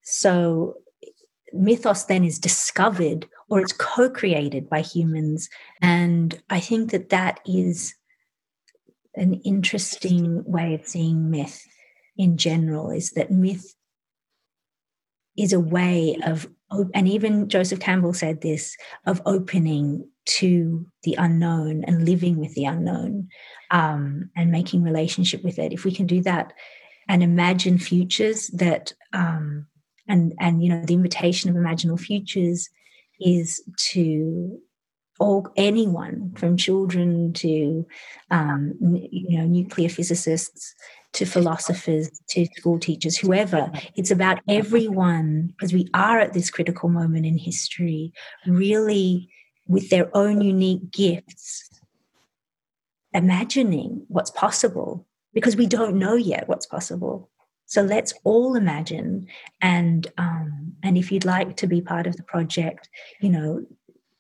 [0.04, 0.76] so
[1.54, 5.50] mythos then is discovered or it's co-created by humans
[5.82, 7.96] and i think that that is
[9.16, 11.66] an interesting way of seeing myth
[12.18, 13.76] in general is that myth
[15.38, 16.48] is a way of
[16.94, 22.66] and even joseph campbell said this of opening to the unknown and living with the
[22.66, 23.30] unknown
[23.72, 25.74] um, and making relationship with it.
[25.74, 26.54] If we can do that
[27.08, 29.66] and imagine futures that um,
[30.08, 32.70] and and you know the invitation of imaginal futures
[33.20, 34.60] is to
[35.20, 37.88] all anyone from children to
[38.30, 40.76] um, you know nuclear physicists
[41.14, 43.72] to philosophers to school teachers whoever.
[43.96, 48.14] It's about everyone because we are at this critical moment in history
[48.46, 49.30] really
[49.68, 51.70] with their own unique gifts
[53.14, 57.30] imagining what's possible because we don't know yet what's possible.
[57.66, 59.28] So let's all imagine,
[59.62, 62.88] and um, and if you'd like to be part of the project,
[63.20, 63.66] you know,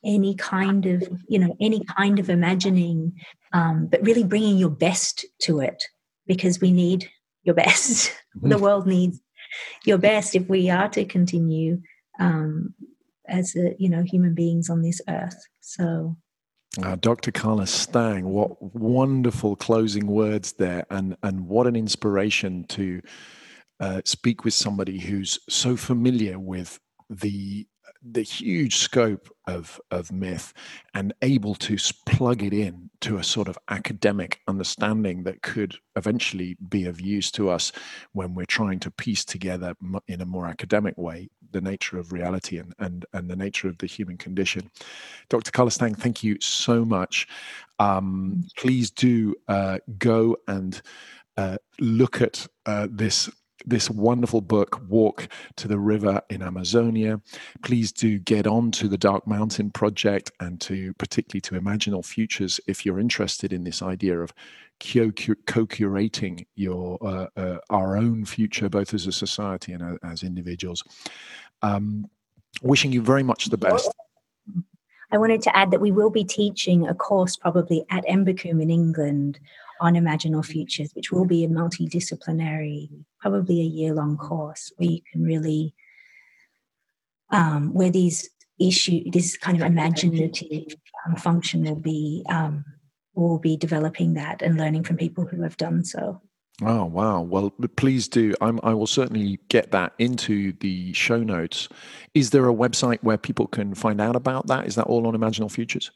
[0.04, 3.14] any kind of you know any kind of imagining,
[3.54, 5.82] um, but really bringing your best to it
[6.28, 7.10] because we need
[7.44, 8.14] your best.
[8.36, 8.64] the mm-hmm.
[8.64, 9.20] world needs
[9.86, 11.82] your best if we are to continue
[12.20, 12.74] um,
[13.28, 15.41] as a, you know human beings on this earth.
[15.62, 16.18] So
[16.84, 17.32] uh, Dr.
[17.32, 23.02] Carla Stang, what wonderful closing words there, and and what an inspiration to
[23.80, 26.80] uh, speak with somebody who's so familiar with
[27.10, 27.68] the
[28.12, 30.54] the huge scope of of myth
[30.94, 36.58] and able to plug it in to a sort of academic understanding that could eventually
[36.70, 37.72] be of use to us
[38.14, 39.74] when we're trying to piece together
[40.08, 43.78] in a more academic way the nature of reality and and, and the nature of
[43.80, 44.70] the human condition.
[45.30, 45.52] Dr.
[45.52, 47.28] Carla Stang thank you so much.
[47.80, 50.82] Um, please do uh, go and
[51.38, 53.30] uh, look at uh, this
[53.66, 57.22] this wonderful book, Walk to the River in Amazonia.
[57.64, 62.60] Please do get on to the Dark Mountain Project and to particularly to Imaginal Futures
[62.68, 64.34] if you're interested in this idea of
[64.80, 70.84] co-curating your uh, uh, our own future, both as a society and uh, as individuals.
[71.62, 72.06] Um,
[72.62, 73.92] wishing you very much the best.
[75.12, 78.70] I wanted to add that we will be teaching a course probably at Embercombe in
[78.70, 79.40] England
[79.82, 82.90] on Imaginal Futures, which will be a multidisciplinary,
[83.20, 85.74] probably a year long course where you can really,
[87.32, 88.30] um, where these
[88.60, 90.76] issue, this kind of imaginative
[91.06, 92.64] um, function will be, um,
[93.14, 96.22] will be developing that and learning from people who have done so.
[96.64, 97.22] Oh wow!
[97.22, 98.34] Well, please do.
[98.41, 101.70] I'm, I will certainly get that into the show notes.
[102.16, 104.66] Is there a website where people can find out about that?
[104.66, 105.91] Is that all on Imaginal Futures?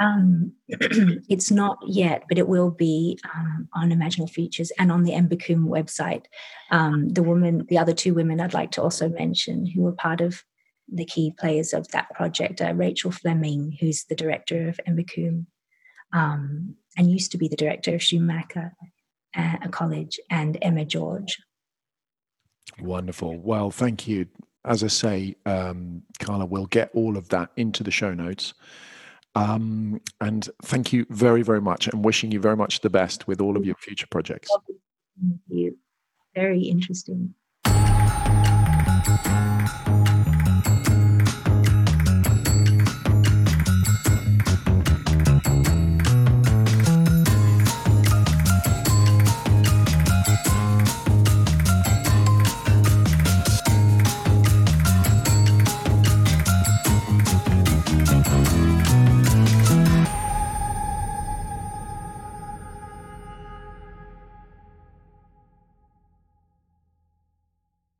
[0.00, 5.12] Um, it's not yet, but it will be um, on Imaginal Futures and on the
[5.12, 6.24] Embercombe website.
[6.70, 10.20] Um, the woman, the other two women I'd like to also mention who were part
[10.20, 10.42] of
[10.92, 15.46] the key players of that project are Rachel Fleming, who's the director of Embercombe
[16.12, 18.72] um, and used to be the director of Schumacher
[19.36, 21.38] uh, College, and Emma George.
[22.80, 23.38] Wonderful.
[23.38, 24.26] Well, thank you.
[24.64, 28.54] As I say, um, Carla, we'll get all of that into the show notes.
[29.34, 33.40] Um, and thank you very, very much, and wishing you very much the best with
[33.40, 34.50] all of your future projects.
[35.20, 35.78] Thank you.
[36.34, 37.34] Very interesting.